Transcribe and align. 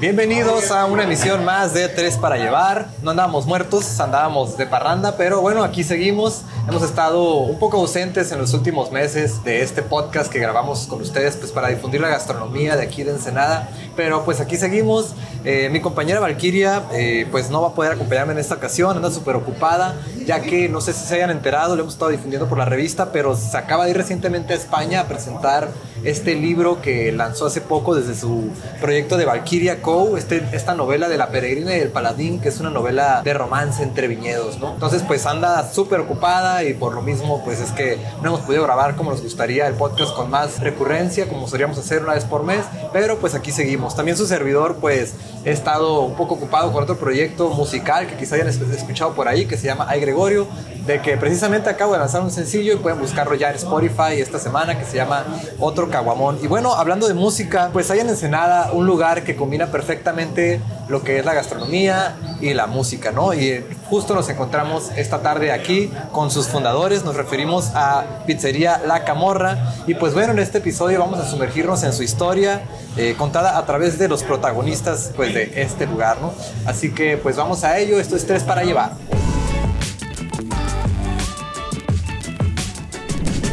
Bienvenidos 0.00 0.70
a 0.70 0.86
una 0.86 1.02
emisión 1.02 1.44
más 1.44 1.74
de 1.74 1.88
Tres 1.88 2.16
para 2.16 2.36
Llevar. 2.36 2.86
No 3.02 3.10
andábamos 3.10 3.46
muertos, 3.46 3.98
andábamos 3.98 4.56
de 4.56 4.64
parranda, 4.64 5.16
pero 5.16 5.40
bueno, 5.40 5.64
aquí 5.64 5.82
seguimos. 5.82 6.42
Hemos 6.68 6.84
estado 6.84 7.38
un 7.38 7.58
poco 7.58 7.78
ausentes 7.78 8.30
en 8.30 8.38
los 8.38 8.54
últimos 8.54 8.92
meses 8.92 9.42
de 9.42 9.60
este 9.62 9.82
podcast 9.82 10.30
que 10.30 10.38
grabamos 10.38 10.86
con 10.86 11.02
ustedes 11.02 11.36
pues 11.36 11.50
para 11.50 11.70
difundir 11.70 12.00
la 12.00 12.10
gastronomía 12.10 12.76
de 12.76 12.84
aquí 12.84 13.02
de 13.02 13.10
Ensenada. 13.10 13.70
Pero 13.96 14.24
pues 14.24 14.38
aquí 14.38 14.56
seguimos. 14.56 15.14
Eh, 15.50 15.70
mi 15.70 15.80
compañera 15.80 16.20
Valkyria 16.20 16.82
eh, 16.92 17.26
pues 17.30 17.48
no 17.48 17.62
va 17.62 17.68
a 17.68 17.72
poder 17.72 17.92
acompañarme 17.92 18.34
en 18.34 18.38
esta 18.38 18.56
ocasión, 18.56 18.94
anda 18.94 19.10
súper 19.10 19.34
ocupada, 19.34 19.96
ya 20.26 20.42
que 20.42 20.68
no 20.68 20.82
sé 20.82 20.92
si 20.92 21.06
se 21.06 21.14
hayan 21.14 21.30
enterado, 21.30 21.74
lo 21.74 21.80
hemos 21.80 21.94
estado 21.94 22.10
difundiendo 22.10 22.50
por 22.50 22.58
la 22.58 22.66
revista, 22.66 23.12
pero 23.12 23.34
se 23.34 23.56
acaba 23.56 23.86
de 23.86 23.92
ir 23.92 23.96
recientemente 23.96 24.52
a 24.52 24.56
España 24.56 25.00
a 25.00 25.08
presentar 25.08 25.70
este 26.04 26.34
libro 26.34 26.82
que 26.82 27.12
lanzó 27.12 27.46
hace 27.46 27.62
poco 27.62 27.94
desde 27.94 28.14
su 28.14 28.50
proyecto 28.80 29.16
de 29.16 29.24
Valkyria 29.24 29.80
Co, 29.80 30.18
este, 30.18 30.46
esta 30.52 30.74
novela 30.74 31.08
de 31.08 31.16
la 31.16 31.30
peregrina 31.30 31.74
y 31.74 31.80
el 31.80 31.88
paladín, 31.88 32.40
que 32.40 32.50
es 32.50 32.60
una 32.60 32.68
novela 32.68 33.22
de 33.24 33.32
romance 33.32 33.82
entre 33.82 34.06
viñedos, 34.06 34.58
¿no? 34.58 34.74
Entonces 34.74 35.02
pues 35.02 35.24
anda 35.24 35.66
súper 35.72 36.00
ocupada 36.00 36.62
y 36.62 36.74
por 36.74 36.92
lo 36.92 37.00
mismo 37.00 37.42
pues 37.42 37.60
es 37.60 37.70
que 37.72 37.98
no 38.22 38.28
hemos 38.28 38.40
podido 38.40 38.64
grabar 38.64 38.96
como 38.96 39.12
nos 39.12 39.22
gustaría 39.22 39.66
el 39.66 39.74
podcast 39.74 40.14
con 40.14 40.28
más 40.28 40.60
recurrencia, 40.60 41.26
como 41.26 41.48
solíamos 41.48 41.78
hacer 41.78 42.02
una 42.02 42.12
vez 42.12 42.24
por 42.24 42.42
mes, 42.42 42.66
pero 42.92 43.18
pues 43.18 43.34
aquí 43.34 43.50
seguimos. 43.50 43.96
También 43.96 44.18
su 44.18 44.26
servidor 44.26 44.76
pues 44.76 45.14
he 45.44 45.50
estado 45.50 46.00
un 46.00 46.14
poco 46.14 46.34
ocupado 46.34 46.72
con 46.72 46.82
otro 46.82 46.96
proyecto 46.96 47.50
musical 47.50 48.06
que 48.06 48.16
quizá 48.16 48.34
hayan 48.34 48.48
escuchado 48.48 49.14
por 49.14 49.28
ahí, 49.28 49.46
que 49.46 49.56
se 49.56 49.66
llama 49.66 49.86
Ay 49.88 50.00
Gregorio, 50.00 50.46
de 50.86 51.00
que 51.00 51.16
precisamente 51.16 51.70
acabo 51.70 51.92
de 51.92 51.98
lanzar 51.98 52.22
un 52.22 52.30
sencillo 52.30 52.72
y 52.72 52.76
pueden 52.76 52.98
buscarlo 52.98 53.34
ya 53.34 53.50
en 53.50 53.56
Spotify 53.56 54.20
esta 54.20 54.38
semana, 54.38 54.78
que 54.78 54.84
se 54.84 54.96
llama 54.96 55.24
Otro 55.58 55.88
Caguamón. 55.90 56.38
Y 56.42 56.46
bueno, 56.46 56.74
hablando 56.74 57.08
de 57.08 57.14
música, 57.14 57.70
pues 57.72 57.90
hay 57.90 58.00
en 58.00 58.08
Ensenada 58.08 58.72
un 58.72 58.86
lugar 58.86 59.22
que 59.22 59.36
combina 59.36 59.66
perfectamente 59.66 60.60
lo 60.88 61.02
que 61.02 61.18
es 61.18 61.24
la 61.24 61.34
gastronomía 61.34 62.16
y 62.40 62.54
la 62.54 62.66
música, 62.66 63.12
¿no? 63.12 63.34
Y 63.34 63.64
justo 63.88 64.14
nos 64.14 64.28
encontramos 64.28 64.90
esta 64.96 65.20
tarde 65.20 65.52
aquí 65.52 65.90
con 66.12 66.30
sus 66.30 66.48
fundadores, 66.48 67.04
nos 67.04 67.16
referimos 67.16 67.70
a 67.74 68.04
Pizzería 68.26 68.80
La 68.86 69.04
Camorra. 69.04 69.74
Y 69.86 69.94
pues 69.94 70.14
bueno, 70.14 70.32
en 70.32 70.38
este 70.38 70.58
episodio 70.58 71.00
vamos 71.00 71.18
a 71.18 71.28
sumergirnos 71.28 71.82
en 71.82 71.92
su 71.92 72.02
historia, 72.02 72.62
eh, 72.96 73.14
contada 73.18 73.58
a 73.58 73.66
través 73.66 73.98
de 73.98 74.08
los 74.08 74.22
protagonistas 74.22 75.12
pues, 75.14 75.34
de 75.34 75.52
este 75.56 75.86
lugar, 75.86 76.18
¿no? 76.20 76.32
Así 76.66 76.92
que 76.92 77.16
pues 77.16 77.36
vamos 77.36 77.64
a 77.64 77.78
ello, 77.78 78.00
esto 78.00 78.16
es 78.16 78.26
Tres 78.26 78.42
para 78.42 78.62
Llevar. 78.62 78.92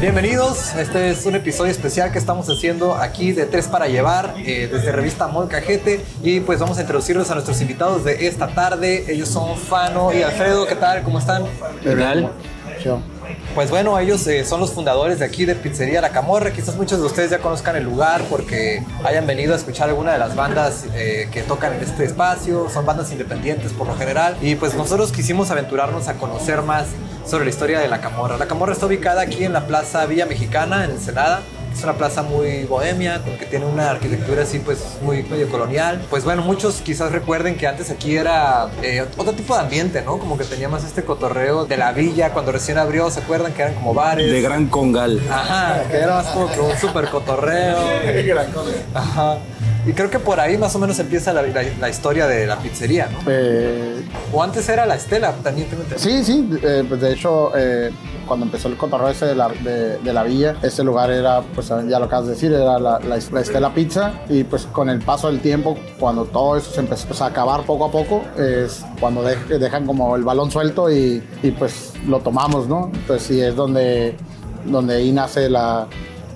Bienvenidos, 0.06 0.76
este 0.76 1.10
es 1.10 1.26
un 1.26 1.34
episodio 1.34 1.72
especial 1.72 2.12
que 2.12 2.20
estamos 2.20 2.48
haciendo 2.48 2.94
aquí 2.94 3.32
de 3.32 3.48
Tres 3.48 3.68
para 3.68 3.88
Llevar, 3.88 4.36
eh, 4.38 4.70
desde 4.72 4.92
revista 4.92 5.26
Molcajete, 5.26 6.06
y 6.22 6.42
pues 6.42 6.60
vamos 6.60 6.78
a 6.78 6.82
introducirlos 6.82 7.32
a 7.32 7.34
nuestros 7.34 7.60
invitados 7.60 8.04
de 8.04 8.28
esta 8.28 8.50
tarde. 8.50 9.12
Ellos 9.12 9.30
son 9.30 9.58
Fano 9.58 10.14
y 10.14 10.22
Alfredo, 10.22 10.68
¿qué 10.68 10.76
tal? 10.76 11.02
¿Cómo 11.02 11.18
están? 11.18 11.46
¿Qué 11.82 11.96
tal? 11.96 12.32
Pues 13.54 13.70
bueno, 13.70 13.98
ellos 14.00 14.26
eh, 14.28 14.44
son 14.46 14.60
los 14.60 14.72
fundadores 14.72 15.20
de 15.20 15.26
aquí 15.26 15.46
de 15.46 15.56
Pizzería 15.56 16.02
La 16.02 16.10
Camorra. 16.10 16.52
Quizás 16.52 16.76
muchos 16.76 17.00
de 17.00 17.06
ustedes 17.06 17.32
ya 17.32 17.40
conozcan 17.40 17.76
el 17.76 17.84
lugar 17.84 18.24
porque 18.30 18.84
hayan 19.04 19.26
venido 19.26 19.54
a 19.54 19.58
escuchar 19.58 19.90
alguna 19.90 20.14
de 20.14 20.20
las 20.20 20.36
bandas 20.36 20.86
eh, 20.94 21.30
que 21.32 21.42
tocan 21.42 21.74
en 21.74 21.82
este 21.82 22.06
espacio. 22.06 22.70
Son 22.70 22.86
bandas 22.86 23.12
independientes 23.12 23.72
por 23.74 23.88
lo 23.88 23.96
general. 23.96 24.36
Y 24.42 24.56
pues 24.56 24.76
nosotros 24.76 25.12
quisimos 25.12 25.52
aventurarnos 25.52 26.08
a 26.08 26.16
conocer 26.16 26.62
más 26.62 26.88
sobre 27.26 27.46
la 27.46 27.50
historia 27.50 27.80
de 27.80 27.88
La 27.88 28.02
Camorra. 28.02 28.38
La 28.38 28.48
Camorra 28.48 28.74
está 28.74 28.86
ubicada 28.86 29.22
aquí 29.22 29.44
en 29.44 29.54
la 29.54 29.66
Plaza 29.68 30.06
Villa 30.06 30.26
Mexicana, 30.26 30.86
en 30.86 30.92
Ensenada. 30.92 31.42
Es 31.76 31.84
una 31.84 31.94
plaza 31.94 32.24
muy 32.24 32.64
bohemia, 32.64 33.22
que 33.38 33.46
tiene 33.46 33.66
una 33.66 33.92
arquitectura 33.92 34.44
así 34.44 34.60
pues 34.60 34.98
muy 35.02 35.24
medio 35.24 35.50
colonial. 35.50 36.02
Pues 36.10 36.24
bueno, 36.24 36.42
muchos 36.42 36.76
quizás 36.76 37.12
recuerden 37.12 37.58
que 37.58 37.68
antes 37.68 37.92
aquí 37.92 38.16
era 38.16 38.70
eh, 38.82 39.06
otro 39.18 39.34
tipo 39.34 39.56
de 39.56 39.62
ambiente, 39.62 40.02
¿no? 40.02 40.18
Como 40.18 40.38
que 40.38 40.46
tenía 40.46 40.70
más 40.70 40.86
este 40.86 41.04
cotorreo 41.04 41.66
de 41.66 41.76
la 41.76 41.92
villa 41.92 42.32
cuando 42.32 42.54
recién 42.54 42.78
abrió, 42.78 43.12
¿se 43.12 43.20
acuerdan 43.20 43.54
que 43.54 43.62
eran 43.62 43.74
como 43.76 43.94
bares? 43.94 44.32
De 44.32 44.42
Gran 44.42 44.68
Congal. 44.68 45.20
Ajá, 45.30 45.84
que 45.92 45.98
era 45.98 46.16
más 46.16 46.28
como 46.28 46.50
que 46.50 46.62
un 46.62 46.78
súper 46.78 47.10
cotorreo. 47.10 47.78
Gran 48.26 48.52
Congal. 48.54 48.86
Ajá. 48.94 49.38
Y 49.88 49.94
creo 49.94 50.10
que 50.10 50.18
por 50.18 50.40
ahí 50.40 50.58
más 50.58 50.76
o 50.76 50.80
menos 50.80 50.98
empieza 50.98 51.32
la, 51.32 51.44
la, 51.44 51.90
historia 51.90 52.26
de 52.26 52.48
la 52.48 52.58
pizzería, 52.58 53.08
¿no? 53.12 53.20
Eh, 53.28 54.04
o 54.34 54.42
antes 54.42 54.68
era 54.68 54.86
la 54.88 54.96
Estela, 54.96 55.32
también 55.44 55.68
tengo 55.70 55.84
Sí, 55.96 56.24
sí, 56.24 56.50
eh, 56.64 56.84
pues 56.88 57.02
de 57.02 57.14
hecho, 57.14 57.52
eh, 57.56 57.92
cuando 58.28 58.48
empezó 58.48 58.68
el 58.68 58.78
cotorreo 58.78 59.10
ese 59.10 59.28
de 59.28 59.36
la, 59.36 59.50
de, 59.50 60.14
la, 60.14 60.24
villa, 60.24 60.56
ese 60.64 60.84
lugar 60.84 61.12
era, 61.12 61.42
pues 61.54 61.68
ya 61.68 62.00
lo 62.00 62.06
acabas 62.06 62.26
de 62.26 62.34
decir, 62.34 62.52
era 62.52 62.80
la, 62.80 63.00
la, 63.00 63.18
Estela 63.18 63.76
Pizza. 63.76 64.14
Y 64.28 64.44
pues 64.44 64.66
con 64.66 64.90
el 64.90 65.00
paso 65.00 65.28
del 65.28 65.40
tiempo, 65.40 65.78
cuando 66.00 66.26
todo 66.26 66.58
eso 66.58 66.72
se 66.72 66.80
empezó 66.80 67.08
pues, 67.08 67.22
a 67.22 67.28
acabar 67.28 67.64
poco 67.64 67.86
a 67.86 67.92
poco, 67.92 68.24
es 68.40 68.84
cuando 69.00 69.22
dejan 69.22 69.86
como 69.86 70.16
el 70.16 70.24
balón 70.24 70.50
suelto 70.50 70.90
y, 70.92 71.24
y, 71.44 71.52
pues 71.52 71.94
lo 72.08 72.22
tomamos, 72.22 72.68
¿no? 72.68 72.90
Entonces 72.92 73.28
sí, 73.28 73.40
es 73.40 73.56
donde, 73.56 74.16
donde 74.66 74.96
ahí 74.96 75.12
nace 75.12 75.48
la, 75.48 75.86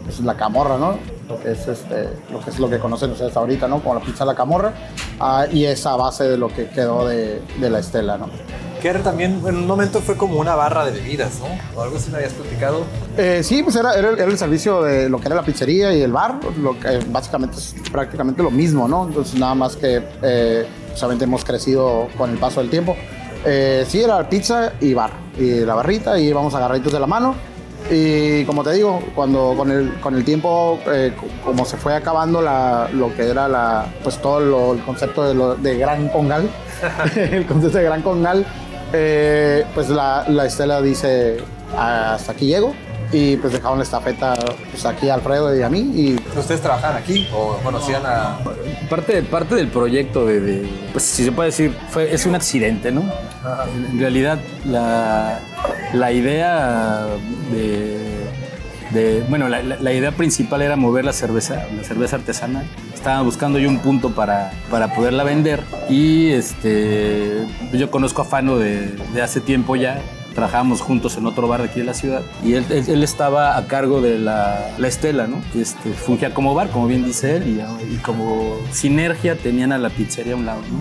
pues, 0.05 0.19
la 0.19 0.35
camorra, 0.35 0.77
¿no? 0.77 1.18
Lo 1.29 1.39
que 1.39 1.51
es, 1.51 1.67
este, 1.67 2.09
lo, 2.31 2.41
que 2.41 2.49
es 2.49 2.59
lo 2.59 2.69
que 2.69 2.79
conocen 2.79 3.11
ustedes 3.11 3.37
ahorita, 3.37 3.67
¿no? 3.67 3.81
Como 3.81 3.95
la 3.95 4.01
pizza 4.01 4.25
la 4.25 4.35
camorra, 4.35 4.73
ah, 5.19 5.45
y 5.51 5.65
esa 5.65 5.95
base 5.95 6.23
de 6.23 6.37
lo 6.37 6.47
que 6.47 6.67
quedó 6.67 7.07
de, 7.07 7.41
de 7.59 7.69
la 7.69 7.79
estela, 7.79 8.17
¿no? 8.17 8.29
Que 8.81 8.93
también 8.93 9.41
en 9.45 9.57
un 9.57 9.67
momento 9.67 9.99
fue 9.99 10.15
como 10.15 10.39
una 10.39 10.55
barra 10.55 10.85
de 10.85 10.91
bebidas, 10.91 11.39
¿no? 11.39 11.47
O 11.77 11.83
algo 11.83 11.97
así 11.97 12.09
me 12.09 12.17
habías 12.17 12.33
platicado. 12.33 12.83
Eh, 13.17 13.41
sí, 13.43 13.61
pues 13.61 13.75
era, 13.75 13.93
era, 13.93 14.11
el 14.11 14.37
servicio 14.37 14.81
de 14.81 15.09
lo 15.09 15.19
que 15.19 15.27
era 15.27 15.35
la 15.35 15.43
pizzería 15.43 15.93
y 15.93 16.01
el 16.01 16.13
bar, 16.13 16.39
lo 16.57 16.79
que 16.79 16.99
básicamente 17.09 17.57
es 17.57 17.75
prácticamente 17.91 18.41
lo 18.41 18.51
mismo, 18.51 18.87
¿no? 18.87 19.05
Entonces 19.05 19.37
nada 19.37 19.53
más 19.53 19.75
que 19.75 20.01
eh, 20.23 20.65
solamente 20.95 21.25
hemos 21.25 21.43
crecido 21.43 22.07
con 22.17 22.31
el 22.31 22.37
paso 22.37 22.61
del 22.61 22.69
tiempo. 22.69 22.95
Eh, 23.45 23.85
sí, 23.87 24.01
era 24.01 24.27
pizza 24.29 24.73
y 24.79 24.93
bar, 24.93 25.11
y 25.37 25.59
la 25.59 25.75
barrita, 25.75 26.17
y 26.17 26.27
íbamos 26.27 26.55
agarraditos 26.55 26.93
de 26.93 26.99
la 26.99 27.07
mano 27.07 27.35
y 27.89 28.45
como 28.45 28.63
te 28.63 28.73
digo, 28.73 29.01
cuando 29.15 29.53
con 29.57 29.71
el, 29.71 29.93
con 29.99 30.15
el 30.15 30.23
tiempo, 30.23 30.79
eh, 30.87 31.13
como 31.43 31.65
se 31.65 31.77
fue 31.77 31.95
acabando 31.95 32.41
lo 32.41 33.15
que 33.15 33.29
era 33.29 33.47
la, 33.47 33.87
pues 34.03 34.17
todo 34.19 34.73
el 34.73 34.81
concepto 34.81 35.27
de, 35.27 35.33
lo, 35.33 35.55
de 35.55 35.77
Gran 35.77 36.09
Congal, 36.09 36.49
el 37.15 37.45
concepto 37.45 37.77
de 37.77 37.83
Gran 37.83 38.01
Congal, 38.01 38.45
eh, 38.93 39.65
pues 39.73 39.89
la 39.89 40.45
Estela 40.45 40.81
dice, 40.81 41.37
hasta 41.75 42.31
aquí 42.31 42.47
llego 42.47 42.73
y 43.11 43.37
pues 43.37 43.53
dejaron 43.53 43.79
la 43.79 43.83
estafeta 43.83 44.35
pues 44.69 44.85
aquí 44.85 45.09
a 45.09 45.15
Alfredo 45.15 45.55
y 45.55 45.61
a 45.61 45.69
mí 45.69 45.79
y 45.95 46.15
ustedes 46.37 46.61
trabajan 46.61 46.95
aquí 46.95 47.27
o 47.33 47.57
conocían 47.63 48.03
a 48.05 48.37
parte 48.89 49.23
parte 49.23 49.55
del 49.55 49.69
proyecto 49.69 50.25
de, 50.25 50.69
pues 50.91 51.05
si 51.05 51.23
se 51.23 51.31
puede 51.31 51.49
decir 51.49 51.75
fue 51.89 52.13
es 52.13 52.25
un 52.25 52.35
accidente 52.35 52.91
no 52.91 53.03
en 53.91 53.99
realidad 53.99 54.39
la, 54.65 55.39
la 55.93 56.11
idea 56.11 57.07
de, 57.51 59.23
bueno 59.29 59.49
la, 59.49 59.61
la, 59.61 59.93
idea 59.93 60.11
principal 60.11 60.61
era 60.61 60.75
mover 60.75 61.05
la 61.05 61.13
cerveza 61.13 61.67
la 61.75 61.83
cerveza 61.83 62.17
artesanal 62.17 62.65
estaba 62.93 63.21
buscando 63.21 63.57
yo 63.59 63.69
un 63.69 63.79
punto 63.79 64.11
para, 64.11 64.51
para 64.69 64.93
poderla 64.93 65.23
vender 65.23 65.63
y 65.89 66.31
este 66.31 67.47
yo 67.73 67.89
conozco 67.89 68.21
a 68.21 68.25
Fano 68.25 68.57
de, 68.57 68.91
de 69.13 69.21
hace 69.21 69.41
tiempo 69.41 69.75
ya 69.75 70.01
trabajábamos 70.33 70.81
juntos 70.81 71.17
en 71.17 71.25
otro 71.25 71.47
bar 71.47 71.61
de 71.61 71.69
aquí 71.69 71.79
de 71.79 71.85
la 71.85 71.93
ciudad 71.93 72.21
y 72.43 72.53
él, 72.53 72.65
él, 72.69 73.03
estaba 73.03 73.57
a 73.57 73.67
cargo 73.67 74.01
de 74.01 74.19
la, 74.19 74.71
la, 74.77 74.87
Estela, 74.87 75.27
¿no? 75.27 75.41
Este, 75.55 75.91
fungía 75.91 76.33
como 76.33 76.53
bar, 76.53 76.69
como 76.69 76.87
bien 76.87 77.03
dice 77.03 77.37
él, 77.37 77.61
y, 77.91 77.95
como 77.97 78.57
sinergia 78.71 79.35
tenían 79.35 79.71
a 79.71 79.77
la 79.77 79.89
pizzería 79.89 80.33
a 80.33 80.37
un 80.37 80.45
lado, 80.45 80.61
¿no? 80.71 80.79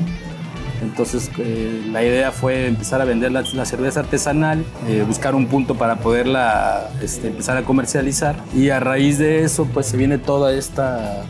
Entonces 0.81 1.31
eh, 1.39 1.83
la 1.91 2.05
idea 2.05 2.31
fue 2.31 2.69
empezar 2.69 3.01
a 3.01 3.05
vender 3.05 3.33
la, 3.33 3.43
la 3.43 3.65
cerveza 3.65 4.01
artesanal, 4.01 4.65
eh, 4.87 5.05
buscar 5.07 5.35
un 5.35 5.47
punto 5.47 5.75
para 5.75 5.97
poderla 5.97 6.89
este, 7.03 7.29
empezar 7.29 7.57
a 7.57 7.63
comercializar 7.65 8.37
y 8.55 8.71
a 8.71 8.79
raíz 8.79 9.19
de 9.19 9.43
eso 9.43 9.67
pues 9.67 9.87
se 9.87 9.97
viene 9.97 10.19
toda 10.19 10.53
esta, 10.53 11.25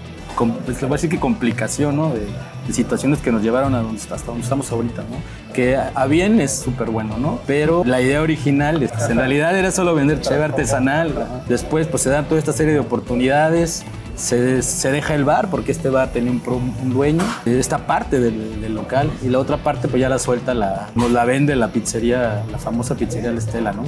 pues, 0.46 0.80
voy 0.80 0.90
a 0.90 0.92
decir 0.94 1.10
que 1.10 1.18
complicación, 1.18 1.96
¿no? 1.96 2.10
De, 2.10 2.26
situaciones 2.72 3.20
que 3.20 3.32
nos 3.32 3.42
llevaron 3.42 3.74
a 3.74 3.80
donde, 3.80 3.98
hasta 3.98 4.26
donde 4.26 4.42
estamos 4.42 4.70
ahorita, 4.70 5.00
¿no? 5.02 5.54
Que 5.54 5.76
a 5.76 6.06
bien 6.06 6.38
es 6.38 6.58
súper 6.58 6.90
bueno, 6.90 7.16
¿no? 7.16 7.40
Pero 7.46 7.82
la 7.82 8.02
idea 8.02 8.20
original, 8.20 8.82
en 8.82 9.16
realidad 9.16 9.56
era 9.56 9.70
solo 9.70 9.94
vender 9.94 10.20
cheve 10.20 10.44
artesanal. 10.44 11.42
Después, 11.48 11.86
pues 11.86 12.02
se 12.02 12.10
dan 12.10 12.26
toda 12.26 12.38
esta 12.38 12.52
serie 12.52 12.74
de 12.74 12.80
oportunidades. 12.80 13.84
Se, 14.16 14.62
se, 14.62 14.90
deja 14.90 15.14
el 15.14 15.24
bar 15.24 15.48
porque 15.48 15.72
este 15.72 15.88
bar 15.88 16.10
tenía 16.10 16.32
un, 16.32 16.42
un 16.82 16.92
dueño, 16.92 17.22
esta 17.46 17.86
parte 17.86 18.18
del, 18.18 18.60
del, 18.60 18.74
local 18.74 19.10
y 19.22 19.28
la 19.28 19.38
otra 19.38 19.58
parte 19.58 19.86
pues 19.86 20.00
ya 20.00 20.08
la 20.08 20.18
suelta, 20.18 20.54
la, 20.54 20.88
nos 20.96 21.12
la 21.12 21.24
vende 21.24 21.54
la 21.54 21.68
pizzería, 21.68 22.42
la 22.50 22.58
famosa 22.58 22.96
pizzería 22.96 23.30
La 23.30 23.38
Estela, 23.38 23.72
¿no? 23.72 23.84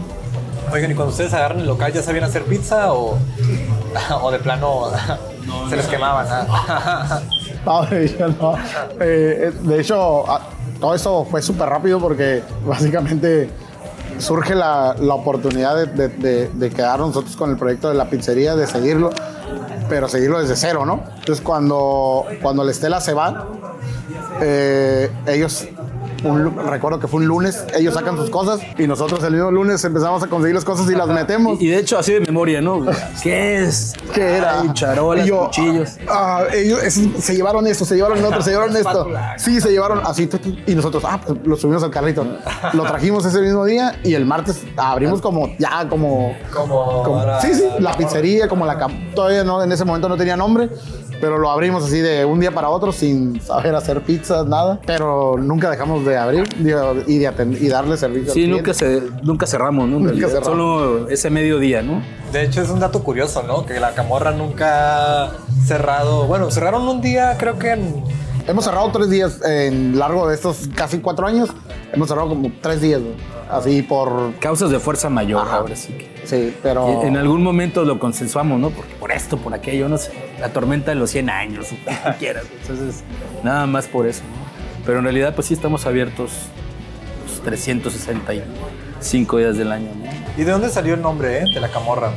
Oigan, 0.72 0.92
¿y 0.92 0.94
cuando 0.94 1.10
ustedes 1.10 1.34
agarran 1.34 1.58
el 1.58 1.66
local 1.66 1.92
ya 1.92 2.00
sabían 2.00 2.22
hacer 2.22 2.44
pizza 2.44 2.92
o, 2.92 3.18
o 4.22 4.30
de 4.30 4.38
plano 4.38 4.90
se 5.68 5.76
les 5.76 5.86
quemaban? 5.86 6.26
No, 7.66 7.84
de 7.84 8.06
hecho, 8.06 8.26
no. 8.40 8.54
Eh, 9.00 9.52
de 9.60 9.80
hecho, 9.80 10.24
todo 10.80 10.94
eso 10.94 11.26
fue 11.30 11.42
súper 11.42 11.68
rápido 11.68 12.00
porque 12.00 12.42
básicamente 12.64 13.50
surge 14.16 14.54
la, 14.54 14.96
la 14.98 15.14
oportunidad 15.14 15.76
de, 15.76 16.08
de, 16.08 16.48
de, 16.48 16.70
quedar 16.70 17.00
nosotros 17.00 17.36
con 17.36 17.50
el 17.50 17.58
proyecto 17.58 17.90
de 17.90 17.96
la 17.96 18.08
pizzería, 18.08 18.56
de 18.56 18.66
seguirlo, 18.66 19.10
pero 19.90 20.08
seguirlo 20.08 20.40
desde 20.40 20.56
cero, 20.56 20.86
¿no? 20.86 21.04
Entonces, 21.18 21.44
cuando, 21.44 22.24
cuando 22.40 22.64
la 22.64 22.70
Estela 22.70 22.98
se 22.98 23.12
va, 23.12 23.46
eh, 24.40 25.10
ellos 25.26 25.68
un 26.24 26.56
recuerdo 26.68 26.98
que 27.00 27.06
fue 27.08 27.20
un 27.20 27.26
lunes, 27.26 27.64
ellos 27.76 27.94
sacan 27.94 28.16
sus 28.16 28.30
cosas 28.30 28.60
y 28.78 28.86
nosotros 28.86 29.22
el 29.24 29.32
mismo 29.34 29.50
lunes 29.50 29.84
empezamos 29.84 30.22
a 30.22 30.26
conseguir 30.26 30.54
las 30.54 30.64
cosas 30.64 30.90
y 30.90 30.94
las 30.94 31.08
metemos. 31.08 31.60
Y 31.60 31.68
de 31.68 31.78
hecho, 31.78 31.98
así 31.98 32.12
de 32.12 32.20
memoria, 32.20 32.60
¿no? 32.60 32.84
¿Qué 33.22 33.62
es? 33.64 33.94
¿Qué 34.14 34.36
era? 34.38 34.60
Ay, 34.60 34.70
charolas, 34.72 35.24
Y 35.24 35.28
yo, 35.28 35.44
cuchillos. 35.46 35.96
ah, 36.08 36.44
ellos 36.52 36.82
es- 36.82 37.00
se 37.24 37.34
llevaron 37.34 37.66
esto, 37.66 37.84
se 37.84 37.96
llevaron 37.96 38.24
otro, 38.24 38.42
se 38.42 38.50
llevaron 38.50 38.76
esto. 38.76 39.08
Sí, 39.38 39.60
se 39.60 39.70
llevaron 39.70 40.00
así. 40.04 40.28
Y 40.66 40.74
nosotros, 40.74 41.02
ah, 41.06 41.20
pues 41.24 41.38
lo 41.44 41.56
subimos 41.56 41.82
al 41.82 41.90
carrito. 41.90 42.24
Lo 42.72 42.82
trajimos 42.84 43.24
ese 43.24 43.40
mismo 43.40 43.64
día 43.64 43.98
y 44.02 44.14
el 44.14 44.26
martes 44.26 44.62
abrimos 44.76 45.20
como, 45.20 45.48
ya, 45.58 45.88
como. 45.88 46.34
Como, 46.52 47.02
como- 47.02 47.40
sí, 47.40 47.54
sí, 47.54 47.64
la 47.78 47.92
pizzería, 47.96 48.48
como 48.48 48.66
la. 48.66 48.78
cam- 48.78 49.14
Todavía 49.14 49.44
no, 49.44 49.62
en 49.62 49.72
ese 49.72 49.84
momento 49.84 50.08
no 50.08 50.16
tenía 50.16 50.36
nombre. 50.36 50.68
Pero 51.20 51.36
lo 51.36 51.50
abrimos 51.50 51.84
así 51.84 51.98
de 52.00 52.24
un 52.24 52.40
día 52.40 52.50
para 52.50 52.70
otro 52.70 52.92
sin 52.92 53.42
saber 53.42 53.74
hacer 53.74 54.00
pizzas, 54.00 54.46
nada. 54.46 54.80
Pero 54.86 55.36
nunca 55.38 55.68
dejamos 55.68 56.02
de 56.06 56.09
abrir 56.16 56.48
digo, 56.58 56.94
y, 57.06 57.18
de 57.18 57.30
atend- 57.30 57.60
y 57.60 57.68
darle 57.68 57.96
servicio. 57.96 58.32
Sí, 58.32 58.44
al 58.44 58.50
nunca, 58.50 58.74
se, 58.74 59.02
nunca 59.22 59.46
cerramos, 59.46 59.88
¿no? 59.88 59.98
Nunca 59.98 60.28
cerramos. 60.28 60.46
Solo 60.46 61.08
ese 61.08 61.30
mediodía, 61.30 61.82
¿no? 61.82 62.02
De 62.32 62.42
hecho, 62.42 62.62
es 62.62 62.68
un 62.70 62.80
dato 62.80 63.02
curioso, 63.02 63.42
¿no? 63.42 63.64
Que 63.66 63.80
la 63.80 63.92
camorra 63.94 64.32
nunca 64.32 65.24
ha 65.24 65.32
cerrado. 65.66 66.26
Bueno, 66.26 66.50
cerraron 66.50 66.86
un 66.88 67.00
día, 67.00 67.36
creo 67.38 67.58
que 67.58 67.70
en. 67.72 68.02
Hemos 68.46 68.64
cerrado 68.64 68.90
tres 68.90 69.10
días 69.10 69.40
en 69.44 69.98
largo 69.98 70.26
de 70.28 70.34
estos 70.34 70.68
casi 70.74 70.98
cuatro 70.98 71.26
años. 71.26 71.50
Hemos 71.92 72.08
cerrado 72.08 72.28
como 72.30 72.50
tres 72.60 72.80
días, 72.80 73.00
así 73.50 73.82
por. 73.82 74.32
Causas 74.40 74.70
de 74.70 74.78
fuerza 74.80 75.08
mayor, 75.10 75.42
Ajá. 75.46 75.56
ahora 75.58 75.76
sí 75.76 75.92
que. 75.92 76.10
Sí, 76.24 76.54
pero. 76.62 77.00
Y 77.02 77.06
En 77.06 77.16
algún 77.16 77.42
momento 77.42 77.84
lo 77.84 77.98
consensuamos, 77.98 78.58
¿no? 78.58 78.70
Porque 78.70 78.94
por 78.94 79.12
esto, 79.12 79.36
por 79.36 79.52
aquello, 79.54 79.88
no 79.88 79.98
sé. 79.98 80.12
La 80.40 80.48
tormenta 80.48 80.90
de 80.90 80.94
los 80.96 81.10
100 81.10 81.28
años, 81.30 81.68
lo 81.72 82.12
que 82.12 82.18
quieras. 82.18 82.44
Entonces, 82.62 83.02
nada 83.44 83.66
más 83.66 83.86
por 83.86 84.06
eso, 84.06 84.22
¿no? 84.22 84.39
Pero 84.86 84.98
en 84.98 85.04
realidad, 85.04 85.34
pues 85.34 85.46
sí 85.48 85.54
estamos 85.54 85.86
abiertos 85.86 86.30
los 87.26 87.40
365 87.42 89.38
días 89.38 89.56
del 89.56 89.72
año, 89.72 89.90
¿no? 89.96 90.10
¿Y 90.40 90.44
de 90.44 90.52
dónde 90.52 90.68
salió 90.70 90.94
el 90.94 91.02
nombre, 91.02 91.38
eh? 91.38 91.44
De 91.52 91.60
la 91.60 91.68
camorra. 91.68 92.12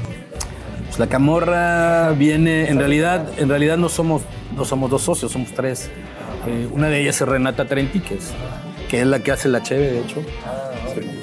Pues 0.88 1.00
la 1.00 1.08
camorra 1.08 2.12
viene, 2.12 2.70
en 2.70 2.78
realidad, 2.80 3.28
en 3.38 3.50
realidad 3.50 3.78
no 3.78 3.90
somos, 3.90 4.22
no 4.56 4.64
somos 4.66 4.90
dos 4.92 5.02
socios, 5.02 5.32
somos 5.32 5.52
tres. 5.54 5.90
Eh, 6.48 6.68
una 6.72 6.88
de 6.88 7.02
ellas 7.02 7.20
es 7.22 7.28
Renata 7.28 7.66
Trenti, 7.66 8.00
que 8.00 8.16
es, 8.16 9.08
la 9.08 9.20
que 9.20 9.32
hace 9.32 9.50
la 9.50 9.64
cheve, 9.64 9.92
de 9.92 10.00
hecho. 10.02 10.22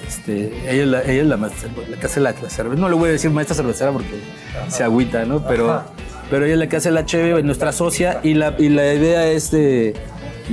Este, 0.07 0.53
ella 0.69 0.83
es 0.83 0.89
la, 0.89 1.03
ella 1.03 1.23
es 1.23 1.27
la, 1.29 1.37
maestra- 1.37 1.71
la 1.89 1.97
que 1.97 2.07
hace 2.07 2.19
la, 2.21 2.33
la 2.43 2.51
cerveza. 2.51 2.81
No 2.81 2.89
le 2.89 2.97
voy 2.97 3.11
a 3.11 3.13
decir 3.13 3.31
maestra 3.31 3.55
cervecera 3.55 3.93
porque 3.93 4.21
se 4.69 4.83
agüita, 4.83 5.25
¿no? 5.25 5.47
Pero, 5.47 5.85
pero 6.31 6.45
ella 6.45 6.55
es 6.55 6.59
la 6.59 6.69
que 6.69 6.77
hace 6.77 6.91
la 6.91 7.05
cheve, 7.07 7.39
es 7.39 7.45
nuestra 7.45 7.71
socia, 7.73 8.19
y 8.25 8.35
la, 8.35 8.55
y 8.59 8.71
la 8.71 8.93
idea 8.93 9.29
es 9.29 9.53
de, 9.53 9.95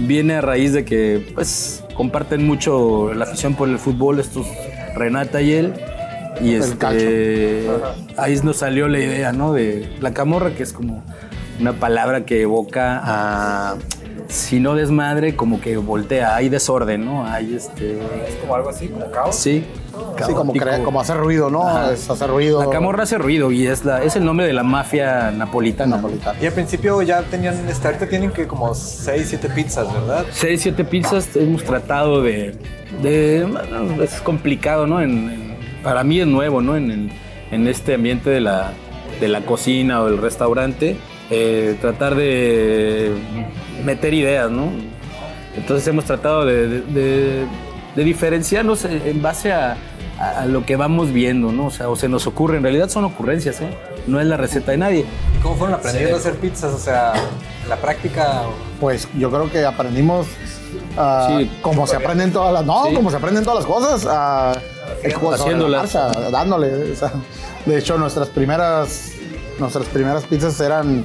viene 0.05 0.35
a 0.35 0.41
raíz 0.41 0.73
de 0.73 0.85
que, 0.85 1.31
pues, 1.33 1.83
comparten 1.95 2.45
mucho 2.45 3.13
la 3.13 3.25
afición 3.25 3.55
por 3.55 3.69
el 3.69 3.79
fútbol, 3.79 4.19
estos 4.19 4.47
Renata 4.95 5.41
y 5.41 5.53
él. 5.53 5.73
Y 6.41 6.53
El 6.53 6.61
este, 6.61 7.67
ahí 8.15 8.39
nos 8.44 8.57
salió 8.57 8.88
la 8.88 8.99
idea, 8.99 9.31
¿no? 9.31 9.53
De 9.53 9.89
la 9.99 10.13
camorra, 10.13 10.51
que 10.51 10.63
es 10.63 10.73
como 10.73 11.03
una 11.59 11.73
palabra 11.73 12.25
que 12.25 12.41
evoca 12.41 13.01
a, 13.03 13.77
si 14.27 14.59
no 14.59 14.75
desmadre, 14.75 15.35
como 15.35 15.59
que 15.62 15.77
voltea, 15.77 16.35
hay 16.35 16.50
desorden, 16.50 17.06
¿no? 17.06 17.25
Hay 17.25 17.56
este, 17.56 17.97
Como 18.41 18.56
algo 18.56 18.69
así, 18.69 18.88
como 18.88 19.09
caos. 19.12 19.35
sí. 19.35 19.65
Sí, 20.25 20.33
como, 20.33 20.53
crea- 20.53 20.83
como 20.83 21.01
hacer 21.01 21.18
ruido, 21.18 21.50
¿no? 21.50 21.68
Ajá. 21.68 21.91
Es 21.94 22.07
hacer 22.09 22.29
ruido. 22.29 22.63
La 22.63 22.69
camorra 22.69 23.03
hace 23.03 23.18
ruido 23.18 23.51
y 23.51 23.65
es, 23.65 23.83
la, 23.83 24.03
es 24.03 24.15
el 24.15 24.25
nombre 24.25 24.45
de 24.45 24.53
la 24.53 24.62
mafia 24.63 25.31
napolitana. 25.31 25.95
napolitana. 25.95 26.38
Y 26.41 26.45
al 26.45 26.53
principio 26.53 27.01
ya 27.01 27.24
tenían. 27.24 27.68
este, 27.68 27.88
ahorita 27.88 28.07
tienen 28.07 28.29
que 28.31 28.45
como 28.47 28.75
6, 28.75 29.25
7 29.27 29.50
pizzas, 29.50 29.91
¿verdad? 29.91 30.25
Seis, 30.31 30.62
siete 30.62 30.83
pizzas 30.85 31.35
hemos 31.35 31.63
tratado 31.63 32.21
de... 32.21 32.56
de- 33.01 33.47
bueno, 33.50 34.03
es 34.03 34.21
complicado, 34.21 34.85
¿no? 34.85 35.01
En- 35.01 35.30
en- 35.31 35.57
para 35.83 36.03
mí 36.03 36.19
es 36.19 36.27
nuevo, 36.27 36.62
¿no? 36.62 36.75
En, 36.77 36.91
en- 36.91 37.12
en 37.51 37.68
este 37.68 37.95
ambiente 37.95 38.30
de 38.30 38.41
la, 38.41 38.73
de 39.19 39.27
la 39.30 39.41
cocina 39.41 40.01
o 40.01 40.06
del 40.09 40.19
restaurante, 40.19 40.95
eh, 41.31 41.75
tratar 41.81 42.13
de 42.15 43.13
meter 43.83 44.13
ideas, 44.13 44.50
¿no? 44.51 44.69
Entonces 45.56 45.88
hemos 45.88 46.06
tratado 46.06 46.45
de, 46.45 46.68
de- 46.68 46.81
de- 46.81 47.45
de 47.95 48.03
diferenciarnos 48.03 48.85
en 48.85 49.21
base 49.24 49.51
a, 49.51 49.75
a- 50.19 50.41
a 50.41 50.45
lo 50.45 50.65
que 50.65 50.75
vamos 50.75 51.12
viendo, 51.12 51.51
¿no? 51.51 51.65
O 51.68 51.71
sea, 51.71 51.89
o 51.89 51.95
se 51.95 52.07
nos 52.07 52.27
ocurre, 52.27 52.57
en 52.57 52.63
realidad 52.63 52.89
son 52.89 53.06
ocurrencias, 53.06 53.59
¿eh? 53.62 53.69
No 54.06 54.19
es 54.19 54.27
la 54.27 54.38
receta 54.38 54.71
de 54.71 54.77
nadie. 54.77 55.06
¿Y 55.35 55.41
cómo 55.41 55.56
fueron 55.56 55.75
aprendiendo 55.75 56.15
a 56.15 56.19
hacer 56.19 56.35
pizzas? 56.35 56.74
O 56.74 56.77
sea, 56.77 57.13
en 57.63 57.69
la 57.69 57.75
práctica. 57.77 58.44
Pues 58.79 59.07
yo 59.18 59.29
creo 59.31 59.51
que 59.51 59.65
aprendimos 59.65 60.27
Sí. 61.27 61.51
como 61.62 61.88
se 61.88 61.95
aprenden 61.95 62.31
todas 62.31 62.53
las. 62.53 62.65
No, 62.65 62.85
Sí. 62.88 62.94
como 62.94 63.09
se 63.09 63.18
aprenden 63.18 63.44
todas 63.44 63.59
las 63.59 63.65
cosas. 63.65 64.01
sobre 64.01 65.21
la 65.30 65.35
Haciéndolas. 65.35 65.94
marcha, 65.95 66.30
dándole. 66.30 66.91
o 66.91 66.95
sea, 66.95 67.12
de 67.65 67.77
hecho, 67.77 67.97
nuestras 67.97 68.30
primeras. 68.30 69.12
Nuestras 69.59 69.85
primeras 69.88 70.23
pizzas 70.25 70.59
eran. 70.62 71.03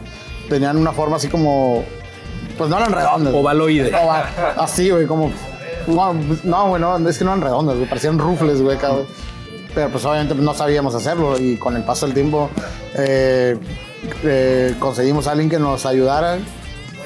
Tenían 0.49 0.77
una 0.77 0.93
forma 0.93 1.17
así 1.17 1.29
como. 1.29 1.85
Pues 2.63 2.71
no 2.71 2.77
eran 2.79 2.93
redondas. 2.93 3.35
Ovaloide. 3.35 3.93
Ova- 3.95 4.27
Así, 4.59 4.91
güey, 4.91 5.07
como. 5.07 5.31
No, 5.87 6.15
güey, 6.69 6.81
no, 6.81 7.09
es 7.09 7.19
que 7.19 7.25
no 7.25 7.31
eran 7.33 7.43
redondas, 7.43 7.77
güey, 7.77 7.89
parecían 7.89 8.19
rufles, 8.19 8.63
güey, 8.63 8.79
cabrón. 8.79 9.07
Pero 9.75 9.89
pues 9.89 10.05
obviamente 10.05 10.35
no 10.35 10.53
sabíamos 10.55 10.95
hacerlo 10.95 11.39
y 11.39 11.57
con 11.57 11.75
el 11.77 11.83
paso 11.83 12.05
del 12.07 12.15
tiempo 12.15 12.51
eh, 12.95 13.57
eh, 14.23 14.75
conseguimos 14.79 15.27
a 15.27 15.33
alguien 15.33 15.49
que 15.49 15.59
nos 15.59 15.87
ayudara, 15.87 16.37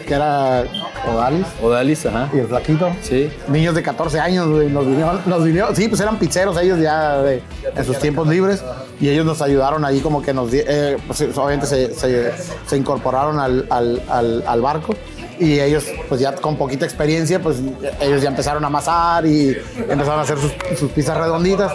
que 0.06 0.12
era 0.14 0.64
Odalis 1.08 1.46
Odalis, 1.62 2.06
ajá. 2.06 2.28
y 2.34 2.38
el 2.38 2.46
flaquito. 2.48 2.90
Sí. 3.02 3.30
Niños 3.48 3.74
de 3.76 3.82
14 3.82 4.18
años, 4.20 4.48
güey, 4.48 4.68
nos 4.68 4.84
vinieron, 4.84 5.20
nos 5.26 5.44
vinieron, 5.44 5.76
sí, 5.76 5.86
pues 5.88 6.00
eran 6.00 6.18
pizzeros 6.18 6.60
ellos 6.60 6.80
ya 6.80 7.18
de- 7.18 7.42
en 7.74 7.84
sus 7.84 7.98
tiempos 8.00 8.26
libres 8.26 8.64
y 9.00 9.08
ellos 9.08 9.24
nos 9.24 9.40
ayudaron 9.42 9.84
ahí 9.84 10.00
como 10.00 10.20
que 10.20 10.34
nos, 10.34 10.52
eh, 10.52 10.96
pues, 11.06 11.20
obviamente 11.38 11.66
se, 11.66 11.94
se- 11.94 12.32
se 12.66 12.76
incorporaron 12.76 13.38
al, 13.38 13.66
al- 13.70 14.02
al- 14.08 14.44
al 14.46 14.60
barco 14.60 14.94
y 15.38 15.60
ellos, 15.60 15.84
pues 16.08 16.20
ya 16.20 16.34
con 16.34 16.56
poquita 16.56 16.84
experiencia, 16.84 17.40
pues 17.40 17.58
ellos 18.00 18.22
ya 18.22 18.28
empezaron 18.28 18.64
a 18.64 18.66
amasar 18.68 19.26
y 19.26 19.56
empezaron 19.88 20.18
a 20.18 20.22
hacer 20.22 20.38
sus, 20.38 20.52
sus 20.78 20.90
pizzas 20.92 21.16
redonditas. 21.18 21.72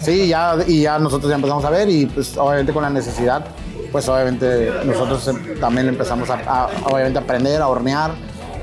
Sí, 0.00 0.28
ya, 0.28 0.56
y 0.66 0.82
ya 0.82 0.98
nosotros 0.98 1.28
ya 1.30 1.36
empezamos 1.36 1.64
a 1.64 1.70
ver 1.70 1.88
y 1.88 2.06
pues 2.06 2.36
obviamente 2.36 2.72
con 2.72 2.82
la 2.82 2.90
necesidad, 2.90 3.44
pues 3.92 4.08
obviamente 4.08 4.70
nosotros 4.84 5.26
em- 5.28 5.58
también 5.60 5.88
empezamos 5.88 6.28
a, 6.30 6.34
a- 6.46 6.68
obviamente 6.90 7.18
a 7.18 7.22
aprender, 7.22 7.60
a 7.62 7.68
hornear 7.68 8.10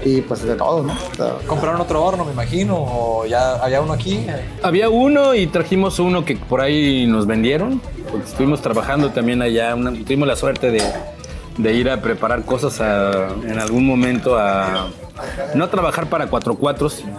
y 0.03 0.21
pues 0.21 0.43
de 0.43 0.53
todo, 0.55 0.83
¿no? 0.83 0.93
O 0.93 1.15
sea, 1.15 1.33
¿Compraron 1.47 1.81
otro 1.81 2.03
horno, 2.03 2.25
me 2.25 2.31
imagino? 2.31 2.75
¿O 2.77 3.25
ya 3.25 3.55
había 3.55 3.81
uno 3.81 3.93
aquí? 3.93 4.27
Había 4.61 4.89
uno 4.89 5.33
y 5.33 5.47
trajimos 5.47 5.97
uno 5.97 6.23
que 6.23 6.35
por 6.37 6.61
ahí 6.61 7.07
nos 7.07 7.25
vendieron, 7.25 7.81
porque 8.11 8.27
estuvimos 8.27 8.61
trabajando 8.61 9.09
también 9.09 9.41
allá, 9.41 9.73
una- 9.73 9.91
tuvimos 9.91 10.27
la 10.27 10.35
suerte 10.35 10.69
de, 10.69 10.83
de 11.57 11.73
ir 11.73 11.89
a 11.89 12.01
preparar 12.01 12.43
cosas 12.43 12.81
a- 12.81 13.27
en 13.47 13.59
algún 13.59 13.85
momento 13.85 14.37
a 14.37 14.87
no 15.53 15.69
trabajar 15.69 16.07
para 16.07 16.27
cuatro 16.27 16.55
cuatros, 16.55 16.93
sino 16.95 17.13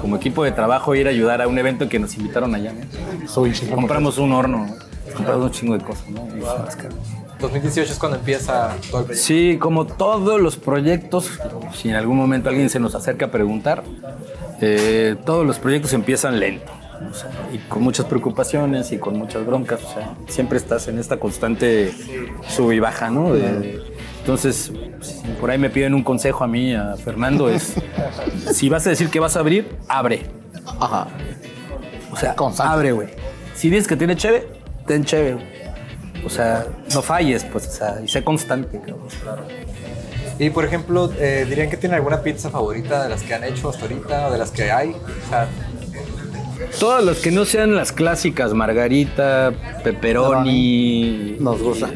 como 0.00 0.16
equipo 0.16 0.44
de 0.44 0.52
trabajo 0.52 0.94
ir 0.94 1.06
a 1.06 1.10
ayudar 1.10 1.42
a 1.42 1.48
un 1.48 1.58
evento 1.58 1.88
que 1.88 1.98
nos 1.98 2.16
invitaron 2.16 2.54
allá. 2.54 2.72
¿no? 2.72 3.26
Compramos 3.74 4.18
un 4.18 4.32
horno, 4.32 4.66
compramos 5.14 5.44
un 5.44 5.50
chingo 5.50 5.76
de 5.78 5.84
cosas. 5.84 6.08
¿no? 6.08 6.26
Y 6.36 6.40
fue 6.40 6.58
más 6.58 6.76
caro. 6.76 6.94
2018 7.38 7.92
es 7.92 7.98
cuando 7.98 8.16
empieza 8.16 8.68
todo 8.90 9.00
el 9.00 9.06
proyecto. 9.06 9.14
Sí, 9.26 9.58
como 9.60 9.86
todos 9.86 10.40
los 10.40 10.56
proyectos, 10.56 11.30
si 11.74 11.90
en 11.90 11.96
algún 11.96 12.16
momento 12.16 12.48
alguien 12.48 12.70
se 12.70 12.80
nos 12.80 12.94
acerca 12.94 13.26
a 13.26 13.30
preguntar, 13.30 13.82
eh, 14.62 15.16
todos 15.26 15.46
los 15.46 15.58
proyectos 15.58 15.92
empiezan 15.92 16.40
lento. 16.40 16.72
O 17.10 17.14
sea, 17.14 17.30
y 17.52 17.58
con 17.68 17.82
muchas 17.82 18.06
preocupaciones 18.06 18.92
y 18.92 18.98
con 18.98 19.16
muchas 19.18 19.44
broncas, 19.46 19.80
o 19.84 19.92
sea, 19.94 20.14
siempre 20.28 20.58
estás 20.58 20.88
en 20.88 20.98
esta 20.98 21.18
constante 21.18 21.92
sub 22.48 22.72
y 22.72 22.80
baja, 22.80 23.10
¿no? 23.10 23.32
De- 23.32 23.82
entonces, 24.20 24.72
si 25.00 25.28
por 25.40 25.50
ahí 25.50 25.58
me 25.58 25.70
piden 25.70 25.94
un 25.94 26.02
consejo 26.02 26.42
a 26.42 26.48
mí, 26.48 26.74
a 26.74 26.96
Fernando, 26.96 27.48
es, 27.48 27.74
si 28.52 28.68
vas 28.68 28.86
a 28.86 28.90
decir 28.90 29.08
que 29.08 29.20
vas 29.20 29.36
a 29.36 29.40
abrir, 29.40 29.68
abre. 29.88 30.26
Ajá. 30.80 31.06
O 32.12 32.16
sea, 32.16 32.34
Constante. 32.34 32.72
abre, 32.72 32.92
güey. 32.92 33.08
Si 33.54 33.70
dices 33.70 33.86
que 33.86 33.96
tiene 33.96 34.16
cheve, 34.16 34.48
ten 34.86 35.04
cheve, 35.04 35.34
güey. 35.34 35.46
O 36.24 36.28
sea, 36.30 36.66
no 36.92 37.02
falles, 37.02 37.44
pues, 37.44 37.68
o 37.68 37.70
sea, 37.70 38.00
y 38.04 38.08
sé 38.08 38.24
constante, 38.24 38.80
cabrón. 38.80 39.46
Y 40.38 40.50
por 40.50 40.64
ejemplo, 40.64 41.10
eh, 41.18 41.46
¿dirían 41.48 41.70
que 41.70 41.76
tiene 41.76 41.94
alguna 41.94 42.20
pizza 42.22 42.50
favorita 42.50 43.04
de 43.04 43.08
las 43.08 43.22
que 43.22 43.32
han 43.34 43.44
hecho 43.44 43.68
hasta 43.70 43.82
ahorita 43.82 44.26
o 44.26 44.32
de 44.32 44.38
las 44.38 44.50
que 44.50 44.70
hay? 44.72 44.90
O 44.90 45.28
sea, 45.30 45.46
Todas 46.80 47.04
las 47.04 47.18
que 47.18 47.30
no 47.30 47.44
sean 47.44 47.74
las 47.74 47.92
clásicas, 47.92 48.52
margarita, 48.54 49.52
pepperoni. 49.84 51.36
Nos 51.40 51.60
gustan. 51.62 51.92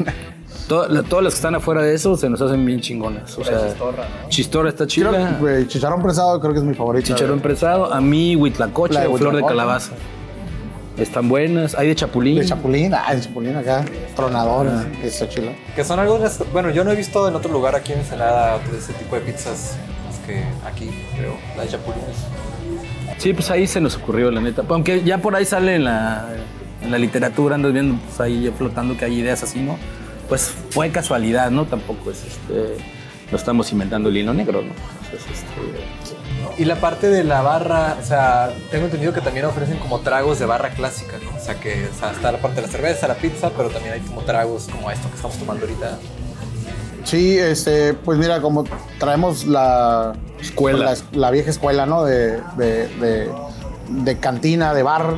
to- 0.68 0.86
la- 0.88 1.02
todas 1.02 1.24
las 1.24 1.34
que 1.34 1.38
están 1.38 1.54
afuera 1.54 1.82
de 1.82 1.94
eso 1.94 2.16
se 2.16 2.28
nos 2.30 2.40
hacen 2.40 2.64
bien 2.64 2.80
chingonas. 2.80 3.36
O 3.38 3.44
sea, 3.44 3.60
chistorra, 4.28 4.68
está 4.68 4.86
Creo 4.86 5.10
chida. 5.12 5.36
güey, 5.40 5.66
chicharrón 5.66 6.02
prensado 6.02 6.38
creo 6.40 6.52
que 6.52 6.58
es 6.60 6.64
mi 6.64 6.74
favorito. 6.74 7.06
Chicharrón 7.08 7.40
prensado. 7.40 7.92
A 7.92 8.00
mí, 8.00 8.36
huitlacoche 8.36 8.94
La 8.94 9.00
de 9.02 9.06
o 9.08 9.16
flor 9.16 9.34
de 9.36 9.44
calabaza. 9.44 9.92
Están 10.96 11.28
buenas. 11.30 11.74
Hay 11.76 11.88
de 11.88 11.94
chapulín. 11.94 12.38
De 12.38 12.44
chapulín, 12.44 12.92
ah, 12.92 13.14
de 13.14 13.20
chapulín 13.22 13.56
acá. 13.56 13.84
Tronador, 14.14 14.66
está 15.02 15.28
chido. 15.28 15.50
que 15.74 15.82
son 15.82 15.98
algunas. 15.98 16.38
Bueno, 16.52 16.70
yo 16.70 16.84
no 16.84 16.90
he 16.90 16.94
visto 16.96 17.26
en 17.26 17.34
otro 17.34 17.50
lugar 17.50 17.74
aquí 17.74 17.92
en 17.92 18.00
Ensenada 18.00 18.58
ese 18.76 18.92
tipo 18.92 19.14
de 19.16 19.22
pizzas. 19.22 19.76
que 20.26 20.44
aquí, 20.66 20.90
creo, 21.16 21.32
la 21.56 21.62
de 21.64 21.70
Chapulines. 21.70 22.04
Sí, 23.20 23.34
pues 23.34 23.50
ahí 23.50 23.66
se 23.66 23.82
nos 23.82 23.96
ocurrió, 23.96 24.30
la 24.30 24.40
neta. 24.40 24.62
Aunque 24.66 25.02
ya 25.04 25.18
por 25.18 25.36
ahí 25.36 25.44
sale 25.44 25.74
en 25.74 25.84
la, 25.84 26.26
en 26.80 26.90
la 26.90 26.96
literatura, 26.96 27.54
andas 27.54 27.74
viendo 27.74 28.02
pues 28.02 28.18
ahí 28.18 28.50
flotando 28.56 28.96
que 28.96 29.04
hay 29.04 29.20
ideas 29.20 29.42
así, 29.42 29.60
¿no? 29.60 29.76
Pues 30.26 30.54
fue 30.70 30.88
casualidad, 30.88 31.50
¿no? 31.50 31.66
Tampoco 31.66 32.12
es 32.12 32.24
este. 32.24 32.82
No 33.30 33.36
estamos 33.36 33.70
inventando 33.72 34.08
el 34.08 34.16
hilo 34.16 34.32
negro, 34.32 34.62
¿no? 34.62 34.72
Este, 35.12 36.62
Y 36.62 36.64
la 36.64 36.76
parte 36.76 37.08
de 37.10 37.22
la 37.22 37.42
barra, 37.42 37.98
o 38.00 38.04
sea, 38.06 38.54
tengo 38.70 38.86
entendido 38.86 39.12
que 39.12 39.20
también 39.20 39.44
ofrecen 39.44 39.76
como 39.76 40.00
tragos 40.00 40.38
de 40.38 40.46
barra 40.46 40.70
clásica, 40.70 41.18
¿no? 41.22 41.36
O 41.36 41.44
sea, 41.44 41.60
que 41.60 41.84
está 41.84 42.32
la 42.32 42.38
parte 42.38 42.62
de 42.62 42.68
la 42.68 42.72
cerveza, 42.72 43.06
la 43.06 43.16
pizza, 43.16 43.50
pero 43.54 43.68
también 43.68 43.92
hay 43.92 44.00
como 44.00 44.22
tragos 44.22 44.66
como 44.72 44.90
esto 44.90 45.10
que 45.10 45.16
estamos 45.16 45.36
tomando 45.36 45.66
ahorita. 45.66 45.98
Sí, 47.04 47.38
este, 47.38 47.94
pues 47.94 48.18
mira, 48.18 48.40
como 48.40 48.64
traemos 48.98 49.46
la 49.46 50.12
Escuela. 50.40 50.84
la, 50.92 50.96
la 51.12 51.30
vieja 51.30 51.50
escuela, 51.50 51.86
¿no? 51.86 52.04
De, 52.04 52.40
de, 52.56 52.88
de- 53.00 53.30
de 53.88 54.18
cantina, 54.18 54.72
de 54.72 54.82
bar. 54.84 55.16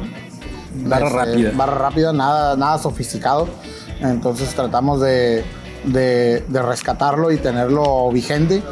Barra 0.75 1.07
Este, 1.07 1.19
rápida. 1.19 1.51
Barra 1.55 1.75
rápida, 1.79 2.13
nada, 2.13 2.57
nada 2.57 2.79
sofisticado. 2.79 3.47
Entonces 4.01 4.55
tratamos 4.55 5.01
de, 5.01 5.45
de- 5.85 6.43
de 6.49 6.63
rescatarlo 6.63 7.31
y 7.31 7.37
tenerlo 7.37 8.11
vigente. 8.11 8.63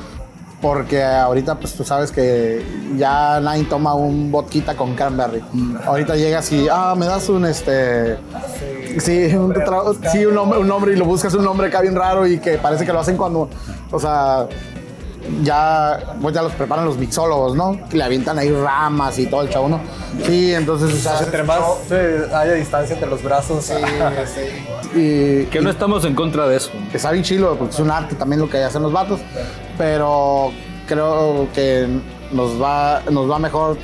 Porque 0.60 1.02
ahorita, 1.02 1.54
pues 1.54 1.72
tú 1.74 1.84
sabes 1.84 2.12
que 2.12 2.62
ya 2.96 3.40
nadie 3.40 3.64
toma 3.64 3.94
un 3.94 4.30
vodquita 4.30 4.76
con 4.76 4.94
cranberry. 4.94 5.42
Ahorita 5.86 6.16
llegas 6.16 6.52
y, 6.52 6.68
ah, 6.70 6.94
me 6.96 7.06
das 7.06 7.28
un 7.30 7.46
este. 7.46 8.18
Sí, 8.98 9.34
un, 9.34 9.54
sí, 10.12 10.26
un 10.26 10.34
nombre, 10.34 10.58
un 10.58 10.68
nombre 10.68 10.92
y 10.92 10.96
lo 10.96 11.06
buscas 11.06 11.32
un 11.34 11.44
nombre 11.44 11.68
acá 11.68 11.80
bien 11.80 11.94
raro 11.94 12.26
y 12.26 12.38
que 12.38 12.58
parece 12.58 12.84
que 12.84 12.92
lo 12.92 12.98
hacen 13.00 13.16
cuando, 13.16 13.48
o 13.90 14.00
sea, 14.00 14.48
ya, 15.42 16.16
pues 16.20 16.34
ya 16.34 16.42
los 16.42 16.52
preparan 16.52 16.84
los 16.84 16.98
mixólogos, 16.98 17.54
¿no? 17.54 17.78
Que 17.88 17.96
le 17.96 18.04
avientan 18.04 18.38
ahí 18.38 18.50
ramas 18.50 19.18
y 19.18 19.26
todo 19.26 19.42
el 19.42 19.50
chavo, 19.50 19.68
¿no? 19.68 19.80
Sí, 20.24 20.52
entonces, 20.52 20.92
o 20.92 20.96
sea, 20.96 21.20
Entre 21.20 21.42
más 21.42 21.60
haya 22.34 22.54
distancia 22.54 22.94
entre 22.94 23.08
los 23.08 23.22
brazos, 23.22 23.70
y, 24.94 25.44
que 25.46 25.60
no 25.60 25.70
estamos 25.70 26.04
en 26.04 26.14
contra 26.14 26.46
de 26.48 26.56
eso. 26.56 26.70
que 26.90 26.96
está 26.96 27.10
bien 27.12 27.24
chilo, 27.24 27.56
porque 27.56 27.74
es 27.74 27.80
un 27.80 27.90
arte 27.90 28.14
también 28.14 28.40
lo 28.40 28.48
que 28.48 28.58
hacen 28.58 28.82
los 28.82 28.92
vatos, 28.92 29.20
pero 29.78 30.52
creo 30.86 31.48
que 31.54 31.86
nos 32.32 32.60
va, 32.60 33.02
nos 33.10 33.30
va 33.30 33.38
mejor 33.38 33.78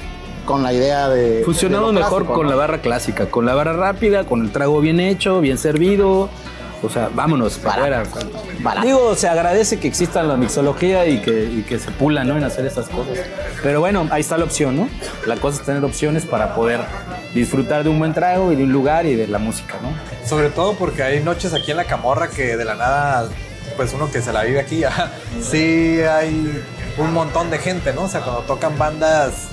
con 0.44 0.62
la 0.62 0.72
idea 0.72 1.08
de... 1.08 1.42
Lo 1.44 1.92
mejor 1.92 2.22
clásico, 2.22 2.34
con 2.34 2.44
¿no? 2.44 2.50
la 2.50 2.56
barra 2.56 2.78
clásica, 2.78 3.26
con 3.26 3.46
la 3.46 3.54
barra 3.54 3.74
rápida, 3.74 4.24
con 4.24 4.42
el 4.42 4.52
trago 4.52 4.80
bien 4.80 5.00
hecho, 5.00 5.40
bien 5.40 5.58
servido. 5.58 6.30
O 6.82 6.90
sea, 6.90 7.10
vámonos 7.12 7.58
para 7.58 8.02
afuera. 8.02 8.82
Digo, 8.82 9.14
se 9.14 9.28
agradece 9.28 9.80
que 9.80 9.88
exista 9.88 10.22
la 10.22 10.36
mixología 10.36 11.06
y 11.06 11.20
que, 11.20 11.44
y 11.44 11.62
que 11.62 11.78
se 11.78 11.90
pula, 11.90 12.22
¿no? 12.22 12.36
En 12.36 12.44
hacer 12.44 12.66
esas 12.66 12.88
cosas. 12.88 13.18
Pero 13.62 13.80
bueno, 13.80 14.06
ahí 14.10 14.20
está 14.20 14.36
la 14.36 14.44
opción, 14.44 14.76
¿no? 14.76 14.88
La 15.26 15.36
cosa 15.36 15.60
es 15.60 15.66
tener 15.66 15.84
opciones 15.84 16.26
para 16.26 16.54
poder 16.54 16.80
disfrutar 17.36 17.84
de 17.84 17.90
un 17.90 17.98
buen 18.00 18.12
trago 18.12 18.52
y 18.52 18.56
de 18.56 18.64
un 18.64 18.72
lugar 18.72 19.06
y 19.06 19.14
de 19.14 19.28
la 19.28 19.38
música, 19.38 19.74
¿no? 19.82 19.90
Sobre 20.28 20.50
todo 20.50 20.74
porque 20.74 21.02
hay 21.04 21.22
noches 21.22 21.54
aquí 21.54 21.70
en 21.70 21.76
la 21.76 21.84
Camorra 21.84 22.28
que 22.28 22.56
de 22.56 22.64
la 22.64 22.74
nada, 22.74 23.28
pues 23.76 23.92
uno 23.92 24.10
que 24.10 24.20
se 24.22 24.32
la 24.32 24.42
vive 24.42 24.58
aquí, 24.60 24.82
ajá, 24.84 25.10
sí 25.40 26.00
hay 26.00 26.62
un 26.98 27.12
montón 27.12 27.50
de 27.50 27.58
gente, 27.58 27.92
¿no? 27.92 28.02
O 28.02 28.08
sea, 28.08 28.20
cuando 28.22 28.42
tocan 28.42 28.76
bandas 28.76 29.48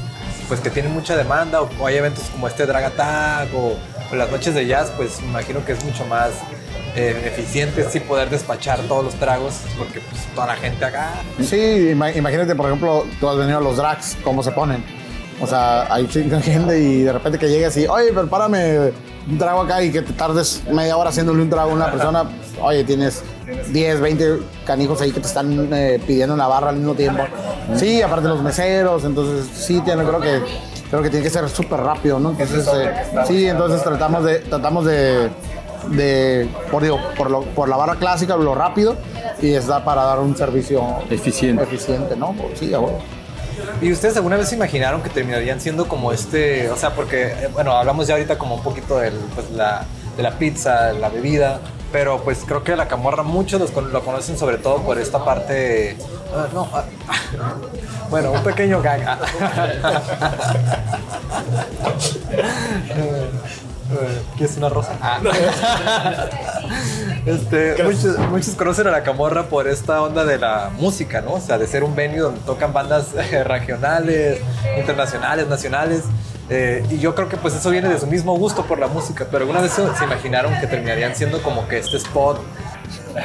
pues 0.47 0.59
que 0.59 0.69
tienen 0.69 0.91
mucha 0.93 1.15
demanda 1.15 1.61
o, 1.61 1.69
o 1.79 1.87
hay 1.87 1.95
eventos 1.95 2.25
como 2.25 2.47
este 2.47 2.65
Drag 2.65 2.83
Attack 2.83 3.49
o, 3.55 3.77
o 4.11 4.15
las 4.15 4.29
noches 4.29 4.53
de 4.53 4.65
jazz, 4.65 4.91
pues 4.97 5.21
me 5.21 5.27
imagino 5.27 5.63
que 5.65 5.71
es 5.71 5.83
mucho 5.85 6.05
más 6.05 6.31
eh, 6.95 7.23
eficiente 7.25 7.87
sí 7.89 7.99
poder 8.01 8.29
despachar 8.29 8.79
todos 8.81 9.03
los 9.05 9.15
tragos 9.15 9.55
porque 9.77 9.99
pues 10.01 10.21
toda 10.35 10.47
la 10.47 10.55
gente 10.57 10.83
acá. 10.85 11.11
Sí, 11.41 11.55
ima- 11.93 12.15
imagínate, 12.15 12.53
por 12.55 12.67
ejemplo, 12.67 13.05
tú 13.19 13.29
has 13.29 13.37
venido 13.37 13.57
a 13.57 13.61
los 13.61 13.77
drags, 13.77 14.17
cómo 14.23 14.43
se 14.43 14.51
ponen. 14.51 14.83
O 15.41 15.47
sea, 15.47 15.93
hay 15.93 16.07
chinga 16.07 16.39
gente 16.41 16.79
y 16.79 17.01
de 17.03 17.11
repente 17.13 17.37
que 17.39 17.49
llegas 17.49 17.75
y, 17.77 17.85
oye, 17.87 18.13
prepárame 18.13 18.91
un 19.29 19.37
trago 19.37 19.61
acá 19.61 19.81
y 19.83 19.91
que 19.91 20.01
te 20.01 20.13
tardes 20.13 20.61
media 20.71 20.95
hora 20.97 21.09
haciéndole 21.09 21.41
un 21.41 21.49
trago 21.49 21.71
a 21.71 21.73
una 21.73 21.91
persona. 21.91 22.23
pues, 22.23 22.35
oye, 22.61 22.83
tienes 22.83 23.23
10, 23.71 23.99
20 23.99 24.39
canijos 24.65 25.01
ahí 25.01 25.11
que 25.11 25.19
te 25.19 25.27
están 25.27 25.69
eh, 25.73 25.99
pidiendo 26.05 26.33
una 26.35 26.47
barra 26.47 26.69
al 26.69 26.77
mismo 26.77 26.93
tiempo. 26.93 27.23
Sí, 27.75 28.01
aparte 28.01 28.27
los 28.27 28.41
meseros, 28.41 29.03
entonces 29.05 29.47
sí, 29.53 29.81
tiene, 29.81 30.03
creo 30.03 30.19
que 30.19 30.41
creo 30.89 31.01
que 31.01 31.09
tiene 31.09 31.23
que 31.23 31.29
ser 31.31 31.49
súper 31.49 31.79
rápido, 31.79 32.19
¿no? 32.19 32.31
Entonces, 32.31 32.67
eh, 32.75 32.91
sí, 33.27 33.47
entonces 33.47 33.81
tratamos 33.81 34.23
de, 34.25 34.39
tratamos 34.39 34.85
de, 34.85 35.29
de 35.89 36.47
por, 36.71 36.83
digo, 36.83 36.99
por, 37.17 37.31
lo- 37.31 37.41
por 37.41 37.67
la 37.67 37.75
barra 37.77 37.95
clásica, 37.95 38.35
lo 38.37 38.53
rápido, 38.53 38.95
y 39.41 39.53
está 39.53 39.83
para 39.83 40.03
dar 40.03 40.19
un 40.19 40.35
servicio 40.37 40.83
Eficiente. 41.09 41.63
eficiente, 41.63 42.15
¿no? 42.15 42.35
Sí, 42.53 42.73
a. 42.73 42.79
¿Y 43.81 43.91
ustedes 43.91 44.15
alguna 44.15 44.37
vez 44.37 44.49
se 44.49 44.55
imaginaron 44.55 45.01
que 45.01 45.09
terminarían 45.09 45.59
siendo 45.59 45.87
como 45.87 46.11
este, 46.11 46.69
o 46.69 46.77
sea, 46.77 46.91
porque, 46.95 47.27
eh, 47.27 47.49
bueno, 47.51 47.73
hablamos 47.73 48.07
ya 48.07 48.13
ahorita 48.15 48.37
como 48.37 48.55
un 48.55 48.63
poquito 48.63 48.97
del, 48.97 49.13
pues, 49.35 49.51
la, 49.51 49.85
de 50.15 50.23
la 50.23 50.37
pizza, 50.37 50.93
la 50.93 51.09
bebida, 51.09 51.59
pero 51.91 52.23
pues 52.23 52.43
creo 52.45 52.63
que 52.63 52.75
la 52.75 52.87
camorra 52.87 53.23
muchos 53.23 53.61
los 53.61 53.73
lo 53.73 54.03
conocen 54.03 54.37
sobre 54.37 54.57
todo 54.57 54.81
por 54.81 54.97
esta 54.99 55.23
parte, 55.23 55.97
ah, 56.33 56.47
no, 56.53 56.67
ah, 56.73 56.83
bueno, 58.09 58.31
un 58.31 58.43
pequeño 58.43 58.81
gag. 58.81 59.01
¿Qué 64.37 64.45
es 64.45 64.57
una 64.57 64.69
rosa? 64.69 64.93
Ah. 65.01 65.19
Este, 67.25 67.81
muchos, 67.83 68.17
muchos 68.29 68.55
conocen 68.55 68.87
a 68.87 68.91
la 68.91 69.03
camorra 69.03 69.43
por 69.43 69.67
esta 69.69 70.01
onda 70.01 70.25
de 70.25 70.37
la 70.37 70.71
música, 70.77 71.21
¿no? 71.21 71.33
O 71.33 71.39
sea, 71.39 71.57
de 71.57 71.67
ser 71.67 71.83
un 71.85 71.95
venue 71.95 72.19
donde 72.19 72.41
tocan 72.41 72.73
bandas 72.73 73.13
eh, 73.15 73.45
regionales, 73.45 74.41
internacionales, 74.77 75.47
nacionales. 75.47 76.03
Eh, 76.49 76.85
y 76.89 76.99
yo 76.99 77.15
creo 77.15 77.29
que 77.29 77.37
pues 77.37 77.53
eso 77.55 77.69
viene 77.69 77.87
de 77.87 77.97
su 77.97 78.07
mismo 78.07 78.37
gusto 78.37 78.65
por 78.65 78.77
la 78.77 78.87
música, 78.87 79.25
pero 79.31 79.43
alguna 79.43 79.61
vez 79.61 79.71
se, 79.71 79.83
se 79.95 80.03
imaginaron 80.03 80.53
que 80.59 80.67
terminarían 80.67 81.15
siendo 81.15 81.41
como 81.41 81.65
que 81.67 81.77
este 81.77 81.95
spot. 81.95 82.41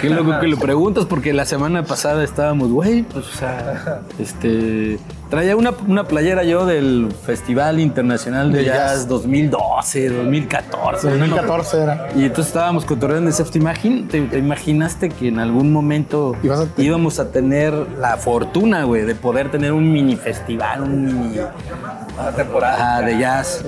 Qué 0.01 0.11
loco 0.11 0.39
que 0.41 0.47
lo 0.49 0.59
preguntas 0.59 1.05
porque 1.07 1.33
la 1.33 1.45
semana 1.45 1.83
pasada 1.85 2.23
estábamos, 2.25 2.71
güey, 2.71 3.03
pues, 3.03 3.27
o 3.27 3.33
sea, 3.37 4.01
este, 4.19 4.99
traía 5.31 5.57
una, 5.57 5.73
una 5.87 6.05
playera 6.05 6.43
yo 6.45 6.67
del 6.67 7.09
Festival 7.25 7.81
Internacional 7.81 8.53
de 8.53 8.59
De 8.59 8.65
Jazz, 8.67 8.77
Jazz. 8.93 9.09
2012, 9.09 10.09
2014. 10.11 11.07
¿no? 11.07 11.17
2014 11.19 11.83
era. 11.83 12.09
Y 12.17 12.23
entonces 12.25 12.47
estábamos 12.49 12.85
cotorreando 12.85 13.31
y 13.31 13.33
¿te, 13.33 13.43
imagin- 13.61 14.09
te, 14.09 14.21
te 14.23 14.39
imaginaste 14.39 15.09
que 15.11 15.29
en 15.29 15.39
algún 15.39 15.73
momento 15.73 16.37
Ibas 16.43 16.61
a 16.61 16.67
te- 16.67 16.83
íbamos 16.83 17.19
a 17.19 17.31
tener 17.31 17.73
la 17.99 18.17
fortuna, 18.17 18.85
güey, 18.85 19.05
de 19.05 19.15
poder 19.15 19.51
tener 19.51 19.73
un 19.73 19.91
mini 19.93 20.17
festival, 20.17 20.83
un 20.83 21.05
mini 21.05 21.37
temporada 22.37 23.01
de 23.03 23.19
jazz? 23.19 23.65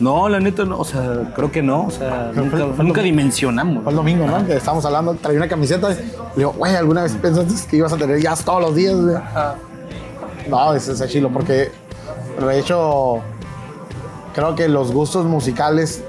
No, 0.00 0.28
la 0.28 0.40
neta, 0.40 0.64
no, 0.64 0.78
o 0.78 0.84
sea, 0.84 1.32
creo 1.34 1.50
que 1.50 1.62
no, 1.62 1.84
o 1.86 1.90
sea, 1.90 2.30
nunca, 2.34 2.56
fue- 2.76 3.02
dimensionamos. 3.02 3.82
Fue 3.82 3.92
el 3.92 3.96
domingo, 3.96 4.26
¿no? 4.26 4.46
Que 4.46 4.54
estábamos 4.56 4.84
hablando, 4.84 5.14
traía 5.14 5.38
una 5.38 5.48
camiseta. 5.58 5.90
y 5.92 5.94
Le 5.96 6.02
digo, 6.36 6.52
güey, 6.56 6.74
¿alguna 6.76 7.02
vez 7.02 7.12
pensaste 7.20 7.54
que 7.68 7.76
ibas 7.76 7.92
a 7.92 7.96
tener 7.96 8.20
jazz 8.20 8.44
todos 8.44 8.60
los 8.62 8.74
días? 8.74 8.94
güey?" 8.96 9.16
No, 10.48 10.72
es, 10.74 10.88
es 10.88 11.06
chilo, 11.10 11.30
porque 11.30 11.70
de 12.40 12.58
hecho, 12.58 13.18
creo 14.34 14.54
que 14.54 14.68
los 14.68 14.92
gustos 14.92 15.26
musicales, 15.26 16.02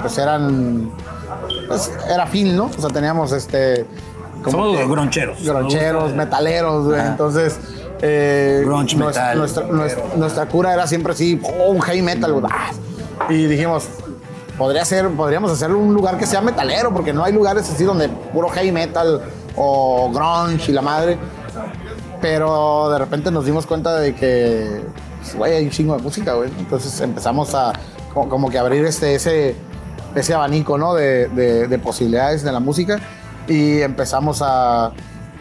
pues 0.00 0.18
eran. 0.18 0.90
Pues 1.68 1.90
era 2.08 2.26
fin, 2.26 2.56
¿no? 2.56 2.66
O 2.66 2.80
sea, 2.80 2.90
teníamos 2.90 3.32
este. 3.32 3.86
como 4.42 4.50
Somos 4.58 4.76
que- 4.78 4.86
groncheros. 4.86 5.42
Groncheros, 5.44 6.12
metaleros, 6.14 6.86
güey. 6.86 7.00
Entonces. 7.00 7.58
Eh, 8.02 8.60
Grunge, 8.62 8.94
nuestra, 8.96 9.22
metal. 9.22 9.38
Nuestra, 9.38 9.64
nuestra- 9.68 10.04
nuestra 10.16 10.46
cura 10.46 10.74
era 10.74 10.86
siempre 10.86 11.14
así, 11.14 11.40
oh, 11.58 11.70
un 11.70 11.80
heavy 11.80 12.02
metal, 12.02 12.32
güey. 12.34 12.44
Y 13.30 13.46
dijimos, 13.46 13.88
podría 14.58 14.84
ser, 14.84 15.08
podríamos 15.10 15.50
hacer 15.50 15.72
un 15.72 15.92
lugar 15.94 16.18
que 16.18 16.26
sea 16.26 16.40
metalero, 16.40 16.92
porque 16.92 17.12
no 17.12 17.24
hay 17.24 17.32
lugares 17.32 17.68
así 17.70 17.84
donde 17.84 18.08
puro 18.08 18.48
heavy 18.48 18.72
metal 18.72 19.20
o 19.56 20.10
grunge 20.12 20.70
y 20.70 20.74
la 20.74 20.82
madre. 20.82 21.18
Pero 22.20 22.88
de 22.90 22.98
repente 22.98 23.30
nos 23.30 23.44
dimos 23.44 23.66
cuenta 23.66 23.96
de 23.98 24.14
que, 24.14 24.82
pues, 25.20 25.34
güey, 25.36 25.52
hay 25.54 25.64
un 25.64 25.70
chingo 25.70 25.96
de 25.96 26.02
música, 26.02 26.34
güey. 26.34 26.50
Entonces 26.58 26.98
empezamos 27.00 27.54
a 27.54 27.72
como, 28.12 28.28
como 28.28 28.50
que 28.50 28.58
abrir 28.58 28.84
este, 28.86 29.14
ese, 29.14 29.54
ese 30.14 30.34
abanico, 30.34 30.78
¿no? 30.78 30.94
De, 30.94 31.28
de- 31.28 31.68
de 31.68 31.78
posibilidades 31.78 32.42
de 32.42 32.52
la 32.52 32.60
música 32.60 32.98
y 33.46 33.80
empezamos 33.82 34.40
a, 34.42 34.92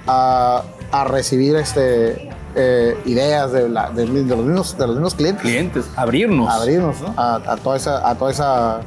a, 0.06 0.64
a 0.92 1.04
recibir 1.06 1.56
este, 1.56 2.30
eh, 2.56 2.98
ideas 3.06 3.52
de, 3.54 3.70
la- 3.70 3.90
de- 3.90 4.06
de 4.06 4.36
los 4.36 4.46
mismos, 4.46 4.78
de 4.78 4.86
los 4.88 4.96
mismos 4.98 5.16
clientes 5.16 5.42
clientes, 5.44 5.86
abrirnos. 5.96 6.54
abrirnos 6.54 7.00
¿no? 7.02 7.14
a, 7.18 7.36
a 7.36 7.56
toda 7.58 7.78
esa 7.78 8.08
a 8.08 8.16
toda 8.16 8.32
esa 8.32 8.82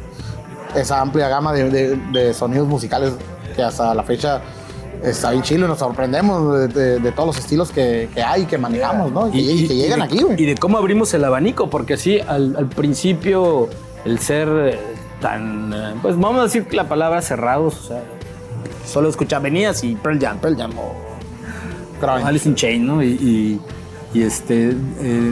esa 0.74 1.00
amplia 1.00 1.28
gama 1.28 1.52
de, 1.52 1.70
de- 1.70 1.96
de 2.12 2.34
sonidos 2.34 2.68
musicales 2.68 3.12
que 3.56 3.62
hasta 3.62 3.94
la 3.94 4.02
fecha 4.02 4.40
está 5.02 5.30
bien 5.30 5.42
chilo 5.42 5.66
y 5.66 5.68
nos 5.68 5.78
sorprendemos 5.78 6.58
de, 6.58 6.68
de- 6.68 6.98
de 7.00 7.12
todos 7.12 7.28
los 7.28 7.38
estilos 7.38 7.70
que, 7.70 8.08
que 8.14 8.22
hay 8.22 8.44
que 8.46 8.58
manejamos 8.58 9.12
¿no? 9.12 9.28
y, 9.32 9.38
y 9.40 9.68
que 9.68 9.74
llegan 9.76 10.00
de- 10.00 10.04
aquí 10.04 10.18
güey 10.22 10.40
Y 10.42 10.46
de 10.46 10.54
cómo 10.56 10.76
abrimos 10.78 11.12
el 11.14 11.24
abanico, 11.24 11.70
porque 11.70 11.96
sí, 11.96 12.18
al, 12.20 12.56
al 12.56 12.66
principio 12.68 13.68
el 14.04 14.18
ser 14.18 14.48
eh, 14.48 14.78
tan, 15.20 15.72
eh, 15.72 15.94
pues 16.02 16.16
vamos 16.18 16.40
a 16.40 16.42
decir 16.44 16.66
la 16.74 16.88
palabra 16.88 17.22
cerrados, 17.22 17.76
o 17.80 17.82
sea, 17.88 18.02
solo 18.86 19.08
escucha 19.08 19.38
venías 19.38 19.82
y 19.84 19.94
Pearl 19.96 20.18
Jam, 20.20 20.38
Pearl 20.38 20.56
Jam 20.56 20.72
o 20.78 20.92
Crunch. 22.00 22.24
Alice 22.24 22.48
in 22.48 22.54
Chains, 22.54 22.84
¿no? 22.86 23.02
Y, 23.02 23.60
este, 24.14 24.70
eh, 24.70 24.74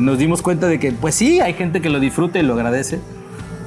nos 0.01 0.19
dimos 0.19 0.43
cuenta 0.43 0.67
de 0.67 0.79
que, 0.79 0.93
pues 0.93 1.15
sí, 1.15 1.41
hay 1.41 1.55
gente 1.55 1.81
que 1.81 1.89
lo 1.89 1.99
disfruta 2.01 2.39
y 2.39 2.43
lo 2.43 2.55
agradece, 2.55 2.99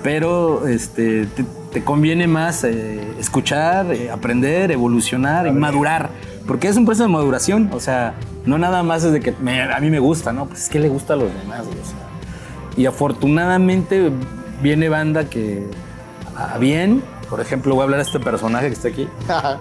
pero 0.03 0.67
este, 0.67 1.25
te, 1.27 1.43
te 1.71 1.83
conviene 1.83 2.27
más 2.27 2.63
eh, 2.63 2.99
escuchar, 3.19 3.91
eh, 3.93 4.09
aprender, 4.11 4.71
evolucionar 4.71 5.47
y 5.47 5.51
madurar. 5.51 6.09
Porque 6.47 6.67
es 6.67 6.77
un 6.77 6.85
proceso 6.85 7.03
de 7.03 7.09
maduración, 7.13 7.69
o 7.73 7.79
sea, 7.79 8.15
no 8.45 8.57
nada 8.57 8.81
más 8.81 9.03
es 9.03 9.11
de 9.11 9.19
que 9.19 9.33
me- 9.39 9.61
a 9.61 9.79
mí 9.79 9.89
me 9.91 9.99
gusta, 9.99 10.33
¿no? 10.33 10.47
Pues 10.47 10.63
es 10.63 10.69
que 10.69 10.79
le 10.79 10.89
gusta 10.89 11.13
a 11.13 11.17
los 11.17 11.31
demás, 11.33 11.61
o 11.61 11.71
sea. 11.85 12.07
Y 12.75 12.85
afortunadamente 12.87 14.11
viene 14.61 14.89
banda 14.89 15.25
que, 15.25 15.67
a 16.35 16.57
bien, 16.57 17.03
por 17.29 17.39
ejemplo, 17.41 17.75
voy 17.75 17.81
a 17.81 17.83
hablar 17.83 17.99
de 17.99 18.05
este 18.07 18.19
personaje 18.19 18.67
que 18.67 18.73
está 18.73 18.87
aquí. 18.87 19.07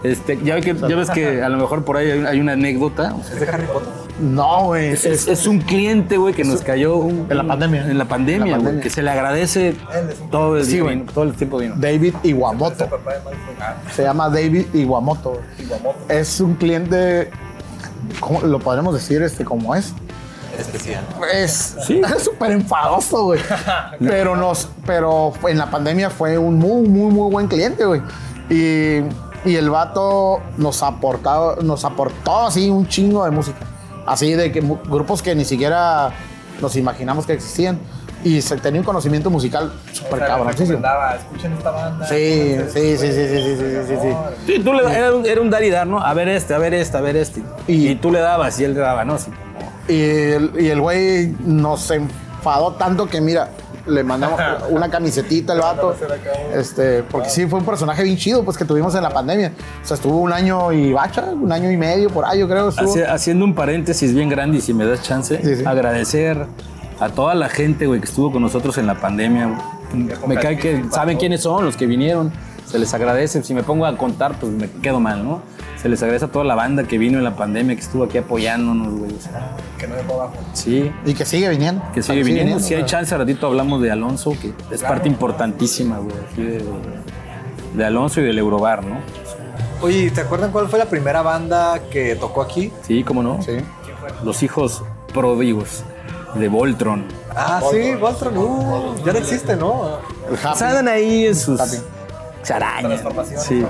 Este, 0.03 0.39
ya, 0.43 0.55
ve 0.55 0.63
que- 0.63 0.75
ya 0.75 0.97
ves 0.97 1.11
que 1.11 1.43
a 1.43 1.49
lo 1.51 1.59
mejor 1.59 1.85
por 1.85 1.99
ahí 1.99 2.11
hay, 2.11 2.41
una 2.41 2.53
anécdota. 2.53 3.15
¿Es 3.31 3.39
de 3.41 3.49
Harry 3.49 3.67
Potter? 3.67 3.89
No, 4.21 4.65
güey. 4.67 4.89
es, 4.89 5.05
es- 5.05 5.29
es 5.29 5.47
un 5.47 5.61
cliente, 5.61 6.17
güey, 6.17 6.35
que 6.35 6.45
nos 6.45 6.63
cayó 6.63 6.97
un- 6.97 7.27
En 7.31 7.37
la 7.37 7.45
pandemia. 7.47 7.87
En 7.87 7.99
la 7.99 8.05
pandemia, 8.07 8.59
güey, 8.59 8.81
que 8.81 8.91
se 8.91 9.03
le 9.03 9.11
agradece 9.11 9.77
todo 10.31 10.57
el, 10.57 10.65
Sí, 10.65 10.81
vino, 10.81 11.05
todo 11.13 11.25
el 11.25 11.35
tiempo 11.35 11.59
vino. 11.59 11.75
David 11.77 12.15
Iwamoto. 12.25 12.89
Se 13.95 14.03
llama 14.03 14.29
David 14.29 14.67
Iwamoto. 14.75 15.41
Es 16.09 16.41
un 16.41 16.55
cliente, 16.55 17.31
¿cómo 18.21 18.41
lo 18.41 18.59
podremos 18.59 18.95
decir 18.95 19.23
este 19.23 19.45
cómo 19.45 19.75
es? 19.75 19.93
Especial. 20.59 21.05
Es 21.33 21.77
Sí. 21.87 22.01
es 22.05 22.23
súper 22.25 22.51
enfadoso, 22.51 23.25
güey. 23.27 23.41
Pero 24.01 24.35
nos, 24.35 24.69
pero 24.85 25.33
en 25.47 25.59
la 25.59 25.71
pandemia 25.71 26.11
fue 26.11 26.37
un 26.39 26.59
muy, 26.59 26.89
muy, 26.89 27.13
muy 27.13 27.31
buen 27.31 27.47
cliente, 27.47 27.85
güey. 27.85 28.01
Y, 28.51 29.03
y 29.49 29.55
el 29.55 29.71
vato 29.71 30.41
nos 30.57 30.83
aportado, 30.83 31.57
nos 31.63 31.85
aportó 31.85 32.47
así 32.49 32.69
un 32.71 32.89
chingo 32.89 33.25
de 33.25 33.31
música. 33.31 33.59
Así 34.09 34.33
de 34.33 34.53
que 34.53 34.61
grupos 34.61 35.23
que 35.23 35.35
ni 35.35 35.45
siquiera 35.45 36.11
nos 36.61 36.77
imaginamos 36.77 37.27
que 37.27 37.35
existían. 37.35 37.79
Y 38.25 38.43
se 38.43 38.57
tenía 38.57 38.81
un 38.81 38.85
conocimiento 38.85 39.31
musical 39.31 39.73
súper 39.93 40.19
cabrón. 40.19 40.49
Escuchen 40.51 41.53
esta 41.53 41.71
banda. 41.71 42.05
Sí, 42.07 42.57
sí, 42.73 42.97
sí, 42.97 43.13
sí, 43.13 43.29
sí, 43.29 43.57
sí, 43.57 43.77
sí, 43.87 43.95
sí, 44.45 44.59
tú 44.59 44.75
le, 44.75 44.93
era, 44.93 45.15
un, 45.15 45.25
era 45.25 45.41
un 45.41 45.51
dar 45.51 45.63
y 45.63 45.71
dar, 45.71 45.87
¿no? 45.87 46.01
A 46.01 46.15
ver 46.15 46.29
este, 46.29 46.53
a 46.53 46.59
ver 46.59 46.75
este, 46.75 46.97
a 46.97 47.01
ver 47.01 47.17
este. 47.17 47.45
Y, 47.69 47.95
tú 47.95 48.11
le 48.11 48.19
dabas 48.19 48.59
y 48.59 48.65
él 48.65 48.75
le 48.75 48.81
daba, 48.81 49.05
¿no? 49.05 49.15
Así. 49.15 49.31
Y 49.89 50.01
el 50.69 50.81
güey 50.81 51.33
nos 51.45 51.89
enfadó 51.93 52.73
tanto 52.73 53.07
que, 53.07 53.21
mira, 53.21 53.51
le 53.89 54.05
mandamos 54.05 54.41
una 54.71 54.89
camisetita 54.91 55.53
al 55.55 55.61
vato. 55.61 55.95
Este, 56.55 57.03
porque 57.03 57.29
sí, 57.31 57.47
fue 57.47 57.59
un 57.61 57.65
personaje 57.65 58.03
bien 58.03 58.17
chido, 58.17 58.45
pues 58.45 58.57
que 58.57 58.65
tuvimos 58.65 58.95
en 58.95 59.03
la 59.03 59.11
pandemia. 59.11 59.53
O 59.83 59.87
sea, 59.87 59.95
estuvo 59.97 60.19
un 60.19 60.33
año 60.33 60.73
y 60.73 60.93
bacha, 60.93 61.25
un 61.25 61.51
año 61.53 61.71
y 61.71 61.77
medio 61.77 62.11
por 62.11 62.25
ahí, 62.25 62.41
yo 62.41 62.49
creo. 62.49 62.69
Estuvo. 62.69 62.95
Haci- 62.95 63.07
haciendo 63.09 63.45
un 63.45 63.55
paréntesis 63.55 64.15
bien 64.15 64.29
grande 64.29 64.59
y 64.59 64.61
si 64.61 64.73
me 64.75 64.85
das 64.85 65.03
chance, 65.03 65.41
Sí, 65.43 65.57
sí. 65.57 65.63
agradecer 65.67 66.47
a 67.01 67.09
toda 67.11 67.35
la 67.35 67.49
gente, 67.49 67.87
güey, 67.87 68.01
que 68.01 68.07
estuvo 68.07 68.33
con 68.33 68.43
nosotros 68.43 68.77
en 68.79 68.87
la 68.87 68.95
pandemia. 69.01 69.59
Me 70.27 70.37
cae 70.37 70.59
que 70.59 70.85
saben 70.91 71.17
quiénes 71.17 71.43
son 71.43 71.65
los 71.65 71.77
que 71.77 71.87
vinieron. 71.87 72.31
Se 72.71 72.79
les 72.79 72.93
agradece. 72.95 73.43
Si 73.43 73.55
me 73.55 73.63
pongo 73.63 73.87
a 73.87 73.97
contar, 73.97 74.39
pues 74.39 74.53
me 74.53 74.71
quedo 74.71 75.01
mal, 75.01 75.25
¿no? 75.25 75.41
Se 75.81 75.89
les 75.89 76.03
agradece 76.03 76.27
a 76.27 76.29
toda 76.29 76.45
la 76.45 76.55
banda 76.55 76.85
que 76.85 76.99
vino 76.99 77.19
en 77.19 77.25
la 77.25 77.35
pandemia, 77.37 77.75
que 77.77 77.81
estuvo 77.83 78.05
aquí 78.05 78.19
apoyándonos, 78.19 78.93
güey. 78.99 79.15
o 79.15 79.21
sea, 79.21 79.57
Que 79.79 79.87
no 79.87 79.95
dejó 79.95 80.15
abajo. 80.15 80.35
sí, 80.53 80.91
Y 81.07 81.15
que 81.15 81.25
sigue 81.25 81.49
viniendo. 81.49 81.83
que 81.95 82.03
sigue 82.03 82.23
viniendo. 82.25 82.59
Si 82.61 82.75
hay 82.75 82.85
chance, 82.85 83.17
ratito 83.17 83.47
hablamos 83.47 83.81
de 83.81 83.91
Alonso, 83.91 84.33
que 84.41 84.53
es 84.75 84.83
parte 84.83 85.09
importantísima, 85.09 85.99
güey, 85.99 86.17
aquí 86.31 86.43
de, 86.43 86.65
de 87.75 87.85
Alonso 87.85 88.21
y 88.21 88.25
del 88.25 88.39
Eurobar, 88.39 88.85
¿no? 88.85 88.99
Oye, 89.81 90.11
¿te 90.11 90.21
acuerdan 90.21 90.51
cuál 90.51 90.69
fue 90.69 90.79
la 90.79 90.87
primera 90.87 91.23
banda 91.23 91.81
que 91.91 92.17
tocó 92.17 92.43
aquí? 92.43 92.73
Sí, 92.83 93.05
cómo 93.05 93.23
no. 93.23 93.41
Sí. 93.43 93.59
Los 94.25 94.43
hijos 94.43 94.83
pródigos 95.15 95.85
de 96.35 96.49
Voltron. 96.49 97.05
Ah, 97.37 97.63
sí, 97.71 97.95
Voltron. 97.95 98.37
Uh, 98.37 98.97
ya 99.07 99.13
no 99.13 99.19
existe, 99.21 99.55
¿no? 99.57 99.99
El 100.29 100.35
O 100.35 100.39
Happy. 100.49 100.59
sea, 100.59 100.71
andan 100.71 100.89
ahí 100.89 101.27
en 101.27 101.37
sus 101.37 101.61
Happy. 101.61 101.77
Charañas. 102.43 103.03
Sí. 103.37 103.65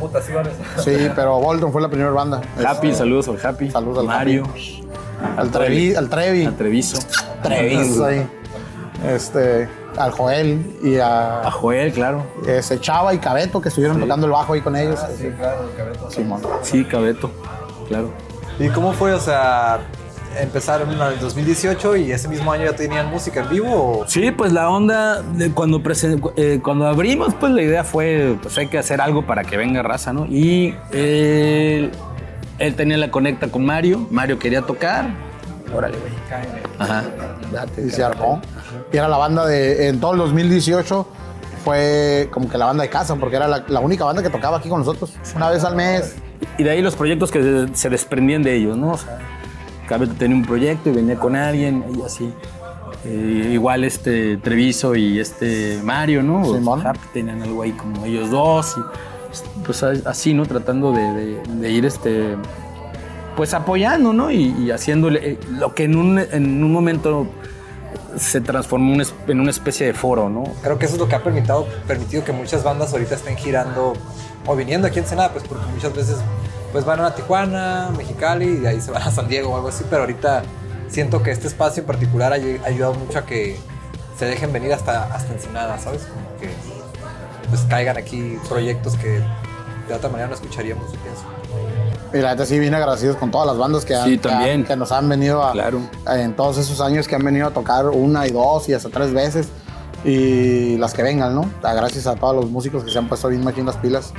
Mutaciones. 0.00 0.52
Sí, 0.78 1.10
pero 1.14 1.38
Bolton 1.38 1.72
fue 1.72 1.82
la 1.82 1.88
primera 1.88 2.10
banda. 2.10 2.40
Happy, 2.66 2.94
saludos 2.94 3.28
al 3.28 3.38
Happy. 3.44 3.70
Saludos 3.70 3.98
al 4.00 4.06
Mario. 4.06 4.44
Al 5.36 5.50
Trevi. 5.50 5.94
Al 5.94 6.08
Trevi. 6.08 6.44
Al 6.46 6.56
Treviso. 6.56 6.98
Treviso 7.42 8.04
ahí. 8.04 8.26
Este, 9.06 9.68
al 9.96 10.12
Joel 10.12 10.78
y 10.82 10.98
A 10.98 11.40
a 11.46 11.50
Joel, 11.50 11.92
claro. 11.92 12.24
ese 12.46 12.80
Chava 12.80 13.12
y 13.14 13.18
Cabeto 13.18 13.60
que 13.60 13.68
estuvieron 13.68 13.98
tocando 14.00 14.26
el 14.26 14.32
bajo 14.32 14.52
ahí 14.52 14.60
con 14.60 14.76
ellos. 14.76 15.00
Sí, 15.18 15.28
claro, 15.36 15.68
el 15.68 15.76
cabeto. 15.76 16.10
Simón. 16.10 16.40
Sí, 16.62 16.84
Cabeto. 16.84 17.30
Claro. 17.88 18.10
¿Y 18.58 18.68
cómo 18.68 18.92
fue? 18.92 19.12
O 19.12 19.20
sea, 19.20 19.80
empezaron 20.40 20.90
en 20.92 21.00
el 21.00 21.18
2018 21.18 21.96
y 21.96 22.12
ese 22.12 22.28
mismo 22.28 22.52
año 22.52 22.64
ya 22.64 22.76
tenían 22.76 23.10
música 23.10 23.40
en 23.40 23.48
vivo. 23.50 24.00
¿o? 24.00 24.08
Sí, 24.08 24.30
pues 24.30 24.52
la 24.52 24.68
onda 24.70 25.22
de 25.22 25.50
cuando 25.50 25.80
presen- 25.82 26.32
eh, 26.36 26.60
cuando 26.62 26.86
abrimos, 26.86 27.34
pues 27.34 27.52
la 27.52 27.62
idea 27.62 27.84
fue, 27.84 28.36
pues 28.42 28.56
hay 28.58 28.68
que 28.68 28.78
hacer 28.78 29.00
algo 29.00 29.26
para 29.26 29.44
que 29.44 29.56
venga 29.56 29.82
raza, 29.82 30.12
¿no? 30.12 30.26
Y 30.26 30.74
él, 30.92 31.90
él 32.58 32.74
tenía 32.74 32.96
la 32.96 33.10
conecta 33.10 33.48
con 33.48 33.64
Mario. 33.64 34.06
Mario 34.10 34.38
quería 34.38 34.62
tocar. 34.62 35.06
Órale, 35.74 35.96
güey. 35.98 36.12
Ajá. 36.78 37.04
Date, 37.52 37.82
Y 37.86 37.90
se 37.90 38.02
armó. 38.04 38.40
Y 38.92 38.96
era 38.96 39.08
la 39.08 39.16
banda 39.16 39.46
de. 39.46 39.88
En 39.88 40.00
todo 40.00 40.12
el 40.12 40.18
2018 40.18 41.06
fue 41.64 42.28
como 42.32 42.48
que 42.48 42.58
la 42.58 42.66
banda 42.66 42.82
de 42.82 42.90
casa, 42.90 43.14
porque 43.16 43.36
era 43.36 43.46
la, 43.48 43.64
la 43.68 43.80
única 43.80 44.04
banda 44.04 44.22
que 44.22 44.30
tocaba 44.30 44.58
aquí 44.58 44.68
con 44.68 44.80
nosotros. 44.80 45.12
Una 45.36 45.48
vez 45.50 45.64
al 45.64 45.76
mes. 45.76 46.16
Y 46.58 46.64
de 46.64 46.70
ahí 46.70 46.82
los 46.82 46.96
proyectos 46.96 47.30
que 47.30 47.40
se- 47.42 47.74
se 47.74 47.88
desprendían 47.88 48.42
de 48.42 48.54
ellos, 48.56 48.76
¿no? 48.76 48.90
O 48.92 48.98
sea, 48.98 49.18
Cabeto 49.92 50.14
tenía 50.14 50.34
un 50.36 50.44
proyecto 50.46 50.88
y 50.88 50.92
venía 50.94 51.16
con 51.18 51.36
alguien 51.36 51.84
y 51.94 52.00
así. 52.00 52.32
Eh, 53.04 53.50
igual 53.52 53.84
este 53.84 54.38
Treviso 54.38 54.94
y 54.94 55.18
este 55.20 55.80
Mario, 55.84 56.22
¿no? 56.22 56.40
O. 56.42 56.74
Happy 56.80 56.98
tenían 57.12 57.42
algo 57.42 57.60
ahí 57.62 57.72
como 57.72 58.04
ellos 58.06 58.30
dos. 58.30 58.74
Y, 58.78 59.60
pues 59.66 59.82
a- 59.82 59.92
así, 60.06 60.32
¿no? 60.32 60.46
Tratando 60.46 60.92
de, 60.92 61.02
de- 61.12 61.42
de 61.60 61.70
ir 61.70 61.84
este. 61.84 62.36
Pues 63.36 63.52
apoyando, 63.52 64.14
¿no? 64.14 64.30
Y, 64.30 64.54
y 64.64 64.70
haciéndole 64.70 65.32
eh, 65.32 65.38
lo 65.50 65.74
que 65.74 65.84
en 65.84 65.96
un, 65.96 66.18
en 66.18 66.64
un 66.64 66.72
momento 66.72 67.26
se 68.16 68.40
transformó 68.40 68.94
en 69.26 69.40
una 69.40 69.50
especie 69.50 69.86
de 69.86 69.92
foro, 69.92 70.30
¿no? 70.30 70.44
Creo 70.62 70.78
que 70.78 70.86
eso 70.86 70.94
es 70.94 71.00
lo 71.00 71.08
que 71.08 71.16
ha 71.16 71.22
permitido, 71.22 71.66
permitido 71.86 72.24
que 72.24 72.32
muchas 72.32 72.62
bandas 72.64 72.92
ahorita 72.92 73.14
estén 73.14 73.36
girando 73.36 73.92
o 74.46 74.56
viniendo 74.56 74.86
aquí 74.86 74.98
en 75.00 75.04
Ensenada, 75.04 75.32
pues 75.32 75.44
porque 75.48 75.64
muchas 75.74 75.94
veces 75.94 76.16
pues 76.72 76.84
van 76.84 77.00
a 77.00 77.14
Tijuana, 77.14 77.90
Mexicali 77.96 78.46
y 78.46 78.56
de 78.56 78.68
ahí 78.68 78.80
se 78.80 78.90
van 78.90 79.02
a 79.02 79.10
San 79.10 79.28
Diego 79.28 79.50
o 79.52 79.56
algo 79.56 79.68
así, 79.68 79.84
pero 79.88 80.02
ahorita 80.02 80.42
siento 80.88 81.22
que 81.22 81.30
este 81.30 81.46
espacio 81.46 81.82
en 81.82 81.86
particular 81.86 82.32
ha 82.32 82.36
ayudado 82.66 82.94
mucho 82.94 83.18
a 83.18 83.22
que 83.26 83.58
se 84.18 84.24
dejen 84.26 84.52
venir 84.52 84.72
hasta, 84.72 85.04
hasta 85.14 85.32
Ensenada, 85.32 85.78
¿sabes? 85.78 86.02
Como 86.02 86.38
que 86.40 86.48
pues 87.48 87.62
caigan 87.68 87.96
aquí 87.98 88.38
proyectos 88.48 88.96
que 88.96 89.20
de 89.88 89.94
otra 89.94 90.08
manera 90.08 90.28
no 90.28 90.34
escucharíamos, 90.34 90.90
yo 90.92 90.98
pienso. 91.00 91.22
Y 92.14 92.18
la 92.18 92.30
neta 92.32 92.44
sí, 92.46 92.58
bien 92.58 92.74
agradecidos 92.74 93.16
con 93.16 93.30
todas 93.30 93.46
las 93.46 93.56
bandas 93.58 93.84
que, 93.84 93.94
han- 93.94 94.04
Sí, 94.04 94.18
que 94.18 94.28
también. 94.28 94.64
que 94.64 94.76
nos 94.76 94.92
han 94.92 95.08
venido 95.08 95.42
a. 95.42 95.52
Claro. 95.52 95.80
En 96.08 96.34
todos 96.36 96.58
esos 96.58 96.80
años 96.80 97.08
que 97.08 97.14
han 97.16 97.24
venido 97.24 97.46
a 97.48 97.50
tocar 97.50 97.86
una 97.88 98.26
y 98.26 98.30
dos 98.30 98.68
y 98.68 98.74
hasta 98.74 98.90
tres 98.90 99.12
veces. 99.14 99.48
Y 100.04 100.76
las 100.78 100.92
que 100.94 101.02
vengan, 101.02 101.34
¿no? 101.34 101.48
Gracias 101.62 102.06
a 102.06 102.14
todos 102.16 102.34
los 102.36 102.50
músicos 102.50 102.84
que 102.84 102.90
se 102.90 102.98
han 102.98 103.08
puesto 103.08 103.28
bien 103.28 103.42
machín 103.44 103.64
las 103.66 103.76
pilas. 103.76 104.12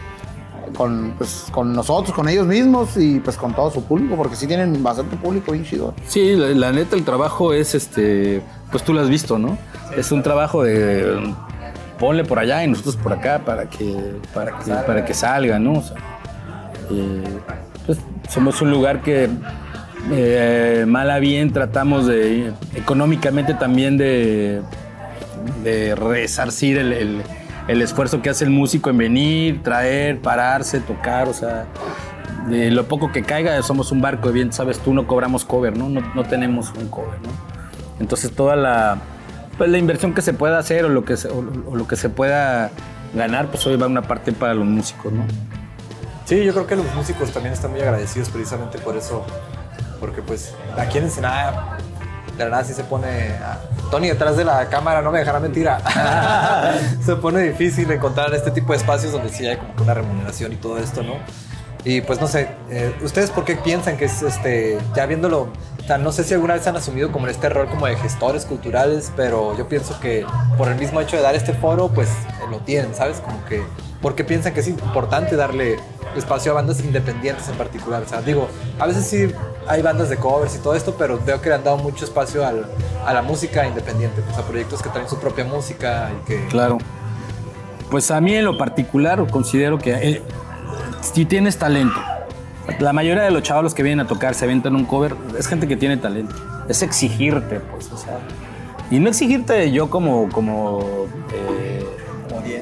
Con, 0.76 1.14
pues, 1.18 1.46
con 1.52 1.74
nosotros, 1.74 2.14
con 2.16 2.28
ellos 2.30 2.48
mismos 2.48 2.98
y 2.98 3.20
pues 3.20 3.38
con 3.38 3.54
todo 3.54 3.72
su 3.72 3.84
público, 3.84 4.16
porque 4.16 4.36
sí 4.36 4.48
tienen 4.48 4.82
bastante 4.84 5.16
público 5.16 5.52
bien 5.52 5.64
chido. 5.66 5.94
Sí, 6.08 6.36
la, 6.36 6.72
neta, 6.72 6.96
el 6.96 7.04
trabajo 7.04 7.54
es 7.54 7.76
este. 7.76 8.42
Pues 8.72 8.84
tú 8.84 8.94
lo 8.94 9.02
has 9.02 9.10
visto, 9.10 9.38
¿no? 9.38 9.58
es 9.96 10.12
un 10.12 10.24
trabajo 10.24 10.64
de. 10.64 11.34
Ponle 12.00 12.26
por 12.26 12.40
allá 12.40 12.64
y 12.64 12.68
nosotros 12.68 12.96
por 12.98 13.14
acá 13.14 13.44
para 13.46 13.70
que, 13.70 14.16
para 14.34 14.58
que, 14.60 14.72
para 14.72 15.06
que 15.06 15.14
salga, 15.14 15.60
¿no? 15.60 15.74
O 15.74 15.82
sea, 15.84 15.96
eh, 16.92 17.24
pues 17.86 18.00
somos 18.30 18.62
un 18.62 18.72
lugar 18.72 19.02
que 19.02 19.30
eh, 20.12 20.86
mal 20.88 21.10
a 21.12 21.20
bien 21.20 21.54
tratamos 21.54 22.08
de 22.08 22.52
económicamente 22.76 23.54
también 23.54 23.98
de, 23.98 24.62
de 25.64 25.96
resarcir 25.96 26.78
el- 26.78 27.22
el 27.68 27.82
esfuerzo 27.82 28.22
que 28.22 28.30
hace 28.30 28.44
el 28.44 28.50
músico 28.50 28.90
en 28.90 28.98
venir, 28.98 29.64
traer, 29.64 30.20
pararse, 30.20 30.80
tocar, 30.80 31.28
o 31.30 31.34
sea, 31.34 31.66
de 32.48 32.72
lo 32.72 32.88
poco 32.88 33.12
que 33.12 33.24
caiga, 33.24 33.62
somos 33.62 33.92
un 33.92 34.02
barco 34.02 34.32
bien, 34.32 34.52
sabes 34.52 34.80
tú, 34.80 34.94
no 34.94 35.08
cobramos 35.08 35.46
cover, 35.46 35.78
¿no? 35.78 35.90
No, 35.90 36.02
no 36.14 36.24
tenemos 36.24 36.74
un 36.78 36.90
cover, 36.90 37.22
¿no? 37.22 37.30
Entonces 38.00 38.32
toda 38.32 38.56
la, 38.56 38.98
pues, 39.58 39.70
la 39.70 39.78
inversión 39.78 40.14
que 40.14 40.22
se 40.22 40.34
pueda 40.34 40.58
hacer 40.58 40.86
o 40.86 40.90
lo 40.90 41.06
que 41.06 41.18
se, 41.18 41.30
o, 41.30 41.42
lo 41.42 41.88
que 41.88 41.96
se 41.96 42.10
pueda 42.10 42.72
ganar, 43.14 43.48
pues 43.48 43.66
hoy 43.66 43.78
va 43.78 43.88
una 43.88 44.02
parte 44.02 44.34
para 44.34 44.54
los 44.54 44.66
músicos, 44.66 45.14
¿no? 45.14 45.24
Sí, 46.26 46.44
yo 46.44 46.54
creo 46.54 46.68
que 46.68 46.76
los 46.76 46.94
músicos 46.96 47.32
también 47.32 47.54
están 47.54 47.72
muy 47.72 47.82
agradecidos 47.82 48.30
precisamente 48.30 48.78
por 48.80 48.98
eso, 48.98 49.26
porque 50.00 50.22
pues 50.22 50.54
aquí 50.78 50.98
en 50.98 51.06
Ensenada, 51.06 51.78
la 52.38 52.50
nada 52.50 52.64
sí 52.64 52.74
se 52.74 52.84
pone... 52.84 53.30
a- 53.38 53.60
Tony 53.92 54.08
detrás 54.08 54.36
de 54.38 54.44
la 54.44 54.70
cámara, 54.70 55.02
no 55.04 55.12
me 55.12 55.20
dejará 55.20 55.40
mentira. 55.40 55.80
se 57.06 57.16
pone 57.18 57.42
difícil 57.42 57.92
encontrar 57.92 58.34
este 58.34 58.50
tipo 58.52 58.74
de 58.74 58.78
espacios 58.78 59.12
donde 59.12 59.30
sí 59.30 59.46
hay 59.46 59.58
como 59.58 59.76
que 59.76 59.84
una 59.84 59.94
remuneración 59.94 60.52
y 60.52 60.56
todo 60.56 60.78
esto, 60.80 61.04
¿no? 61.04 61.14
Y 61.86 62.02
pues 62.02 62.20
no 62.22 62.28
sé, 62.28 62.48
eh, 62.70 62.96
¿ustedes 63.04 63.30
por 63.30 63.44
qué 63.46 63.56
piensan 63.58 63.98
que 63.98 64.06
es 64.06 64.22
este, 64.22 64.80
ya 64.96 65.06
viéndolo 65.06 65.50
O 65.84 65.86
sea, 65.86 65.98
no 65.98 66.14
sé 66.14 66.24
si 66.24 66.34
alguna 66.34 66.54
vez 66.54 66.66
han 66.66 66.78
asumido 66.78 67.12
como 67.12 67.28
este 67.28 67.50
rol 67.50 67.68
como 67.70 67.86
de 67.88 67.98
gestores 67.98 68.46
culturales, 68.46 69.12
pero 69.18 69.56
yo 69.58 69.68
pienso 69.68 70.00
que 70.00 70.26
por 70.58 70.70
el 70.70 70.76
mismo 70.76 71.02
hecho 71.02 71.18
de 71.18 71.22
dar 71.24 71.36
este 71.36 71.54
foro, 71.54 71.90
pues 71.90 72.08
lo 72.50 72.60
tienen, 72.60 72.96
¿sabes? 72.96 73.18
Como 73.20 73.44
que, 73.46 73.62
porque 74.04 74.26
piensan 74.26 74.54
que 74.54 74.60
es 74.60 74.68
importante 74.68 75.38
darle 75.38 75.78
espacio 76.16 76.52
a 76.52 76.56
bandas 76.56 76.82
independientes 76.82 77.48
en 77.48 77.56
particular. 77.56 78.04
O 78.04 78.08
sea, 78.08 78.22
digo, 78.22 78.50
a 78.78 78.86
veces 78.86 79.08
sí 79.08 79.34
hay 79.66 79.82
bandas 79.82 80.10
de 80.10 80.18
covers 80.18 80.54
y 80.56 80.60
todo 80.60 80.76
esto, 80.76 80.96
pero 81.00 81.20
veo 81.26 81.42
que 81.42 81.48
le 81.48 81.56
han 81.56 81.64
dado 81.64 81.78
mucho 81.78 82.04
espacio 82.04 82.46
a 82.46 83.14
la 83.14 83.22
música 83.22 83.66
independiente, 83.66 84.22
pues 84.22 84.38
a 84.38 84.46
proyectos 84.46 84.84
que 84.84 84.90
traen 84.90 85.08
su 85.08 85.18
propia 85.20 85.46
música 85.46 86.12
y 86.12 86.26
que... 86.28 86.48
Claro. 86.50 86.80
Pues 87.90 88.12
a 88.12 88.20
mí 88.20 88.36
en 88.36 88.44
lo 88.44 88.58
particular 88.58 89.26
considero 89.32 89.78
que 89.78 89.94
eh, 89.94 90.22
si 91.02 91.24
tienes 91.24 91.58
talento, 91.58 92.00
la 92.80 92.92
mayoría 92.92 93.24
de 93.24 93.32
los 93.32 93.42
chavalos 93.42 93.74
que 93.74 93.84
vienen 93.84 94.06
a 94.06 94.10
tocar 94.10 94.36
se 94.36 94.44
aventan 94.44 94.76
un 94.76 94.84
cover, 94.84 95.16
es 95.40 95.48
gente 95.48 95.66
que 95.66 95.78
tiene 95.78 95.96
talento. 95.96 96.36
Es 96.68 96.82
exigirte, 96.82 97.62
pues, 97.62 97.90
o 97.92 97.98
sea. 97.98 98.20
Y 98.92 99.00
no 99.00 99.10
exigirte 99.10 99.72
yo 99.72 99.90
como, 99.90 100.30
como, 100.30 101.08
eh, 101.34 101.83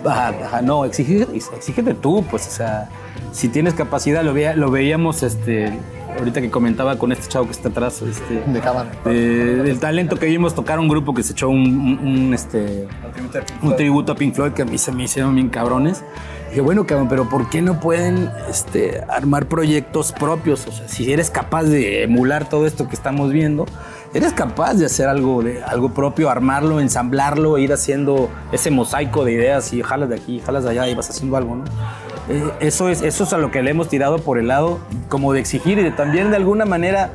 ajá, 0.05 0.33
ajá, 0.45 0.61
no, 0.61 0.85
exigir, 0.85 1.27
exígete 1.33 1.93
tú, 1.93 2.23
pues, 2.29 2.47
o 2.47 2.51
sea, 2.51 2.89
si 3.31 3.47
tienes 3.49 3.73
capacidad, 3.73 4.23
lo, 4.23 4.33
veía- 4.33 4.55
lo 4.55 4.69
veíamos, 4.71 5.23
este, 5.23 5.77
ahorita 6.17 6.41
que 6.41 6.49
comentaba 6.49 6.97
con 6.97 7.11
este 7.11 7.27
chavo 7.27 7.45
que 7.45 7.51
está 7.51 7.69
atrás, 7.69 8.01
este, 8.01 8.41
De 8.45 8.59
cámara. 8.59 8.91
de- 9.05 9.57
del 9.63 9.79
talento 9.79 10.17
que 10.17 10.25
vimos 10.25 10.53
tocar 10.55 10.79
un 10.79 10.87
grupo 10.89 11.13
que 11.13 11.23
se 11.23 11.33
echó 11.33 11.49
un, 11.49 11.61
un- 11.61 11.99
un, 12.25 12.33
este, 12.33 12.87
un 13.61 13.75
tributo 13.75 14.11
a 14.11 14.15
Pink 14.15 14.35
Floyd 14.35 14.51
que 14.51 14.63
a 14.63 14.65
mí 14.65 14.77
se 14.77 14.91
me 14.91 15.03
hicieron 15.03 15.33
bien 15.35 15.49
cabrones. 15.49 16.03
Dije, 16.49 16.59
bueno, 16.59 16.85
cabrón, 16.85 17.07
pero 17.07 17.29
¿por 17.29 17.49
qué 17.49 17.61
no 17.61 17.79
pueden 17.79 18.29
este, 18.49 19.01
armar 19.07 19.45
proyectos 19.45 20.11
propios? 20.11 20.67
O 20.67 20.71
sea, 20.73 20.85
si 20.89 21.13
eres 21.13 21.29
capaz 21.29 21.63
de 21.63 22.03
emular 22.03 22.49
todo 22.49 22.67
esto 22.67 22.89
que 22.89 22.95
estamos 22.95 23.31
viendo, 23.31 23.65
eres 24.13 24.33
capaz 24.33 24.73
de 24.75 24.85
hacer 24.85 25.07
algo, 25.07 25.41
de, 25.41 25.63
algo 25.63 25.89
propio, 25.93 26.29
armarlo, 26.29 26.79
ensamblarlo, 26.79 27.57
ir 27.57 27.71
haciendo 27.73 28.29
ese 28.51 28.69
mosaico 28.71 29.23
de 29.25 29.33
ideas 29.33 29.71
y 29.73 29.81
jalas 29.81 30.09
de 30.09 30.15
aquí, 30.15 30.39
jalas 30.45 30.63
de 30.63 30.71
allá 30.71 30.87
y 30.87 30.95
vas 30.95 31.09
haciendo 31.09 31.37
algo, 31.37 31.55
¿no? 31.55 31.63
Eh, 32.29 32.51
eso, 32.59 32.89
es, 32.89 33.01
eso 33.01 33.23
es 33.23 33.33
a 33.33 33.37
lo 33.37 33.51
que 33.51 33.61
le 33.63 33.71
hemos 33.71 33.87
tirado 33.89 34.19
por 34.19 34.37
el 34.37 34.47
lado 34.47 34.79
como 35.09 35.33
de 35.33 35.39
exigir 35.39 35.79
y 35.79 35.83
de 35.83 35.91
también 35.91 36.29
de 36.29 36.37
alguna 36.37 36.65
manera 36.65 37.11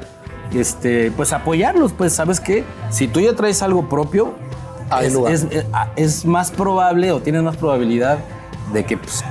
este, 0.55 1.11
pues 1.13 1.33
apoyarlos, 1.33 1.93
pues 1.93 2.13
sabes 2.13 2.41
qué, 2.41 2.65
si 2.91 3.09
tú 3.09 3.21
ya 3.21 3.35
traes 3.35 3.63
algo 3.63 3.89
propio, 3.89 4.33
es, 5.03 5.15
es- 5.15 5.47
es- 5.51 5.65
es 5.97 6.25
más 6.25 6.51
probable 6.51 7.13
o 7.13 7.21
tienes 7.21 7.43
más 7.43 7.57
probabilidad 7.57 8.19
de 8.73 8.85
que 8.85 8.97
pues, 8.97 9.25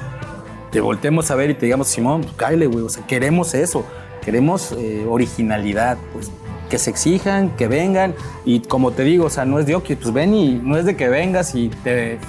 te 0.71 0.81
voltemos 0.81 1.31
a 1.31 1.35
ver 1.35 1.49
y 1.49 1.53
te 1.55 1.65
digamos, 1.65 1.87
Simón, 1.87 2.21
pues, 2.21 2.33
cáele, 2.35 2.67
güey, 2.67 2.83
o 2.85 2.89
sea, 2.89 3.05
queremos 3.07 3.53
eso, 3.53 3.85
queremos 4.23 4.73
eh, 4.73 5.05
originalidad, 5.09 5.97
pues 6.13 6.31
que 6.69 6.77
se 6.77 6.89
exijan, 6.89 7.49
que 7.51 7.67
vengan 7.67 8.15
y 8.45 8.61
como 8.61 8.91
te 8.91 9.03
digo, 9.03 9.25
o 9.25 9.29
sea, 9.29 9.45
no 9.45 9.59
es 9.59 9.65
de, 9.65 9.75
ok, 9.75 9.85
pues 10.01 10.13
ven 10.13 10.33
y 10.33 10.53
no 10.55 10.77
es 10.77 10.85
de 10.85 10.95
que 10.95 11.09
vengas 11.09 11.55
y 11.55 11.69
te 11.69 12.19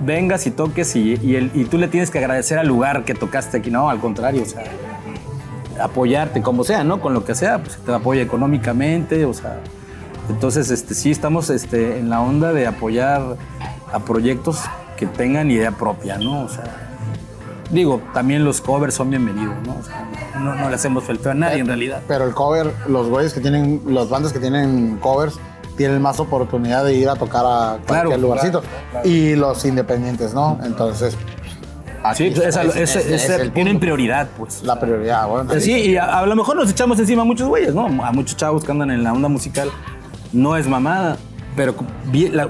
vengas 0.00 0.46
y 0.46 0.50
toques 0.50 0.96
y, 0.96 1.14
y 1.22 1.64
tú 1.64 1.78
le 1.78 1.88
tienes 1.88 2.10
que 2.10 2.18
agradecer 2.18 2.58
al 2.58 2.66
lugar 2.66 3.04
que 3.04 3.14
tocaste 3.14 3.58
aquí, 3.58 3.70
no, 3.70 3.90
al 3.90 4.00
contrario, 4.00 4.42
o 4.42 4.46
sea, 4.46 4.64
apoyarte 5.80 6.42
como 6.42 6.64
sea, 6.64 6.84
¿no? 6.84 7.00
Con 7.00 7.14
lo 7.14 7.24
que 7.24 7.34
sea, 7.34 7.58
pues 7.62 7.76
te 7.78 7.92
apoya 7.92 8.22
económicamente, 8.22 9.24
o 9.24 9.34
sea, 9.34 9.60
entonces 10.28 10.70
este, 10.70 10.94
sí 10.94 11.10
estamos 11.10 11.50
este, 11.50 11.98
en 11.98 12.10
la 12.10 12.20
onda 12.20 12.52
de 12.52 12.66
apoyar 12.66 13.36
a 13.92 13.98
proyectos 14.00 14.60
que 14.96 15.06
tengan 15.06 15.50
idea 15.50 15.70
propia, 15.72 16.18
¿no? 16.18 16.44
O 16.44 16.48
sea, 16.48 16.87
digo, 17.70 18.00
también 18.14 18.44
los 18.44 18.60
covers 18.60 18.94
son 18.94 19.10
bienvenidos, 19.10 19.54
¿no? 19.66 19.76
O 19.78 19.82
sea, 19.82 20.08
no, 20.38 20.54
no 20.54 20.68
le 20.68 20.74
hacemos 20.74 21.08
el 21.08 21.18
feo 21.18 21.32
a 21.32 21.34
nadie 21.34 21.58
en 21.60 21.66
realidad. 21.66 22.02
Pero 22.08 22.24
el 22.24 22.34
cover, 22.34 22.72
los 22.88 23.08
güeyes 23.08 23.32
que 23.34 23.40
tienen, 23.40 23.82
las 23.86 24.08
bandas 24.08 24.32
que 24.32 24.38
tienen 24.40 24.98
covers, 25.00 25.38
tienen 25.76 26.02
más 26.02 26.18
oportunidad 26.18 26.84
de 26.84 26.94
ir 26.94 27.08
a 27.08 27.14
tocar 27.14 27.44
a 27.46 27.78
cualquier 27.86 28.06
Claro, 28.06 28.16
lugarcito. 28.20 28.62
Y 29.04 29.34
los 29.36 29.64
independientes, 29.64 30.34
¿no? 30.34 30.58
Entonces, 30.64 31.14
Sí, 32.14 32.24
aquí 32.26 32.30
pues, 32.34 32.46
esa- 32.48 32.62
es- 32.62 32.76
ese- 32.76 32.82
es- 33.00 33.06
ese- 33.06 33.14
es 33.34 33.40
el 33.40 33.52
tienen 33.52 33.78
prioridad, 33.80 34.28
pues. 34.38 34.62
la 34.62 34.78
prioridad, 34.80 35.26
bueno. 35.28 35.50
Sí, 35.60 35.72
y 35.72 35.96
a, 35.96 36.18
a 36.20 36.26
lo 36.26 36.34
mejor 36.36 36.56
nos 36.56 36.70
echamos 36.70 36.98
encima 36.98 37.22
a 37.22 37.24
muchos 37.24 37.48
güeyes, 37.48 37.74
¿no? 37.74 37.86
A 38.04 38.12
muchos 38.12 38.36
chavos 38.36 38.64
que 38.64 38.70
andan 38.72 38.90
en 38.90 39.02
la 39.04 39.12
onda 39.12 39.28
musical. 39.28 39.68
No 40.32 40.56
es 40.56 40.66
mamada, 40.68 41.16
pero 41.56 41.74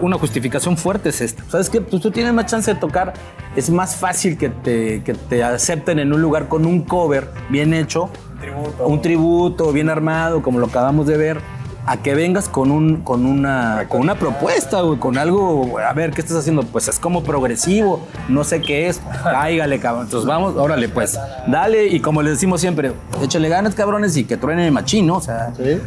una 0.00 0.18
justificación 0.18 0.76
fuerte 0.76 1.08
es 1.08 1.20
esta. 1.20 1.42
¿Sabes 1.48 1.70
qué? 1.70 1.80
Pues 1.80 2.02
tú 2.02 2.10
tienes 2.10 2.32
más 2.32 2.46
chance 2.46 2.72
de 2.72 2.78
tocar. 2.78 3.14
Es 3.56 3.70
más 3.70 3.96
fácil 3.96 4.36
que 4.36 4.50
te, 4.50 5.02
que 5.02 5.14
te 5.14 5.42
acepten 5.42 5.98
en 5.98 6.12
un 6.12 6.20
lugar 6.20 6.48
con 6.48 6.66
un 6.66 6.82
cover 6.82 7.30
bien 7.48 7.74
hecho, 7.74 8.10
un 8.84 9.00
tributo 9.02 9.72
bien 9.72 9.88
armado, 9.88 10.42
como 10.42 10.58
lo 10.58 10.66
acabamos 10.66 11.06
de 11.06 11.16
ver, 11.16 11.40
a 11.86 11.96
que 11.96 12.14
vengas 12.14 12.50
con, 12.50 12.70
un, 12.70 12.98
con, 12.98 13.24
una, 13.24 13.86
con 13.88 14.02
una 14.02 14.16
propuesta, 14.16 14.82
güey, 14.82 14.98
con 14.98 15.16
algo, 15.16 15.78
a 15.78 15.92
ver, 15.94 16.10
¿qué 16.10 16.20
estás 16.20 16.36
haciendo? 16.36 16.62
Pues 16.62 16.86
es 16.86 16.98
como 16.98 17.24
progresivo, 17.24 18.06
no 18.28 18.44
sé 18.44 18.60
qué 18.60 18.88
es, 18.88 19.00
cáigale, 19.24 19.80
cabrón. 19.80 20.04
Entonces 20.04 20.28
vamos, 20.28 20.54
órale, 20.56 20.90
pues, 20.90 21.18
dale, 21.46 21.86
y 21.86 22.00
como 22.00 22.20
les 22.20 22.34
decimos 22.34 22.60
siempre, 22.60 22.92
échale 23.22 23.48
ganas, 23.48 23.74
cabrones, 23.74 24.14
y 24.18 24.24
que 24.24 24.36
truene 24.36 24.66
el 24.66 24.72
machín, 24.72 25.06
¿no? 25.06 25.16
O 25.16 25.20
sea, 25.22 25.52
Sí. 25.56 25.80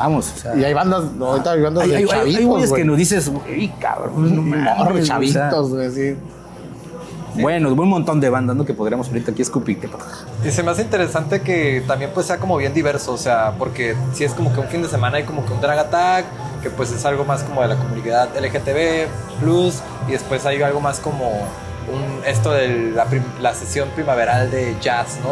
Vamos, 0.00 0.32
o 0.34 0.38
sea. 0.40 0.56
Y 0.56 0.64
hay 0.64 0.74
bandas, 0.74 1.04
ahorita 1.20 1.52
hay 1.52 1.62
bandas 1.62 1.84
hay, 1.84 1.90
de 1.90 1.96
hay- 1.96 2.02
hay- 2.02 2.08
hay 2.10 2.16
chavitos, 2.18 2.44
güeyes 2.46 2.70
güey. 2.70 2.82
que 2.82 2.86
nos 2.86 2.96
dices, 2.96 3.28
güey, 3.28 3.68
cabrón, 3.78 4.34
no 4.36 4.42
mames, 4.42 4.76
Morro, 4.78 4.94
o 4.94 4.96
sea, 4.98 5.04
chavitos, 5.06 5.70
güey, 5.70 5.90
sí. 5.90 6.16
Bueno, 7.40 7.72
un 7.72 7.88
montón 7.88 8.20
de 8.20 8.28
bandas, 8.28 8.56
¿no? 8.56 8.64
Que 8.64 8.74
podríamos 8.74 9.06
ahorita 9.06 9.30
aquí 9.30 9.40
escupirte. 9.42 9.88
Y 10.44 10.50
se 10.50 10.62
me 10.64 10.72
hace 10.72 10.82
interesante 10.82 11.40
que 11.42 11.82
también 11.86 12.10
pues 12.12 12.26
sea 12.26 12.38
como 12.38 12.56
bien 12.56 12.74
diverso, 12.74 13.12
o 13.12 13.16
sea, 13.16 13.54
porque 13.56 13.94
si 14.12 14.24
es 14.24 14.32
como 14.32 14.52
que 14.52 14.60
un 14.60 14.66
fin 14.66 14.82
de 14.82 14.88
semana 14.88 15.18
hay 15.18 15.22
como 15.24 15.46
que 15.46 15.52
un 15.52 15.60
drag 15.60 15.78
attack, 15.78 16.24
que 16.60 16.70
pues 16.70 16.90
es 16.90 17.04
algo 17.04 17.24
más 17.24 17.42
como 17.44 17.62
de 17.62 17.68
la 17.68 17.76
comunidad 17.76 18.28
LGTB 18.36 19.06
plus, 19.40 19.76
y 20.08 20.12
después 20.12 20.44
hay 20.44 20.60
algo 20.60 20.80
más 20.80 20.98
como 20.98 21.30
un, 21.88 22.24
esto 22.24 22.52
de 22.52 22.92
la, 22.94 23.04
prim- 23.06 23.22
la 23.40 23.54
sesión 23.54 23.88
primaveral 23.90 24.50
de 24.50 24.76
jazz, 24.80 25.18
¿no? 25.22 25.30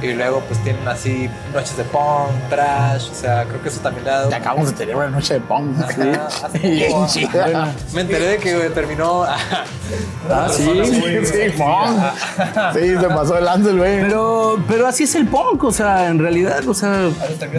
Y 0.00 0.12
luego 0.12 0.40
pues 0.46 0.62
tienen 0.62 0.86
así 0.86 1.28
noches 1.52 1.76
de 1.76 1.82
punk, 1.82 2.30
trash, 2.48 3.08
o 3.10 3.14
sea, 3.14 3.44
creo 3.46 3.60
que 3.60 3.68
eso 3.68 3.80
también 3.80 4.04
le 4.04 4.10
ha 4.12 4.14
dado... 4.18 4.30
Ya 4.30 4.36
acabamos 4.36 4.68
de 4.68 4.72
tener 4.74 4.94
una 4.94 5.08
noche 5.10 5.34
de 5.34 5.40
punk. 5.40 5.76
Ajá, 5.82 6.48
Bien 6.62 7.06
chida. 7.08 7.46
ajá. 7.46 7.72
Me 7.92 8.02
enteré 8.02 8.26
de 8.26 8.38
que 8.38 8.54
terminó... 8.70 9.24
Ah, 9.24 10.46
sí. 10.50 10.64
Sí, 11.24 11.50
punk. 11.56 12.74
Sí, 12.74 12.96
se 13.00 13.08
pasó 13.08 13.38
el 13.38 13.48
Ansel, 13.48 13.78
güey. 13.78 14.02
Pero, 14.02 14.62
pero 14.68 14.86
así 14.86 15.04
es 15.04 15.14
el 15.16 15.26
punk, 15.26 15.64
o 15.64 15.72
sea, 15.72 16.06
en 16.08 16.18
realidad, 16.18 16.66
o 16.68 16.74
sea, 16.74 17.08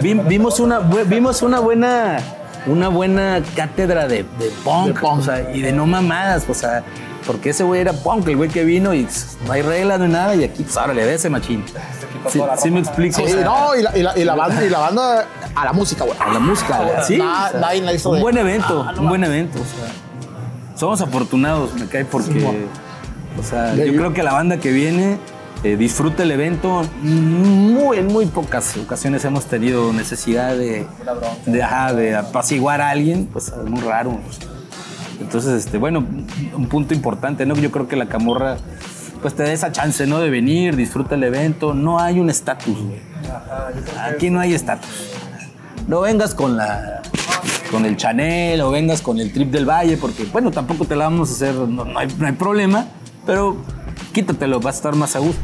vi- 0.00 0.14
vimos 0.14 0.60
una, 0.60 0.78
vimos 0.78 1.42
una 1.42 1.60
buena, 1.60 2.18
una 2.66 2.88
buena 2.88 3.42
cátedra 3.54 4.06
de, 4.08 4.22
de 4.38 4.50
punk, 4.64 4.86
De 4.94 5.00
punk. 5.00 5.18
o 5.18 5.22
sea, 5.22 5.50
y 5.52 5.60
de 5.60 5.72
no 5.72 5.86
mamadas, 5.86 6.44
o 6.48 6.54
sea, 6.54 6.82
porque 7.26 7.50
ese 7.50 7.62
güey 7.64 7.80
era 7.80 7.92
punk, 7.92 8.26
el 8.28 8.36
güey 8.36 8.48
que 8.50 8.64
vino 8.64 8.92
y 8.94 9.06
no 9.46 9.52
hay 9.52 9.62
reglas, 9.62 9.98
no 9.98 10.04
hay 10.06 10.10
nada, 10.12 10.34
y 10.34 10.44
aquí, 10.44 10.62
pues, 10.62 10.76
órale, 10.76 11.04
de 11.04 11.14
ese 11.14 11.28
machín. 11.30 11.64
Sí, 12.28 12.40
sí 12.58 12.70
me 12.70 12.80
explico. 12.80 13.16
Sí, 13.16 13.22
o 13.24 13.28
sea, 13.28 13.44
no, 13.44 13.74
y 13.76 13.82
la, 13.82 13.96
y, 13.98 14.02
la, 14.02 14.18
y, 14.18 14.24
la 14.24 14.34
banda, 14.34 14.64
y 14.64 14.68
la 14.68 14.78
banda 14.78 15.26
a 15.54 15.64
la 15.64 15.72
música, 15.72 16.04
güey. 16.04 16.16
a 16.18 16.32
la 16.32 16.38
música, 16.38 16.78
güey, 16.78 16.90
sí. 17.06 17.16
Na- 17.16 17.46
o 17.46 17.50
sea, 17.52 17.60
nadie 17.60 17.82
la 17.82 17.92
hizo 17.94 18.10
un 18.10 18.20
buen 18.20 18.36
evento, 18.38 18.84
Ah, 18.88 18.92
no 18.94 19.02
un 19.02 19.08
buen 19.08 19.24
evento, 19.24 19.58
o 19.60 19.64
sea, 19.64 19.92
somos 20.76 21.00
afortunados, 21.00 21.74
me 21.74 21.86
cae 21.86 22.04
porque, 22.04 22.66
o 23.38 23.42
sea, 23.42 23.74
yo 23.74 23.92
creo 23.92 24.12
que 24.12 24.22
la 24.22 24.32
banda 24.32 24.58
que 24.58 24.70
viene 24.72 25.18
eh, 25.62 25.76
disfruta 25.76 26.22
el 26.22 26.30
evento. 26.30 26.82
Muy, 27.02 27.98
en 27.98 28.06
muy 28.06 28.24
pocas 28.26 28.76
ocasiones 28.78 29.24
hemos 29.26 29.44
tenido 29.44 29.92
necesidad 29.92 30.56
de, 30.56 30.86
de, 31.44 31.62
ajá, 31.62 31.92
de 31.92 32.16
apaciguar 32.16 32.80
a 32.80 32.88
alguien, 32.90 33.26
pues 33.30 33.48
es 33.48 33.56
muy 33.68 33.80
raro. 33.82 34.10
o 34.10 34.32
sea. 34.32 34.48
Entonces, 35.20 35.64
este, 35.64 35.78
bueno, 35.78 36.04
un 36.56 36.66
punto 36.66 36.94
importante, 36.94 37.46
¿no? 37.46 37.54
Yo 37.54 37.70
creo 37.70 37.88
que 37.88 37.96
la 37.96 38.06
camorra, 38.06 38.56
pues 39.20 39.34
te 39.34 39.42
da 39.42 39.52
esa 39.52 39.70
chance, 39.72 40.06
¿no? 40.06 40.18
De 40.18 40.30
venir, 40.30 40.76
disfruta 40.76 41.14
el 41.14 41.24
evento. 41.24 41.74
No 41.74 42.00
hay 42.00 42.18
un 42.20 42.30
estatus, 42.30 42.78
güey. 42.82 43.00
Aquí 44.00 44.30
no 44.30 44.40
hay 44.40 44.54
estatus. 44.54 44.90
No 45.86 46.00
vengas 46.00 46.34
con 46.34 46.56
la 46.56 47.02
con 47.70 47.84
el 47.86 47.96
Chanel 47.96 48.60
o 48.62 48.70
vengas 48.70 49.00
con 49.00 49.20
el 49.20 49.32
Trip 49.32 49.50
del 49.50 49.64
Valle, 49.64 49.96
porque, 49.96 50.24
bueno, 50.24 50.50
tampoco 50.50 50.84
te 50.84 50.96
la 50.96 51.04
vamos 51.04 51.30
a 51.30 51.32
hacer, 51.34 51.54
no, 51.54 51.84
no 51.84 51.98
hay, 51.98 52.08
no 52.18 52.26
hay 52.26 52.32
problema, 52.32 52.86
pero 53.24 53.56
quítatelo, 54.12 54.58
vas 54.58 54.74
a 54.74 54.78
estar 54.78 54.96
más 54.96 55.14
a 55.14 55.20
gusto. 55.20 55.40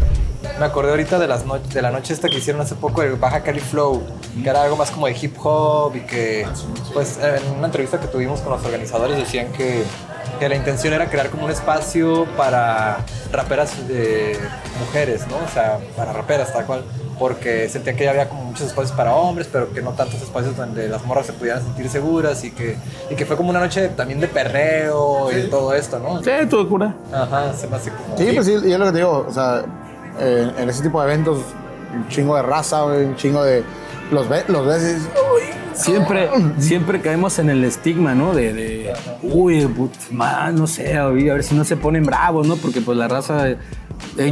Me 0.58 0.64
acordé 0.64 0.90
ahorita 0.90 1.18
de, 1.18 1.28
las 1.28 1.44
no- 1.44 1.58
de 1.58 1.82
la 1.82 1.90
noche 1.90 2.14
esta 2.14 2.28
que 2.28 2.38
hicieron 2.38 2.62
hace 2.62 2.74
poco, 2.74 3.02
el 3.02 3.16
Baja 3.16 3.40
Cali 3.42 3.60
Flow, 3.60 4.02
que 4.42 4.48
era 4.48 4.62
algo 4.62 4.76
más 4.76 4.90
como 4.90 5.06
de 5.06 5.16
hip 5.20 5.36
hop 5.42 5.94
y 5.96 6.00
que, 6.00 6.46
pues, 6.94 7.18
en 7.18 7.56
una 7.58 7.66
entrevista 7.66 8.00
que 8.00 8.06
tuvimos 8.06 8.40
con 8.40 8.52
los 8.52 8.64
organizadores 8.64 9.16
decían 9.18 9.52
que, 9.52 9.82
que 10.40 10.48
la 10.48 10.56
intención 10.56 10.94
era 10.94 11.10
crear 11.10 11.28
como 11.30 11.44
un 11.44 11.50
espacio 11.50 12.26
para 12.36 12.98
raperas 13.32 13.86
de 13.86 14.38
mujeres, 14.80 15.26
¿no? 15.28 15.36
O 15.44 15.48
sea, 15.52 15.78
para 15.96 16.12
raperas 16.14 16.52
tal 16.52 16.64
cual, 16.64 16.82
porque 17.18 17.68
sentían 17.68 17.96
que 17.96 18.04
ya 18.04 18.10
había 18.10 18.28
como 18.28 18.44
muchos 18.44 18.66
espacios 18.66 18.92
para 18.96 19.14
hombres, 19.14 19.48
pero 19.52 19.72
que 19.72 19.82
no 19.82 19.92
tantos 19.92 20.20
espacios 20.22 20.56
donde 20.56 20.88
las 20.88 21.04
morras 21.04 21.26
se 21.26 21.32
pudieran 21.34 21.62
sentir 21.62 21.88
seguras 21.90 22.44
y 22.44 22.50
que, 22.50 22.76
y 23.10 23.14
que 23.14 23.26
fue 23.26 23.36
como 23.36 23.50
una 23.50 23.60
noche 23.60 23.88
también 23.90 24.20
de 24.20 24.28
perreo 24.28 25.30
y 25.36 25.48
todo 25.50 25.74
esto, 25.74 25.98
¿no? 25.98 26.22
Sí, 26.22 26.30
todo 26.48 26.66
cura. 26.68 26.94
Ajá, 27.12 27.52
se 27.52 27.66
me 27.68 27.76
hace 27.76 27.90
como... 27.90 28.16
Sí, 28.16 28.30
pues 28.34 28.46
sí, 28.46 28.52
y 28.64 28.72
es 28.72 28.78
lo 28.78 28.86
que 28.86 28.92
te 28.92 28.98
digo, 28.98 29.26
o 29.28 29.32
sea, 29.32 29.64
en, 30.18 30.52
en 30.58 30.68
ese 30.70 30.82
tipo 30.82 31.00
de 31.02 31.12
eventos, 31.12 31.38
un 31.94 32.08
chingo 32.08 32.36
de 32.36 32.42
raza, 32.42 32.84
un 32.84 33.16
chingo 33.16 33.42
de. 33.44 33.62
Los, 34.10 34.28
ve, 34.28 34.44
los 34.48 34.64
ves 34.66 35.08
siempre, 35.74 36.28
siempre 36.58 37.00
caemos 37.00 37.38
en 37.38 37.50
el 37.50 37.64
estigma, 37.64 38.14
¿no? 38.14 38.34
De, 38.34 38.52
de 38.52 38.92
uy, 39.22 39.66
put- 39.66 40.10
man, 40.10 40.54
no 40.56 40.66
sé, 40.66 40.94
a 40.96 41.06
ver 41.08 41.42
si 41.42 41.54
no 41.54 41.64
se 41.64 41.76
ponen 41.76 42.04
bravos, 42.04 42.46
¿no? 42.46 42.56
Porque 42.56 42.80
pues 42.80 42.96
la 42.96 43.08
raza, 43.08 43.48
eh, 43.50 43.58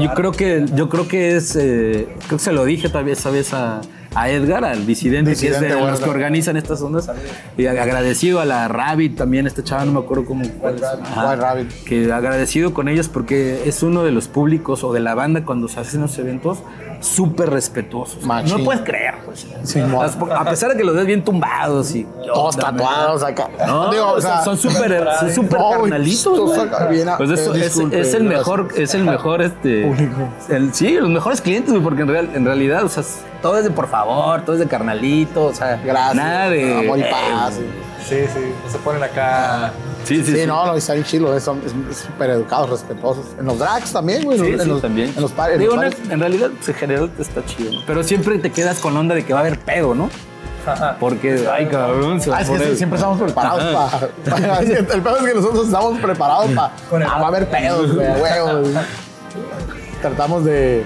yo 0.00 0.14
creo 0.14 0.32
que, 0.32 0.64
yo 0.74 0.88
creo 0.88 1.08
que 1.08 1.36
es, 1.36 1.56
eh, 1.56 2.08
creo 2.26 2.38
que 2.38 2.44
se 2.44 2.52
lo 2.52 2.64
dije 2.64 2.88
esa 3.12 3.30
vez 3.30 3.52
a, 3.52 3.80
a 4.14 4.28
Edgar, 4.30 4.64
al 4.64 4.86
disidente, 4.86 5.34
que 5.36 5.48
es 5.48 5.60
de 5.60 5.68
los 5.70 6.00
que 6.00 6.10
organizan 6.10 6.56
estas 6.56 6.80
ondas, 6.82 7.10
y 7.56 7.66
agradecido 7.66 8.40
a 8.40 8.44
la 8.44 8.68
Rabbit 8.68 9.16
también, 9.16 9.46
esta 9.46 9.62
chava, 9.64 9.84
no 9.84 9.92
me 9.92 10.00
acuerdo 10.00 10.24
cómo. 10.24 10.44
cuál. 10.60 10.76
Ajá. 10.84 11.36
Rabbit. 11.36 11.70
Que 11.84 12.12
agradecido 12.12 12.72
con 12.74 12.88
ellos 12.88 13.08
porque 13.08 13.62
es 13.68 13.82
uno 13.82 14.04
de 14.04 14.10
los 14.12 14.28
públicos 14.28 14.84
o 14.84 14.92
de 14.92 15.00
la 15.00 15.14
banda 15.14 15.44
cuando 15.44 15.68
se 15.68 15.80
hacen 15.80 16.00
los 16.02 16.16
eventos 16.18 16.58
súper 17.00 17.50
respetuosos. 17.50 18.24
Machín. 18.24 18.56
No 18.58 18.64
puedes 18.64 18.82
creer, 18.82 19.14
pues. 19.26 19.46
Sí, 19.64 19.80
a 19.80 20.44
pesar 20.44 20.70
de 20.70 20.76
que 20.76 20.84
los 20.84 20.94
ves 20.94 21.06
bien 21.06 21.22
tumbados 21.24 21.94
y 21.94 22.04
Todos 22.32 22.56
tatuados 22.56 23.22
acá. 23.22 23.48
no, 23.66 23.90
Digo, 23.90 24.12
o 24.12 24.20
son- 24.20 24.22
sea, 24.22 24.42
son 24.42 24.56
súper 24.56 25.04
no, 25.04 25.78
güey, 25.78 25.90
carnalitos. 25.90 26.56
bien 26.90 27.08
Pues 27.18 27.30
eso 27.30 27.54
eh, 27.54 27.70
es, 28.00 28.14
el 28.14 28.24
mejor, 28.24 28.68
es 28.76 28.94
el 28.94 29.04
mejor 29.04 29.42
este 29.42 29.88
el- 30.48 30.72
sí, 30.72 30.94
los 30.94 31.10
mejores 31.10 31.40
clientes, 31.40 31.74
porque 31.82 32.02
en, 32.02 32.08
real- 32.08 32.30
en 32.34 32.44
realidad, 32.46 32.84
o 32.84 32.88
sea, 32.88 33.02
todo 33.44 33.58
es 33.58 33.64
de 33.64 33.70
por 33.70 33.88
favor, 33.88 34.40
todo 34.42 34.54
es 34.54 34.60
de 34.60 34.66
carnalito, 34.66 35.44
o 35.44 35.54
sea, 35.54 35.76
Gracias. 35.84 36.14
nada 36.14 36.48
de 36.48 36.78
Amor 36.78 36.98
y 36.98 37.02
eh, 37.02 37.08
paz. 37.10 37.52
Sí, 38.02 38.16
sí, 38.32 38.40
no 38.64 38.70
se 38.70 38.78
ponen 38.78 39.02
acá. 39.02 39.70
Sí, 40.04 40.16
sí, 40.24 40.32
Sí, 40.32 40.40
sí. 40.40 40.46
no, 40.46 40.64
no, 40.64 40.74
está 40.74 40.94
bien 40.94 41.04
chido, 41.04 41.38
son 41.40 41.60
súper 41.92 42.30
educados, 42.30 42.70
respetuosos. 42.70 43.26
En 43.38 43.44
los 43.44 43.58
drags 43.58 43.92
también, 43.92 44.24
güey. 44.24 44.38
Sí, 44.38 44.46
en 44.46 44.60
sí, 44.60 44.66
los, 44.68 44.80
también. 44.80 45.12
En 45.14 45.20
los 45.20 45.32
par- 45.32 45.50
en 45.52 45.58
Digo, 45.58 45.76
los 45.76 45.84
pares. 45.94 46.10
en 46.10 46.20
realidad, 46.20 46.50
en 46.66 46.74
general 46.74 47.10
está 47.18 47.44
chido. 47.44 47.72
¿no? 47.72 47.80
Pero 47.86 48.02
siempre 48.02 48.38
te 48.38 48.50
quedas 48.50 48.78
con 48.78 48.94
la 48.94 49.00
onda 49.00 49.14
de 49.14 49.26
que 49.26 49.34
va 49.34 49.40
a 49.40 49.42
haber 49.42 49.58
pedo, 49.60 49.94
¿no? 49.94 50.08
Porque, 50.98 51.46
ay, 51.52 51.66
cabrón, 51.66 52.22
se 52.22 52.30
va 52.30 52.36
Ah, 52.36 52.38
a 52.38 52.42
es 52.42 52.48
que 52.48 52.54
poner- 52.56 52.70
sí, 52.70 52.76
siempre 52.78 52.96
estamos 52.96 53.20
preparados 53.20 53.62
para. 54.24 54.60
el 54.62 54.86
pedo 55.02 55.16
es 55.18 55.22
que 55.24 55.34
nosotros 55.34 55.66
estamos 55.66 55.98
preparados 56.00 56.46
para. 56.52 56.72
Ah, 57.10 57.18
va 57.18 57.24
a 57.24 57.28
haber 57.28 57.46
pedos, 57.50 57.94
güey, 57.94 58.06
huevos. 58.08 58.68
Tratamos 60.02 60.44
de. 60.46 60.84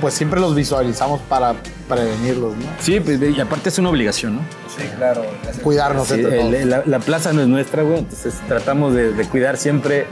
Pues 0.00 0.14
siempre 0.14 0.40
los 0.40 0.54
visualizamos 0.54 1.20
para 1.22 1.54
prevenirlos, 1.88 2.56
¿no? 2.56 2.64
Sí, 2.80 3.00
pues, 3.00 3.20
y 3.20 3.40
aparte 3.40 3.68
es 3.68 3.78
una 3.78 3.90
obligación, 3.90 4.36
¿no? 4.36 4.42
Sí, 4.74 4.84
claro. 4.96 5.22
Cuidarnos 5.62 6.08
Sí, 6.08 6.14
entre 6.14 6.38
todos. 6.38 6.64
la, 6.64 6.82
la 6.86 6.98
plaza 7.00 7.32
no 7.32 7.42
es 7.42 7.48
nuestra, 7.48 7.82
güey, 7.82 7.98
entonces 7.98 8.34
tratamos 8.48 8.94
de, 8.94 9.12
de 9.12 9.24
cuidar 9.26 9.56
siempre 9.56 10.06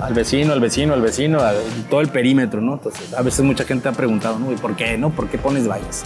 al 0.00 0.12
vecino, 0.14 0.52
al 0.52 0.60
vecino, 0.60 0.92
al 0.94 1.00
vecino, 1.02 1.40
a 1.40 1.52
todo 1.88 2.00
el 2.00 2.08
perímetro, 2.08 2.60
¿no? 2.60 2.74
Entonces, 2.74 3.14
a 3.14 3.22
veces 3.22 3.40
mucha 3.44 3.64
gente 3.64 3.88
ha 3.88 3.92
preguntado, 3.92 4.38
¿no? 4.38 4.52
¿Y 4.52 4.56
por 4.56 4.74
qué, 4.76 4.98
no? 4.98 5.10
¿Por 5.10 5.28
qué 5.28 5.38
pones 5.38 5.66
vallas? 5.68 6.04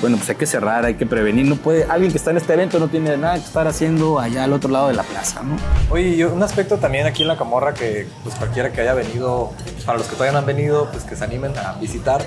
Bueno, 0.00 0.18
pues 0.18 0.28
hay 0.28 0.36
que 0.36 0.46
cerrar, 0.46 0.84
hay 0.84 0.94
que 0.94 1.06
prevenir. 1.06 1.46
No 1.46 1.56
puede, 1.56 1.84
alguien 1.84 2.10
que 2.12 2.18
está 2.18 2.30
en 2.30 2.36
este 2.36 2.52
evento 2.52 2.78
no 2.78 2.88
tiene 2.88 3.16
nada 3.16 3.34
que 3.34 3.44
estar 3.44 3.66
haciendo 3.66 4.18
allá 4.20 4.44
al 4.44 4.52
otro 4.52 4.70
lado 4.70 4.88
de 4.88 4.94
la 4.94 5.02
plaza, 5.02 5.42
¿no? 5.42 5.56
Oye, 5.90 6.08
y 6.10 6.22
un 6.22 6.42
aspecto 6.42 6.76
también 6.76 7.06
aquí 7.06 7.22
en 7.22 7.28
la 7.28 7.36
Camorra 7.38 7.72
que 7.72 8.06
pues 8.22 8.34
cualquiera 8.34 8.70
que 8.72 8.82
haya 8.82 8.92
venido, 8.94 9.52
para 9.86 9.96
los 9.98 10.06
que 10.06 10.12
todavía 10.14 10.32
no 10.32 10.38
han 10.38 10.46
venido, 10.46 10.88
pues 10.92 11.04
que 11.04 11.16
se 11.16 11.24
animen 11.24 11.52
a 11.56 11.72
visitar, 11.80 12.20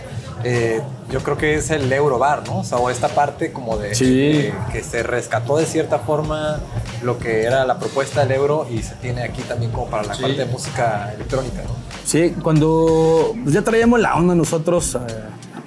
eh, 0.43 0.81
yo 1.11 1.19
creo 1.21 1.37
que 1.37 1.55
es 1.55 1.69
el 1.69 1.91
Eurobar, 1.93 2.47
¿no? 2.47 2.59
O 2.59 2.63
sea, 2.63 2.79
o 2.79 2.89
esta 2.89 3.07
parte 3.09 3.51
como 3.51 3.77
de 3.77 3.93
Sí. 3.93 4.05
de 4.33 4.53
que 4.71 4.83
se 4.83 5.03
rescató 5.03 5.57
de 5.57 5.65
cierta 5.65 5.99
forma 5.99 6.59
lo 7.03 7.19
que 7.19 7.43
era 7.43 7.65
la 7.65 7.77
propuesta 7.77 8.21
del 8.21 8.31
euro 8.31 8.65
y 8.69 8.81
se 8.81 8.95
tiene 8.95 9.21
aquí 9.23 9.41
también 9.43 9.71
como 9.71 9.85
para 9.87 10.03
la 10.03 10.13
parte 10.15 10.37
de 10.37 10.45
música 10.45 11.11
electrónica, 11.13 11.61
¿no? 11.63 11.75
Sí, 12.03 12.33
cuando 12.41 13.35
pues, 13.43 13.53
ya 13.53 13.61
traíamos 13.61 13.99
la 13.99 14.15
onda 14.15 14.33
nosotros, 14.33 14.95
eh, 14.95 14.99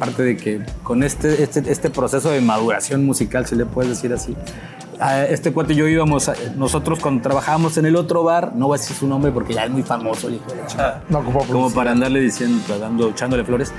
aparte 0.02 0.22
de 0.24 0.36
que 0.36 0.60
con 0.82 1.02
este, 1.04 1.44
este, 1.44 1.62
este 1.70 1.88
proceso 1.90 2.30
de 2.30 2.40
maduración 2.40 3.06
musical, 3.06 3.46
si 3.46 3.54
le 3.54 3.66
puedes 3.66 3.88
decir 3.90 4.12
así, 4.12 4.34
a 4.98 5.24
este 5.24 5.52
cuate 5.52 5.74
y 5.74 5.76
yo 5.76 5.86
íbamos, 5.86 6.28
a- 6.28 6.34
nosotros 6.56 6.98
cuando 7.00 7.22
trabajábamos 7.22 7.76
en 7.78 7.86
el 7.86 7.94
otro 7.94 8.24
bar, 8.24 8.52
no 8.56 8.66
voy 8.66 8.78
a 8.78 8.80
decir 8.80 8.96
su 8.96 9.06
nombre 9.06 9.30
porque 9.30 9.54
ya 9.54 9.64
es 9.64 9.70
muy 9.70 9.82
famoso 9.84 10.26
el 10.28 10.34
hijo 10.34 10.50
de 10.50 10.56
la 10.56 10.66
chingada, 10.66 11.04
No 11.08 11.20
ocupo 11.20 11.44
como 11.50 11.70
para 11.72 11.92
andarle 11.92 12.20
diciendo, 12.20 12.60
dando, 12.80 13.10
echándole 13.10 13.44
flores. 13.44 13.72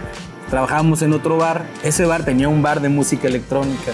Trabajábamos 0.49 1.01
en 1.01 1.11
otro 1.13 1.37
bar, 1.37 1.65
ese 1.83 2.05
bar 2.05 2.23
tenía 2.23 2.47
un 2.47 2.61
bar 2.61 2.79
de 2.81 2.87
música 2.89 3.27
electrónica, 3.27 3.91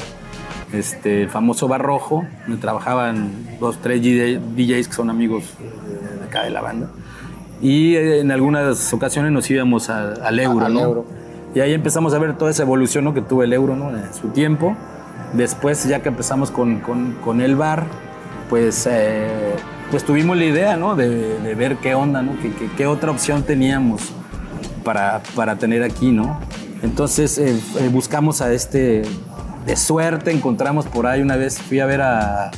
este, 0.71 1.23
el 1.23 1.29
famoso 1.29 1.67
bar 1.67 1.81
rojo, 1.81 2.25
donde 2.45 2.61
trabajaban 2.61 3.31
dos, 3.59 3.79
tres 3.81 4.03
DJ 4.03 4.39
DJs 4.55 4.87
que 4.87 4.93
son 4.93 5.09
amigos 5.09 5.45
de 6.19 6.25
acá 6.25 6.43
de 6.43 6.51
la 6.51 6.61
banda. 6.61 6.89
Y 7.61 7.95
eh, 7.95 8.19
en 8.19 8.31
algunas 8.31 8.93
ocasiones 8.93 9.31
nos 9.31 9.49
íbamos 9.49 9.89
a- 9.89 10.13
al 10.13 10.39
euro, 10.39 10.65
al 10.67 10.73
¿no? 10.75 10.79
euro. 10.81 11.05
Y 11.55 11.59
ahí 11.61 11.73
empezamos 11.73 12.13
a 12.13 12.19
ver 12.19 12.37
toda 12.37 12.51
esa 12.51 12.63
evolución 12.63 13.03
¿no? 13.05 13.13
que 13.13 13.21
tuvo 13.21 13.43
el 13.43 13.53
euro 13.53 13.75
¿no? 13.75 13.89
en 13.89 14.13
su 14.13 14.29
tiempo. 14.29 14.75
Después, 15.33 15.83
ya 15.87 16.01
que 16.01 16.09
empezamos 16.09 16.51
con, 16.51 16.79
con- 16.79 17.13
con 17.23 17.41
el 17.41 17.55
bar, 17.55 17.85
pues, 18.49 18.87
eh, 18.89 19.55
pues 19.91 20.03
tuvimos 20.03 20.37
la 20.37 20.45
idea 20.45 20.77
¿no? 20.77 20.95
de, 20.95 21.39
de 21.39 21.55
ver 21.55 21.77
qué 21.77 21.95
onda, 21.95 22.21
¿no? 22.21 22.33
qué, 22.41 22.51
qué- 22.77 22.87
otra 22.87 23.11
opción 23.11 23.43
teníamos 23.43 24.01
para, 24.83 25.21
para 25.35 25.55
tener 25.55 25.83
aquí. 25.83 26.11
¿no? 26.11 26.39
Entonces 26.83 27.37
eh, 27.37 27.59
eh, 27.79 27.89
buscamos 27.91 28.41
a 28.41 28.51
este, 28.53 29.01
de 29.65 29.75
suerte, 29.75 30.31
encontramos 30.31 30.85
por 30.85 31.07
ahí 31.07 31.21
una 31.21 31.35
vez, 31.35 31.59
fui 31.59 31.79
a 31.79 31.85
ver 31.85 32.01
a... 32.01 32.51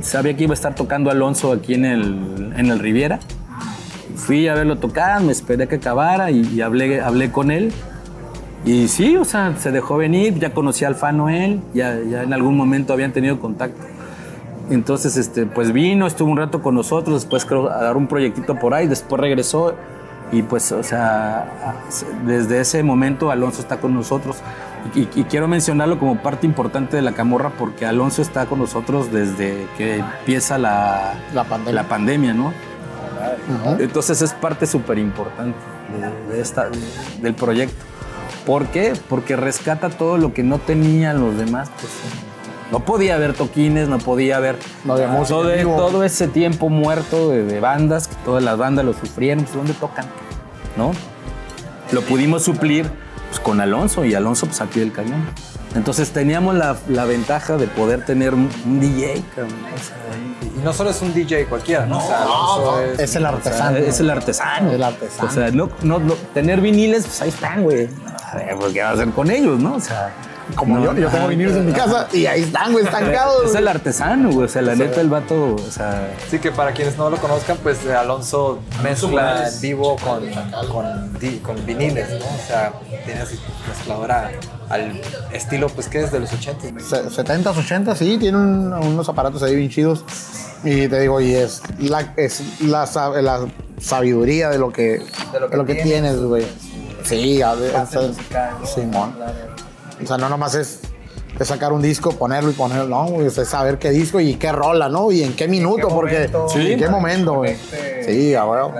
Sabía 0.00 0.36
que 0.36 0.44
iba 0.44 0.52
a 0.52 0.54
estar 0.54 0.74
tocando 0.74 1.10
Alonso 1.10 1.52
aquí 1.52 1.74
en 1.74 1.84
el, 1.84 2.52
en 2.56 2.70
el 2.70 2.78
Riviera. 2.78 3.20
Fui 4.16 4.48
a 4.48 4.54
verlo 4.54 4.76
tocar, 4.78 5.22
me 5.22 5.32
esperé 5.32 5.64
a 5.64 5.66
que 5.66 5.76
acabara 5.76 6.30
y, 6.30 6.40
y 6.54 6.60
hablé, 6.60 7.00
hablé 7.00 7.30
con 7.32 7.50
él. 7.50 7.72
Y 8.64 8.86
sí, 8.88 9.16
o 9.16 9.24
sea, 9.24 9.56
se 9.58 9.72
dejó 9.72 9.96
venir, 9.96 10.38
ya 10.38 10.52
conocí 10.54 10.84
al 10.84 10.94
Fano 10.94 11.28
él, 11.28 11.60
ya, 11.74 11.98
ya 12.08 12.22
en 12.22 12.32
algún 12.32 12.56
momento 12.56 12.92
habían 12.92 13.12
tenido 13.12 13.40
contacto. 13.40 13.80
Entonces, 14.70 15.16
este, 15.16 15.46
pues 15.46 15.72
vino, 15.72 16.06
estuvo 16.06 16.30
un 16.30 16.36
rato 16.36 16.62
con 16.62 16.74
nosotros, 16.76 17.22
después 17.22 17.44
creo 17.44 17.68
a 17.68 17.82
dar 17.82 17.96
un 17.96 18.06
proyectito 18.06 18.54
por 18.58 18.74
ahí, 18.74 18.86
después 18.86 19.20
regresó 19.20 19.74
y 20.30 20.42
pues, 20.42 20.70
o 20.72 20.82
sea, 20.82 21.76
desde 22.24 22.60
ese 22.60 22.82
momento 22.82 23.30
Alonso 23.30 23.60
está 23.60 23.78
con 23.80 23.92
nosotros. 23.94 24.36
Y, 24.94 25.00
y- 25.00 25.08
y 25.16 25.24
quiero 25.24 25.46
mencionarlo 25.48 25.98
como 25.98 26.22
parte 26.22 26.46
importante 26.46 26.96
de 26.96 27.02
la 27.02 27.12
camorra 27.12 27.50
porque 27.58 27.84
Alonso 27.86 28.22
está 28.22 28.46
con 28.46 28.60
nosotros 28.60 29.12
desde 29.12 29.66
que 29.76 29.96
empieza 29.98 30.56
la, 30.58 31.14
La 31.34 31.44
pandemia. 31.44 31.82
la 31.82 31.88
pandemia, 31.88 32.32
¿no? 32.34 32.52
Entonces 33.78 34.22
es 34.22 34.32
parte 34.32 34.66
súper 34.66 34.98
importante 34.98 35.56
de, 36.28 36.34
de 36.34 36.40
esta- 36.40 36.68
de- 36.70 36.78
del 37.20 37.34
proyecto. 37.34 37.84
¿Por 38.46 38.66
qué? 38.66 38.94
Porque 39.08 39.36
rescata 39.36 39.88
todo 39.90 40.18
lo 40.18 40.32
que 40.34 40.42
no 40.42 40.58
tenían 40.58 41.20
los 41.20 41.36
demás. 41.36 41.70
Pues, 41.80 41.92
no 42.72 42.80
podía 42.80 43.16
haber 43.16 43.34
toquines, 43.34 43.86
no 43.88 43.98
podía 43.98 44.38
haber 44.38 44.56
No 44.84 44.94
había 44.94 45.08
música 45.08 45.28
todo, 45.38 45.52
vivo. 45.54 45.76
todo 45.76 46.04
ese 46.04 46.26
tiempo 46.26 46.68
muerto 46.70 47.28
de, 47.30 47.44
de 47.44 47.60
bandas, 47.60 48.08
que 48.08 48.14
todas 48.24 48.42
las 48.42 48.56
bandas 48.56 48.84
lo 48.84 48.94
sufrieron, 48.94 49.44
pues 49.44 49.54
¿dónde 49.56 49.74
tocan? 49.74 50.06
¿No? 50.76 50.92
Lo 51.92 52.00
pudimos 52.00 52.42
suplir 52.44 52.90
pues, 53.28 53.38
con 53.40 53.60
Alonso 53.60 54.04
y 54.06 54.14
Alonso 54.14 54.46
pues 54.46 54.60
al 54.62 54.68
pie 54.68 54.80
del 54.82 54.92
cañón. 54.92 55.22
Entonces 55.74 56.10
teníamos 56.10 56.54
la, 56.54 56.76
la 56.88 57.04
ventaja 57.06 57.56
de 57.56 57.66
poder 57.66 58.04
tener 58.04 58.34
un, 58.34 58.50
un 58.66 58.80
DJ, 58.80 59.22
cabrón. 59.34 59.54
O 59.74 59.78
sea, 59.82 59.96
Y, 60.42 60.60
y 60.60 60.62
no 60.62 60.72
solo 60.72 60.90
es 60.90 61.00
un 61.00 61.14
DJ 61.14 61.46
cualquiera, 61.46 61.86
¿no? 61.86 61.98
O 61.98 62.06
sea, 62.06 62.22
Alonso 62.22 62.80
es, 62.82 62.98
Es 63.00 63.16
el 63.16 63.24
o 63.24 63.28
sea, 63.28 63.36
artesano. 63.36 63.76
es 63.78 64.00
el 64.00 64.10
artesano. 64.10 64.72
El 64.72 64.82
artesano. 64.82 65.28
O 65.28 65.32
sea, 65.32 65.50
no, 65.50 65.70
no, 65.82 65.98
no- 65.98 66.14
tener 66.34 66.60
viniles, 66.60 67.04
pues 67.06 67.22
ahí 67.22 67.28
están, 67.30 67.62
güey. 67.62 67.88
A 68.30 68.36
ver, 68.36 68.56
pues, 68.58 68.72
¿qué 68.74 68.82
va 68.82 68.90
a 68.90 68.92
hacer 68.92 69.08
con 69.10 69.30
ellos, 69.30 69.58
no? 69.58 69.74
O 69.76 69.80
sea, 69.80 70.12
Como 70.56 70.76
no, 70.78 70.84
yo, 70.84 70.92
yo 70.94 71.08
tengo 71.08 71.18
ajá. 71.24 71.26
vinilos 71.28 71.54
en 71.56 71.66
mi 71.66 71.72
casa 71.72 72.06
y 72.12 72.26
ahí 72.26 72.42
están, 72.42 72.72
güey, 72.72 72.84
estancados. 72.84 73.46
Es 73.46 73.54
el 73.54 73.66
artesano, 73.68 74.30
güey. 74.30 74.44
O 74.46 74.48
sea, 74.48 74.60
la 74.60 74.74
neta, 74.74 75.00
el 75.00 75.08
vato, 75.08 75.54
o 75.54 75.70
sea, 75.70 76.12
Sí, 76.30 76.38
que 76.38 76.50
para 76.50 76.72
quienes 76.72 76.98
no 76.98 77.08
lo 77.08 77.16
conozcan, 77.16 77.56
pues 77.62 77.86
Alonso 77.86 78.58
mezcla 78.82 79.48
en 79.48 79.60
vivo 79.62 79.96
con, 79.96 80.22
con, 80.70 81.10
con 81.42 81.64
viniles, 81.66 82.10
¿no? 82.10 82.26
O 82.26 82.46
sea, 82.46 82.72
tiene 83.06 83.20
así 83.22 83.38
mezcladora 83.68 84.30
al 84.72 85.00
estilo, 85.32 85.68
pues, 85.68 85.88
que 85.88 86.00
es 86.00 86.10
de 86.12 86.20
los 86.20 86.32
80. 86.32 86.70
¿no? 86.72 86.80
Se- 86.80 87.04
70s, 87.10 87.54
80s, 87.54 87.94
sí, 87.96 88.16
tiene 88.18 88.38
un- 88.38 88.72
unos 88.72 89.08
aparatos 89.08 89.42
ahí 89.42 89.54
bien 89.54 89.68
chidos. 89.70 90.04
Y 90.64 90.88
te 90.88 91.00
digo, 91.00 91.20
y 91.20 91.34
es 91.34 91.60
la, 91.78 92.12
es 92.16 92.40
la, 92.60 92.86
la 93.20 93.46
sabiduría 93.80 94.48
de 94.48 94.58
lo 94.58 94.72
que, 94.72 95.02
de 95.50 95.56
lo 95.56 95.64
que, 95.64 95.74
tienes, 95.76 96.20
güey. 96.20 96.46
Sí, 97.04 97.42
a 97.42 97.54
ver, 97.54 97.74
o 97.74 97.86
sea, 97.86 98.10
Simón. 98.64 99.14
O 100.02 100.06
sea, 100.06 100.18
no 100.18 100.28
nomás 100.28 100.54
es, 100.54 100.80
es 101.38 101.48
sacar 101.48 101.72
un 101.72 101.82
disco, 101.82 102.12
ponerlo 102.12 102.50
y 102.50 102.54
ponerlo, 102.54 102.86
no, 102.86 103.06
güey, 103.06 103.26
es 103.26 103.34
saber 103.34 103.78
qué 103.78 103.90
disco 103.90 104.20
y 104.20 104.34
qué 104.34 104.52
rola, 104.52 104.88
¿no? 104.88 105.10
Y 105.10 105.22
en 105.24 105.34
qué 105.34 105.48
minuto, 105.48 105.88
porque. 105.88 106.30
Sí. 106.52 106.72
En 106.72 106.78
qué 106.78 106.88
momento, 106.88 107.34
güey. 107.34 107.56
Sí, 108.06 108.34
a 108.36 108.44
huevo. 108.46 108.72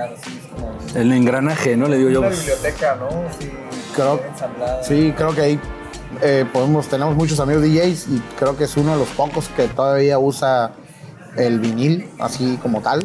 el 0.95 1.13
engranaje, 1.13 1.77
¿no? 1.77 1.89
Le 1.89 1.99
digo 1.99 2.11
yo. 2.11 2.21
pues, 2.23 2.39
biblioteca, 2.39 2.95
¿no? 2.97 3.09
Sí, 3.41 3.51
Creo, 3.95 4.21
sí, 4.83 5.13
creo 5.17 5.35
que 5.35 5.41
ahí 5.43 5.61
eh, 6.23 6.45
podemos, 6.53 6.89
tenemos 6.89 7.17
muchos 7.17 7.39
amigos 7.41 7.63
DJs 7.63 8.09
y 8.09 8.23
creo 8.39 8.57
que 8.57 8.65
es 8.65 8.77
uno 8.77 8.93
de 8.93 8.99
los 8.99 9.09
pocos 9.09 9.49
que 9.49 9.67
todavía 9.69 10.19
usa 10.19 10.73
el 11.37 11.59
vinil, 11.61 12.09
así 12.21 12.59
como 12.63 12.81
tal. 12.81 13.05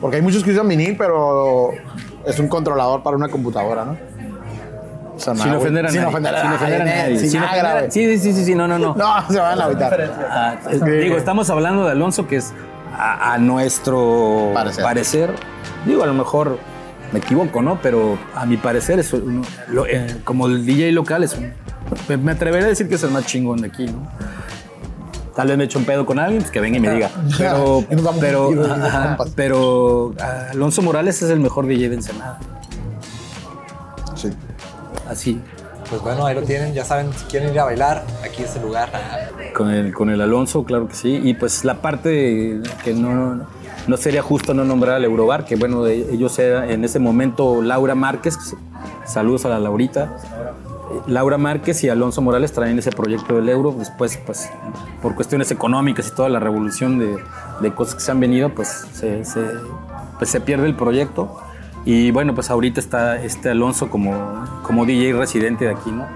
Porque 0.00 0.16
hay 0.16 0.22
muchos 0.22 0.42
que 0.44 0.52
usan 0.52 0.68
vinil, 0.68 0.96
pero 0.96 1.70
es 2.26 2.38
un 2.38 2.48
controlador 2.48 3.02
para 3.02 3.16
una 3.16 3.28
computadora, 3.28 3.84
¿no? 3.84 3.96
sea, 5.16 5.34
Sin 5.34 5.52
ofender 5.52 5.84
a 5.86 5.88
Sin 5.90 5.98
nadie. 6.02 6.08
ofender 6.10 6.34
a 6.34 6.40
Sin 6.42 6.52
ofender 6.52 6.82
a 6.82 6.84
nadie, 6.84 7.18
sin 7.28 7.42
ofender 7.42 7.66
a-. 7.66 7.90
Sí, 7.90 8.18
sí, 8.18 8.32
sí, 8.32 8.44
sí, 8.44 8.54
no, 8.54 8.68
no, 8.68 8.78
no. 8.78 8.94
No, 8.96 9.28
se 9.28 9.38
van 9.40 9.60
a 9.60 9.64
agüitar. 9.64 10.14
Ah, 10.30 10.56
es- 10.70 10.84
digo, 10.84 11.16
estamos 11.16 11.50
hablando 11.50 11.84
de 11.84 11.90
Alonso 11.92 12.26
que 12.28 12.36
es 12.36 12.52
a, 12.96 13.34
a 13.34 13.38
nuestro 13.38 14.50
Parecer. 14.54 14.84
parecer. 14.84 15.30
Digo, 15.86 16.04
a 16.04 16.06
lo 16.06 16.14
mejor 16.14 16.58
me 17.12 17.18
equivoco, 17.18 17.62
¿no? 17.62 17.80
Pero 17.82 18.16
a 18.36 18.46
mi 18.46 18.56
parecer 18.58 19.00
es 19.00 19.12
uno- 19.12 19.42
lo- 19.68 19.86
eh, 19.86 20.06
como 20.22 20.46
el 20.46 20.64
DJ 20.64 20.92
local 20.92 21.24
es 21.24 21.34
un, 21.34 21.52
me, 22.08 22.16
me 22.16 22.32
atreveré 22.32 22.64
a 22.64 22.68
decir 22.68 22.88
que 22.88 22.94
es 22.96 23.02
el 23.02 23.10
más 23.10 23.26
chingón 23.26 23.60
de 23.60 23.68
aquí, 23.68 23.86
¿no? 23.86 24.08
Tal 25.34 25.46
vez 25.48 25.56
me 25.56 25.64
eche 25.64 25.78
un 25.78 25.84
pedo 25.84 26.04
con 26.04 26.18
alguien, 26.18 26.40
pues 26.42 26.50
que 26.50 26.60
venga 26.60 26.78
y 26.78 26.80
me 26.80 26.90
diga. 26.94 27.10
Pero, 27.38 27.84
pero, 28.20 28.50
ajá, 28.74 29.16
pero 29.36 30.12
ah, 30.20 30.48
Alonso 30.50 30.82
Morales 30.82 31.22
es 31.22 31.30
el 31.30 31.38
mejor 31.38 31.66
DJ 31.66 31.88
de 31.90 31.94
Ensenada. 31.94 32.40
Sí. 34.16 34.30
Así, 35.08 35.40
Pues 35.88 36.02
bueno, 36.02 36.26
ahí 36.26 36.34
lo 36.34 36.42
tienen. 36.42 36.74
Ya 36.74 36.84
saben, 36.84 37.12
si 37.12 37.24
quieren 37.26 37.52
ir 37.52 37.60
a 37.60 37.64
bailar, 37.64 38.04
aquí 38.24 38.42
es 38.42 38.56
el 38.56 38.62
lugar. 38.62 38.90
con 39.54 39.70
el, 39.70 39.94
con 39.94 40.10
el 40.10 40.20
Alonso, 40.20 40.64
claro 40.64 40.88
que 40.88 40.94
sí. 40.96 41.20
Y 41.22 41.34
pues 41.34 41.64
la 41.64 41.76
parte 41.80 42.60
que 42.82 42.92
no, 42.94 43.46
no 43.86 43.96
sería 43.96 44.22
justo 44.22 44.54
no 44.54 44.64
nombrar 44.64 44.96
al 44.96 45.04
Eurobar, 45.04 45.44
que 45.44 45.54
bueno, 45.54 45.84
de- 45.84 46.12
ellos 46.12 46.36
eran 46.40 46.68
en 46.68 46.84
ese 46.84 46.98
momento 46.98 47.62
Laura 47.62 47.94
Márquez, 47.94 48.36
saludos 49.06 49.44
a 49.44 49.50
la 49.50 49.60
Laurita. 49.60 50.16
Laura 51.06 51.38
Márquez 51.38 51.82
y 51.84 51.88
Alonso 51.88 52.20
Morales 52.22 52.52
traen 52.52 52.78
ese 52.78 52.90
proyecto 52.90 53.34
del 53.36 53.48
euro. 53.48 53.72
Después, 53.72 54.18
pues, 54.24 54.48
por 55.02 55.14
cuestiones 55.14 55.50
económicas 55.50 56.08
y 56.08 56.10
toda 56.14 56.28
la 56.28 56.40
revolución 56.40 56.98
de, 56.98 57.18
de 57.60 57.74
cosas 57.74 57.94
que 57.96 58.00
se 58.00 58.10
han 58.10 58.20
venido, 58.20 58.48
pues 58.54 58.86
se, 58.92 59.22
pues 60.18 60.30
se 60.30 60.40
pierde 60.40 60.66
el 60.66 60.74
proyecto. 60.76 61.38
Y 61.84 62.10
bueno, 62.10 62.34
pues 62.34 62.50
ahorita 62.50 62.80
está 62.80 63.16
este 63.22 63.50
Alonso 63.50 63.88
como, 63.90 64.44
como 64.62 64.84
DJ 64.84 65.12
residente 65.14 65.64
de 65.66 65.70
aquí, 65.72 65.90
¿no? 65.90 66.06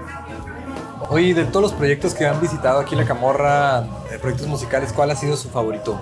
Oye, 1.09 1.33
de 1.33 1.45
todos 1.45 1.61
los 1.63 1.73
proyectos 1.73 2.13
que 2.13 2.25
han 2.25 2.39
visitado 2.41 2.79
aquí 2.79 2.93
en 2.95 3.01
La 3.01 3.07
Camorra, 3.07 3.81
de 4.09 4.19
proyectos 4.19 4.47
musicales, 4.47 4.93
¿cuál 4.93 5.11
ha 5.11 5.15
sido 5.15 5.35
su 5.35 5.49
favorito? 5.49 5.99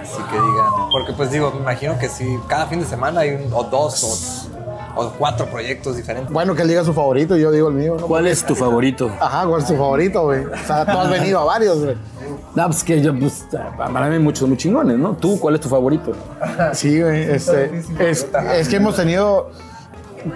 Así 0.00 0.22
que 0.30 0.34
digan. 0.34 0.90
Porque 0.92 1.12
pues 1.12 1.30
digo, 1.30 1.50
me 1.52 1.60
imagino 1.60 1.98
que 1.98 2.08
si 2.08 2.38
cada 2.48 2.66
fin 2.66 2.80
de 2.80 2.86
semana 2.86 3.20
hay 3.20 3.30
un- 3.34 3.52
o 3.52 3.64
dos 3.64 4.48
o, 4.52 4.55
o 4.96 5.10
cuatro 5.12 5.46
proyectos 5.46 5.96
diferentes. 5.96 6.32
Bueno, 6.32 6.54
que 6.54 6.62
él 6.62 6.68
diga 6.68 6.82
su 6.84 6.92
favorito 6.94 7.36
y 7.36 7.42
yo 7.42 7.50
digo 7.52 7.68
el 7.68 7.74
mío, 7.74 7.96
¿no? 8.00 8.06
¿Cuál 8.06 8.26
es 8.26 8.44
tu 8.44 8.54
favorito? 8.54 9.10
Ajá, 9.20 9.46
¿cuál 9.46 9.60
es 9.62 9.68
tu 9.68 9.76
favorito, 9.76 10.22
güey? 10.24 10.44
O 10.46 10.66
sea, 10.66 10.84
tú 10.84 10.98
has 10.98 11.10
venido 11.10 11.38
a 11.40 11.44
varios, 11.44 11.78
güey. 11.84 11.96
No, 12.54 12.66
pues 12.66 12.82
que 12.82 13.00
yo, 13.00 13.16
pues, 13.18 13.46
para 13.76 14.08
mí 14.08 14.14
hay 14.14 14.20
muchos 14.22 14.48
muy 14.48 14.56
chingones, 14.56 14.98
¿no? 14.98 15.12
¿Tú 15.16 15.38
cuál 15.38 15.54
es 15.56 15.60
tu 15.60 15.68
favorito? 15.68 16.12
Sí, 16.72 17.00
güey. 17.00 17.22
Este, 17.30 17.82
es, 18.00 18.26
es 18.54 18.68
que 18.68 18.76
hemos 18.76 18.96
tenido, 18.96 19.50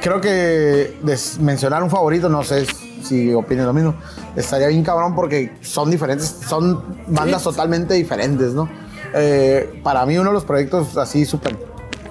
creo 0.01 0.20
que 0.20 0.99
des- 1.03 1.38
mencionar 1.40 1.83
un 1.83 1.90
favorito, 1.90 2.29
no 2.29 2.44
sé 2.44 2.66
si 3.03 3.33
opinen 3.33 3.64
lo 3.66 3.73
mismo, 3.73 3.94
estaría 4.37 4.68
bien 4.68 4.85
cabrón 4.85 5.14
porque 5.14 5.53
son 5.62 5.90
diferentes, 5.90 6.27
son 6.46 6.83
bandas 7.07 7.42
totalmente 7.42 7.94
diferentes, 7.94 8.53
¿no? 8.53 8.68
Eh, 9.14 9.81
para 9.83 10.05
mí 10.07 10.16
uno 10.18 10.29
de 10.31 10.35
los 10.35 10.44
proyectos 10.44 10.96
así 10.96 11.25
súper 11.25 11.57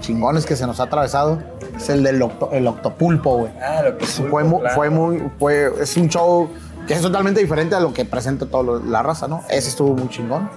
chingones 0.09 0.45
que 0.47 0.55
se 0.55 0.65
nos 0.65 0.79
ha 0.79 0.83
atravesado 0.83 1.37
es 1.77 1.87
el 1.89 2.01
del 2.03 2.19
octo- 2.23 2.49
el 2.51 2.65
Octopulpo, 2.67 3.37
güey. 3.37 3.51
Ah, 3.61 3.81
lo 3.83 3.95
que 3.97 4.05
fue, 4.07 4.43
mu- 4.43 4.61
fue 4.73 4.89
muy, 4.89 5.23
fue, 5.37 5.71
es 5.79 5.95
un 5.97 6.09
show 6.09 6.49
que 6.87 6.95
es 6.95 7.01
totalmente 7.01 7.39
diferente 7.39 7.75
a 7.75 7.79
lo 7.79 7.93
que 7.93 8.05
presenta 8.05 8.47
toda 8.47 8.79
la 8.83 9.03
raza, 9.03 9.27
¿no? 9.27 9.43
Ese 9.49 9.69
estuvo 9.69 9.93
muy 9.93 10.09
chingón. 10.09 10.49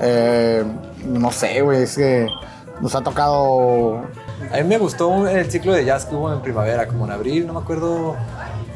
Eh, 0.00 0.64
no 1.06 1.30
sé, 1.30 1.60
güey, 1.62 1.82
es 1.84 1.94
que 1.96 2.26
nos 2.80 2.96
ha 2.96 3.02
tocado. 3.02 3.98
A 4.52 4.56
mí 4.56 4.64
me 4.64 4.78
gustó 4.78 5.28
el 5.28 5.48
ciclo 5.50 5.72
de 5.72 5.84
jazz 5.84 6.04
que 6.06 6.16
hubo 6.16 6.32
en 6.32 6.40
primavera, 6.40 6.88
como 6.88 7.04
en 7.04 7.12
abril, 7.12 7.46
no 7.46 7.52
me 7.52 7.60
acuerdo. 7.60 8.16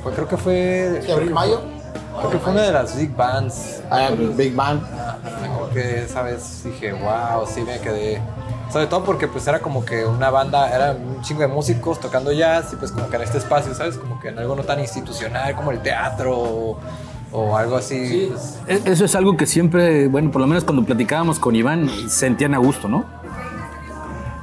Fue, 0.05 0.13
creo 0.13 0.29
que 0.29 0.37
fue. 0.37 1.03
abril, 1.13 1.31
mayo? 1.35 1.61
Creo 2.19 2.31
que 2.31 2.39
fue 2.39 2.53
una 2.53 2.63
de 2.63 2.73
las 2.73 2.97
big 2.97 3.15
bands. 3.17 3.83
Ah, 3.91 4.11
Big 4.37 4.55
Bang. 4.55 4.79
Como 5.49 5.71
que 5.71 6.05
esa 6.05 6.23
vez 6.23 6.63
dije, 6.65 6.93
wow, 6.93 7.45
sí 7.53 7.63
me 7.63 7.79
quedé. 7.81 8.21
Sobre 8.73 8.87
todo 8.87 9.05
porque 9.05 9.27
pues 9.27 9.47
era 9.49 9.61
como 9.61 9.85
que 9.85 10.05
una 10.07 10.31
banda, 10.31 10.73
era 10.75 10.93
un 10.93 11.21
chingo 11.23 11.41
de 11.41 11.49
músicos 11.49 11.99
tocando 11.99 12.31
jazz 12.33 12.73
y 12.73 12.77
pues 12.77 12.93
como 12.93 13.09
que 13.09 13.17
en 13.17 13.23
este 13.23 13.39
espacio, 13.39 13.75
¿sabes? 13.75 13.97
Como 13.99 14.21
que 14.21 14.29
en 14.29 14.39
algo 14.39 14.55
no 14.55 14.63
tan 14.63 14.79
institucional 14.79 15.57
como 15.57 15.73
el 15.73 15.81
teatro 15.81 16.39
o, 16.39 16.79
o 17.33 17.57
algo 17.57 17.77
así. 17.77 18.29
pues, 18.31 18.59
E- 18.69 18.83
Eso 18.93 19.05
es 19.05 19.15
algo 19.17 19.37
que 19.37 19.47
siempre, 19.47 20.07
bueno, 20.07 20.31
por 20.31 20.41
lo 20.41 20.47
menos 20.47 20.63
cuando 20.63 20.85
platicábamos 20.85 21.41
con 21.41 21.57
Iván, 21.57 21.91
sentían 22.09 22.55
a 22.55 22.59
gusto, 22.59 22.87
¿no? 22.89 22.99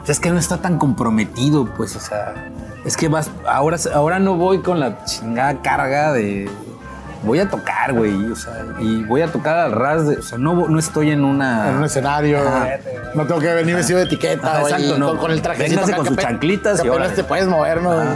O 0.02 0.06
sea, 0.06 0.12
es 0.14 0.20
que 0.20 0.30
no 0.30 0.38
está 0.40 0.58
tan 0.58 0.78
comprometido, 0.78 1.66
pues, 1.78 1.96
o 1.96 2.00
sea, 2.02 2.50
es 2.86 2.98
que 2.98 3.08
vas, 3.08 3.30
ahora, 3.48 3.78
ahora 3.94 4.20
no 4.20 4.36
voy 4.36 4.60
con 4.60 4.80
la 4.80 5.06
chingada 5.06 5.62
carga 5.62 6.12
de, 6.14 6.50
voy 7.24 7.40
a 7.40 7.50
tocar, 7.50 7.94
güey, 7.94 8.32
o 8.32 8.36
sea, 8.36 8.64
y 8.80 9.04
voy 9.04 9.22
a 9.22 9.32
tocar 9.32 9.58
al 9.58 9.72
ras 9.72 10.08
de, 10.08 10.18
o 10.18 10.22
sea, 10.22 10.38
no, 10.38 10.68
no 10.68 10.80
estoy 10.80 11.12
en 11.12 11.24
una... 11.24 11.70
En 11.70 11.76
un 11.78 11.84
escenario. 11.86 12.40
Ajá. 12.40 12.70
No 13.16 13.26
tengo 13.26 13.40
que 13.42 13.54
venir 13.54 13.76
vestido 13.76 14.00
de 14.00 14.06
etiqueta, 14.06 14.60
güey. 14.62 14.74
exacto, 14.74 14.98
no. 15.00 15.08
Con, 15.10 15.18
con 15.18 15.32
el 15.32 15.42
trajecito. 15.42 15.82
Véngase 15.82 15.96
con 15.96 16.06
que 16.06 16.10
sus 16.14 16.18
chanclitas 16.24 16.86
y 16.86 16.90
órale. 16.90 17.14
te 17.14 17.24
puedes 17.24 17.48
mover, 17.48 17.82
¿no? 17.82 17.94
güey? 17.96 18.08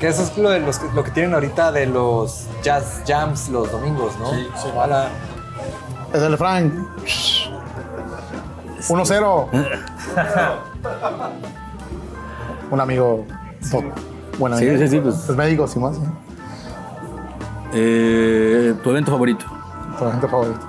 Que 0.00 0.08
eso 0.08 0.22
es 0.22 0.36
lo, 0.36 0.50
de 0.50 0.60
los, 0.60 0.78
que- 0.78 0.92
lo 0.94 1.02
que 1.02 1.10
tienen 1.10 1.34
ahorita 1.34 1.72
de 1.72 1.86
los 1.86 2.46
jazz 2.62 3.02
jams 3.06 3.48
los 3.48 3.70
domingos, 3.72 4.12
¿no? 4.18 4.30
Sí, 4.30 4.46
sí. 4.62 4.68
Es 6.12 6.22
el 6.22 6.36
Frank. 6.36 6.72
1-0. 8.88 9.48
Un 12.70 12.80
amigo. 12.80 13.26
top. 13.70 13.84
Bueno, 14.38 14.58
Sí, 14.58 14.76
sí, 14.78 14.88
sí, 14.88 15.00
pues. 15.00 15.28
Es 15.28 15.36
médico, 15.36 15.66
sin 15.66 15.82
más. 15.82 15.96
¿Eh? 17.76 18.74
¿Tu 18.82 18.90
evento 18.90 19.10
favorito? 19.12 19.44
Tu 19.98 20.04
gente 20.10 20.28
favorito. 20.28 20.60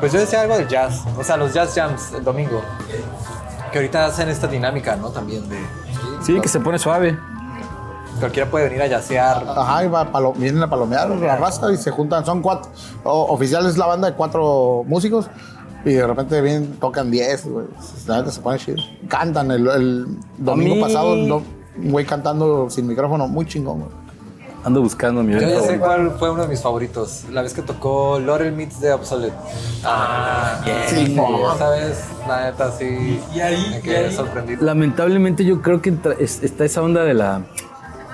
Pues 0.00 0.12
yo 0.12 0.20
decía 0.20 0.42
algo 0.42 0.56
del 0.56 0.68
jazz, 0.68 1.02
o 1.18 1.24
sea, 1.24 1.36
los 1.36 1.52
jazz 1.52 1.74
jams 1.74 2.12
el 2.12 2.24
domingo. 2.24 2.62
Que 3.72 3.78
ahorita 3.78 4.06
hacen 4.06 4.28
esta 4.28 4.46
dinámica, 4.46 4.96
¿no? 4.96 5.08
También 5.08 5.48
de. 5.48 5.58
Sí, 6.22 6.38
que 6.40 6.48
se 6.48 6.60
pone 6.60 6.78
suave. 6.78 7.18
Cualquiera 8.20 8.48
puede 8.50 8.66
venir 8.68 8.82
a 8.82 8.88
jazzear. 8.88 9.44
Ajá, 9.48 9.84
y 9.84 9.88
va 9.88 10.02
a 10.02 10.12
palo- 10.12 10.34
vienen 10.34 10.62
a 10.62 10.68
palomear 10.70 11.08
la 11.10 11.36
raza 11.36 11.72
y 11.72 11.76
se 11.76 11.90
juntan. 11.90 12.24
Son 12.24 12.40
cuatro. 12.42 12.70
o- 13.02 13.32
oficial 13.32 13.66
es 13.66 13.76
la 13.78 13.86
banda 13.86 14.10
de 14.10 14.14
cuatro 14.16 14.84
músicos. 14.86 15.28
Y 15.84 15.94
de 15.94 16.06
repente 16.06 16.40
vienen, 16.40 16.76
tocan 16.78 17.10
diez, 17.10 17.44
güey. 17.48 17.66
La 18.06 18.18
neta 18.18 18.30
se 18.30 18.40
pone 18.40 18.58
chido. 18.58 18.76
Cantan. 19.08 19.50
El, 19.50 19.66
el 19.66 20.06
domingo 20.38 20.76
mí- 20.76 20.80
pasado, 20.82 21.14
un 21.14 21.42
güey 21.90 22.04
cantando 22.06 22.68
sin 22.70 22.86
micrófono, 22.86 23.26
muy 23.26 23.46
chingón, 23.46 23.80
güey. 23.80 23.90
Ando 24.64 24.80
buscando 24.80 25.22
mi 25.22 25.32
Yo 25.32 25.40
ya 25.40 25.60
sé 25.60 25.78
cuál 25.78 26.12
fue 26.18 26.30
uno 26.30 26.42
de 26.42 26.48
mis 26.48 26.60
favoritos. 26.62 27.24
La 27.30 27.42
vez 27.42 27.52
que 27.52 27.62
tocó 27.62 28.20
Laurel 28.20 28.52
Meets 28.52 28.80
de 28.80 28.92
Obsolete. 28.92 29.34
Ah, 29.84 30.60
Sí, 30.86 31.10
mo. 31.16 31.52
Esa 31.54 31.70
vez, 31.70 32.04
la 32.28 32.44
neta, 32.44 32.70
sí. 32.72 33.20
Me 33.34 33.80
quedé 33.80 34.12
sorprendido. 34.12 34.64
Lamentablemente 34.64 35.44
yo 35.44 35.62
creo 35.62 35.82
que 35.82 35.94
está 36.20 36.64
esa 36.64 36.82
onda 36.82 37.02
de 37.02 37.14
la, 37.14 37.42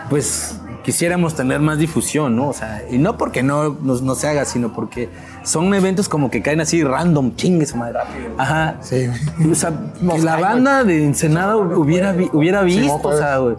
pues 0.09 0.59
quisiéramos 0.83 1.35
tener 1.35 1.61
más 1.61 1.77
difusión, 1.77 2.35
¿no? 2.35 2.49
O 2.49 2.53
sea, 2.55 2.83
y 2.91 2.97
no 2.97 3.19
porque 3.19 3.43
no, 3.43 3.77
no, 3.83 4.01
no 4.01 4.15
se 4.15 4.27
haga, 4.27 4.47
sino 4.47 4.73
porque 4.73 5.11
son 5.43 5.75
eventos 5.75 6.09
como 6.09 6.31
que 6.31 6.41
caen 6.41 6.63
así 6.63 6.83
random, 6.83 7.35
chingue 7.37 7.67
su 7.67 7.77
madre. 7.77 7.99
Ajá. 8.39 8.77
Sí. 8.81 9.07
O 9.51 9.55
sea, 9.55 9.71
que 10.01 10.19
la 10.23 10.37
banda 10.37 10.85
de 10.85 11.05
Ensenada 11.05 11.59
hubiera, 11.59 12.17
hubiera 12.33 12.63
visto, 12.63 13.01
pues. 13.03 13.17
o 13.17 13.19
sea, 13.19 13.37
güey, 13.37 13.57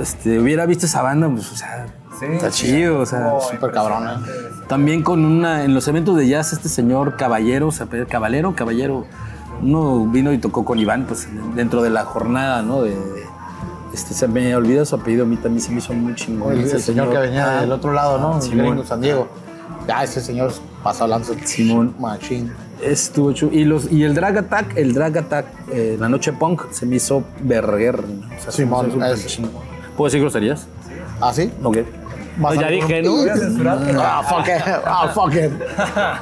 este, 0.00 0.38
hubiera 0.38 0.66
visto 0.66 0.86
esa 0.86 1.02
banda, 1.02 1.28
pues, 1.28 1.50
o 1.52 1.56
sea, 1.56 1.86
está 2.32 2.50
chido, 2.50 3.00
o 3.00 3.06
sea. 3.06 3.34
Súper 3.50 3.70
cabrón, 3.72 4.08
¿eh? 4.08 4.12
También 4.68 5.02
con 5.02 5.24
una, 5.24 5.64
en 5.64 5.74
los 5.74 5.86
eventos 5.88 6.16
de 6.16 6.28
jazz, 6.28 6.52
este 6.52 6.68
señor 6.68 7.16
Caballero, 7.16 7.70
se 7.72 7.82
apellida 7.84 8.06
Caballero, 8.06 8.54
Caballero, 8.54 9.06
uno 9.62 10.06
vino 10.06 10.32
y 10.32 10.38
tocó 10.38 10.64
con 10.64 10.78
Iván, 10.78 11.04
pues 11.06 11.28
dentro 11.54 11.82
de 11.82 11.90
la 11.90 12.04
jornada, 12.04 12.62
¿no? 12.62 12.82
De, 12.82 12.96
este, 13.94 14.12
se 14.14 14.28
me 14.28 14.54
olvidó 14.54 14.84
su 14.84 14.96
apellido, 14.96 15.24
a 15.24 15.26
mí 15.28 15.36
también 15.36 15.60
se 15.62 15.70
me 15.72 15.78
hizo 15.78 15.92
muy 15.94 16.14
chingón. 16.14 16.52
El, 16.52 16.60
ese 16.60 16.76
el 16.76 16.82
señor 16.82 17.10
que 17.10 17.18
venía 17.18 17.58
Ah, 17.58 17.60
del 17.62 17.72
otro 17.72 17.92
lado, 17.92 18.18
¿no? 18.18 18.40
Simón. 18.42 18.66
Simón. 18.66 18.86
San 18.86 19.00
Diego. 19.00 19.28
Ya, 19.88 20.02
ese 20.02 20.20
señor 20.20 20.52
pasa 20.82 21.04
hablando. 21.04 21.32
Simón. 21.44 21.94
Machín. 21.98 22.52
Estuvo 22.82 23.32
chulo. 23.32 23.52
Y, 23.54 23.64
los, 23.64 23.90
y 23.90 24.02
el 24.02 24.14
Drag 24.14 24.36
Attack, 24.36 24.76
el 24.76 24.92
Drag 24.92 25.16
Attack, 25.16 25.46
eh, 25.72 25.96
la 25.98 26.08
noche 26.10 26.32
punk, 26.34 26.70
se 26.72 26.84
me 26.84 26.96
hizo 26.96 27.22
verguer. 27.40 28.02
¿no? 28.06 28.26
O 28.26 28.28
sea, 28.42 28.52
se 28.52 28.66
me 28.66 28.76
Simón, 28.76 28.88
hizo 28.90 29.04
es- 29.06 29.26
chingón. 29.26 29.75
¿Puedo 29.96 30.06
decir 30.08 30.20
groserías? 30.20 30.66
¿Ah, 31.20 31.32
sí? 31.32 31.50
Ok. 31.62 31.78
Más 32.38 32.54
ya 32.58 32.68
dije, 32.68 33.00
¿no? 33.02 33.14
Ah, 33.98 34.22
fuck 34.22 34.46
it. 34.46 34.62
Ah, 34.84 35.10
fuck 35.14 35.32
it. 35.34 35.50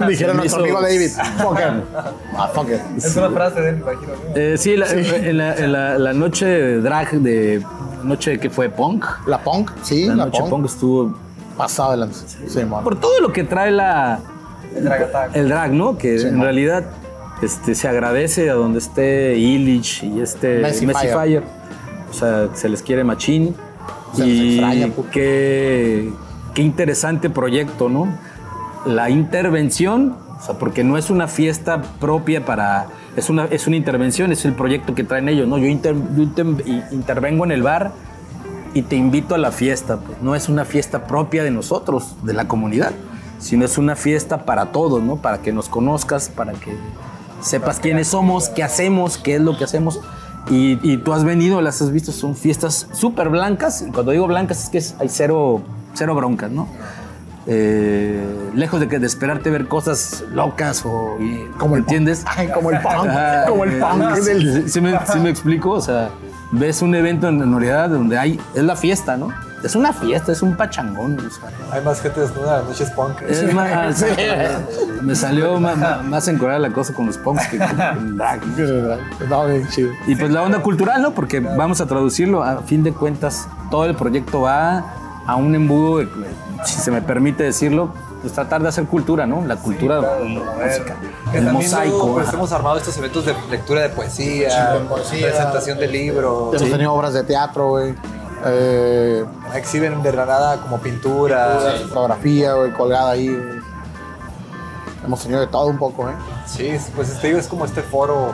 Dijeron 0.09 0.37
nuestro 0.37 0.63
amigo 0.63 0.81
David. 0.81 1.11
Fuck 1.39 1.59
it. 1.59 1.85
Ah, 2.37 2.49
fuck 2.55 2.69
it. 2.69 2.81
Es 3.05 3.17
una 3.17 3.31
frase 3.31 3.61
de 3.61 3.69
él, 3.71 3.77
imagino. 3.79 4.13
Eh, 4.37 4.55
sí, 4.57 4.77
la, 4.77 4.87
En, 4.91 5.37
la, 5.39 5.55
en 5.57 5.73
la- 5.73 5.99
la 5.99 6.13
noche 6.13 6.47
de 6.47 6.81
drag 6.81 7.11
de... 7.13 7.63
Noche 8.05 8.39
que 8.39 8.51
fue 8.51 8.69
punk. 8.69 9.05
La 9.27 9.39
punk, 9.39 9.71
sí, 9.83 10.07
La 10.07 10.15
la, 10.15 10.25
noche 10.27 10.39
punk. 10.41 10.51
punk 10.51 10.67
estuvo 10.67 11.19
Pasado 11.57 11.89
adelante. 11.91 12.17
Simón. 12.49 12.85
por 12.85 12.99
todo 13.01 13.21
lo 13.21 13.33
que 13.33 13.45
trae 13.45 13.71
la 13.71 14.21
el 15.35 15.49
drag, 15.49 15.73
¿no? 15.73 15.97
Que 15.97 16.19
Sí, 16.19 16.27
en 16.27 16.41
realidad 16.43 16.85
este, 17.43 17.75
se 17.75 17.89
agradece 17.89 18.51
a 18.51 18.55
donde 18.55 18.79
esté 18.81 19.37
Illich 19.37 20.03
y 20.03 20.21
este 20.21 20.59
Messi 20.59 20.85
Messi 20.87 21.07
Fire. 21.07 21.15
Fire. 21.15 21.43
O 22.15 22.19
sea, 22.19 22.49
se 22.55 22.69
les 22.69 22.83
quiere 22.83 23.03
machín. 23.03 23.55
Se 24.15 24.25
les 24.25 24.39
extraña, 24.53 24.87
qué, 25.11 26.13
qué 26.55 26.63
interesante 26.63 27.29
proyecto, 27.31 27.89
¿no? 27.89 28.07
La 28.87 29.11
intervención, 29.11 30.17
o 30.39 30.41
sea, 30.45 30.55
porque 30.59 30.85
no 30.85 30.97
es 30.97 31.11
una 31.11 31.27
fiesta 31.27 31.83
propia 32.01 32.45
para. 32.45 32.87
Es 33.17 33.31
una, 33.31 33.47
es 33.47 33.67
una 33.67 33.77
intervención, 33.77 34.31
es 34.31 34.45
el 34.45 34.53
proyecto 34.53 34.95
que 34.95 35.03
traen 35.05 35.29
ellos, 35.29 35.49
¿no? 35.49 35.59
Yo, 35.59 35.67
inter- 35.67 35.97
yo 36.17 36.23
inter- 36.23 36.47
i- 36.67 36.83
intervengo 36.95 37.45
en 37.45 37.51
el 37.53 37.63
bar 37.63 37.93
y 38.75 38.83
te 38.83 38.95
invito 38.97 39.35
a 39.35 39.39
la 39.39 39.51
fiesta. 39.51 39.97
Pues 39.99 40.23
no 40.23 40.35
es 40.37 40.49
una 40.49 40.65
fiesta 40.65 41.07
propia 41.07 41.43
de 41.43 41.51
nosotros, 41.51 42.15
de 42.23 42.35
la 42.35 42.47
comunidad, 42.47 42.93
sino 43.41 43.65
es 43.65 43.79
una 43.79 43.97
fiesta 43.97 44.45
para 44.45 44.67
todos, 44.67 45.03
¿no? 45.03 45.17
Para 45.17 45.39
que 45.43 45.53
nos 45.53 45.69
conozcas, 45.69 46.29
para 46.29 46.53
que 46.53 46.77
sepas 47.41 47.81
quiénes 47.81 48.09
somos, 48.09 48.49
qué 48.49 48.63
hacemos, 48.63 49.19
qué 49.19 49.35
es 49.37 49.41
lo 49.41 49.57
que 49.59 49.65
hacemos. 49.65 50.01
Y, 50.51 50.79
y 50.83 50.99
tú 50.99 51.13
has 51.15 51.25
venido, 51.25 51.61
las 51.63 51.81
has 51.81 51.91
visto, 51.91 52.13
son 52.13 52.37
fiestas 52.37 52.87
súper 52.93 53.29
blancas. 53.31 53.83
Y 53.89 53.91
cuando 53.91 54.13
digo 54.13 54.27
blancas 54.27 54.65
es 54.65 54.69
que 54.71 54.79
es- 54.79 54.95
hay 55.01 55.09
cero, 55.09 55.63
cero 55.95 56.15
broncas, 56.15 56.51
¿no? 56.51 56.69
Eh, 57.47 58.23
lejos 58.55 58.81
de 58.81 58.89
que 58.89 58.99
de 58.99 59.07
esperarte 59.07 59.51
ver 59.51 59.69
cosas 59.69 60.25
locas 60.33 60.83
o 60.87 61.19
Como 61.59 61.77
¿entiendes? 61.77 62.25
Ay, 62.27 62.49
como 62.49 62.71
el 62.71 62.81
punk, 62.81 62.95
como 63.49 63.65
el 63.65 63.73
eh, 63.73 63.81
punk 63.81 64.15
sí, 64.17 64.21
del- 64.23 64.63
sí, 64.65 64.69
sí 64.71 64.81
me, 64.81 64.99
sí 65.13 65.19
me 65.19 65.29
explico, 65.29 65.71
o 65.73 65.81
sea, 65.81 66.09
ves 66.53 66.81
un 66.81 66.95
evento 66.95 67.29
en, 67.29 67.43
en 67.43 67.51
realidad 67.53 67.91
donde 67.91 68.17
hay, 68.19 68.41
es 68.55 68.63
la 68.65 68.77
fiesta, 68.77 69.17
¿no? 69.19 69.29
Es 69.65 69.75
una 69.75 69.93
fiesta, 69.93 70.31
es 70.31 70.43
un 70.43 70.57
pachangón, 70.57 71.19
o 71.19 71.31
sea, 71.31 71.51
Hay 71.73 71.83
más 71.83 72.01
gente 72.01 72.21
desnuda, 72.21 72.63
noches 72.63 72.91
punk. 72.91 73.23
es 73.23 73.53
más, 73.55 74.05
me 75.03 75.15
salió 75.15 75.59
más, 75.59 76.05
más 76.05 76.29
encorada 76.29 76.59
la 76.59 76.71
cosa 76.71 76.93
con 76.93 77.07
los 77.07 77.17
punks 77.19 77.47
que 77.49 77.59
con 77.59 78.17
drag. 78.19 78.41
bien 79.49 79.69
chido. 79.69 79.91
Y 80.07 80.17
pues 80.17 80.31
la 80.31 80.43
onda 80.43 80.61
cultural, 80.61 81.01
¿no? 81.01 81.13
Porque 81.13 81.41
vamos 81.41 81.81
a 81.81 81.87
traducirlo, 81.87 82.43
a 82.43 82.59
fin 82.63 82.83
de 82.83 82.93
cuentas, 82.93 83.49
todo 83.71 83.87
el 83.87 83.95
proyecto 83.97 84.43
va 84.43 84.85
a 85.27 85.37
un 85.37 85.55
embudo, 85.55 85.99
de, 86.01 86.09
si 86.65 86.81
se 86.81 86.91
me 86.91 87.01
permite 87.01 87.43
decirlo, 87.45 87.93
pues 88.21 88.33
tratar 88.35 88.63
de 88.63 88.69
hacer 88.69 88.85
cultura, 88.85 89.27
¿no? 89.27 89.45
La 89.47 89.57
cultura, 89.57 90.01
la 90.01 90.09
música, 90.23 90.97
Que 91.33 91.39
el 91.39 91.53
mosaico. 91.53 92.13
pues, 92.13 92.33
hemos 92.33 92.53
armado 92.53 92.77
estos 92.77 92.97
eventos 92.99 93.25
de 93.25 93.35
lectura 93.51 93.81
de 93.83 93.89
poesía, 93.89 94.75
de 94.75 94.81
poesía. 94.81 95.29
presentación 95.29 95.79
de 95.79 95.87
libros, 95.89 96.55
Hemos 96.55 96.71
tenido 96.71 96.93
obras 96.93 97.15
de 97.15 97.23
teatro, 97.25 97.69
güey. 97.71 97.95
Eh, 98.47 99.25
exhiben 99.55 100.03
de 100.03 100.13
la 100.13 100.27
nada 100.27 100.61
como 100.61 100.79
pintura. 100.79 101.59
fotografía, 101.89 102.55
güey, 102.55 102.73
colgada 102.73 103.13
ahí. 103.13 103.37
Hemos 105.05 105.21
tenido 105.23 105.41
de 105.41 105.47
todo 105.47 105.67
un 105.67 105.79
poco, 105.79 106.09
¿eh? 106.09 106.15
Sí, 106.47 106.77
pues 106.95 107.19
te 107.21 107.29
digo, 107.29 107.39
es 107.39 107.47
como 107.47 107.65
este 107.65 107.83
foro 107.83 108.33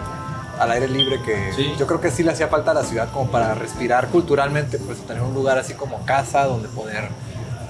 al 0.59 0.71
aire 0.73 0.89
libre 0.89 1.21
que 1.23 1.75
yo 1.79 1.87
creo 1.87 2.01
que 2.01 2.11
sí 2.11 2.23
le 2.23 2.33
hacía 2.33 2.49
falta 2.49 2.73
a 2.73 2.75
la 2.75 2.85
ciudad 2.85 3.11
como 3.13 3.31
para 3.31 3.55
respirar 3.55 4.09
culturalmente, 4.09 4.79
pues 4.79 4.99
tener 5.07 5.23
un 5.23 5.33
lugar 5.33 5.59
así 5.59 5.73
como 5.75 6.05
casa 6.05 6.45
donde 6.45 6.69
poder 6.69 7.09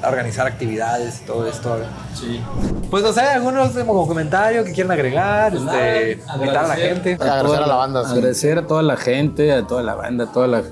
organizar 0.06 0.46
actividades 0.46 1.20
y 1.22 1.24
todo 1.24 1.46
esto. 1.46 1.78
Sí. 2.14 2.42
Pues 2.90 3.02
no 3.02 3.12
sé, 3.12 3.20
algunos 3.20 3.70
como 3.70 4.06
comentario 4.06 4.64
que 4.64 4.72
quieran 4.72 4.92
agregar, 4.92 5.54
este, 5.54 6.20
invitar 6.34 6.64
a 6.64 6.68
la 6.68 6.76
gente. 6.76 7.14
Agradecer 7.14 7.62
a 7.62 7.66
la 7.66 7.74
banda, 7.76 8.04
sí. 8.04 8.12
Agradecer 8.12 8.58
a 8.58 8.66
toda 8.66 8.82
la 8.82 8.96
gente, 8.96 9.52
a 9.52 9.66
toda 9.66 9.82
la 9.82 9.94
banda, 9.94 10.24
a 10.24 10.32
toda 10.32 10.46
la 10.46 10.62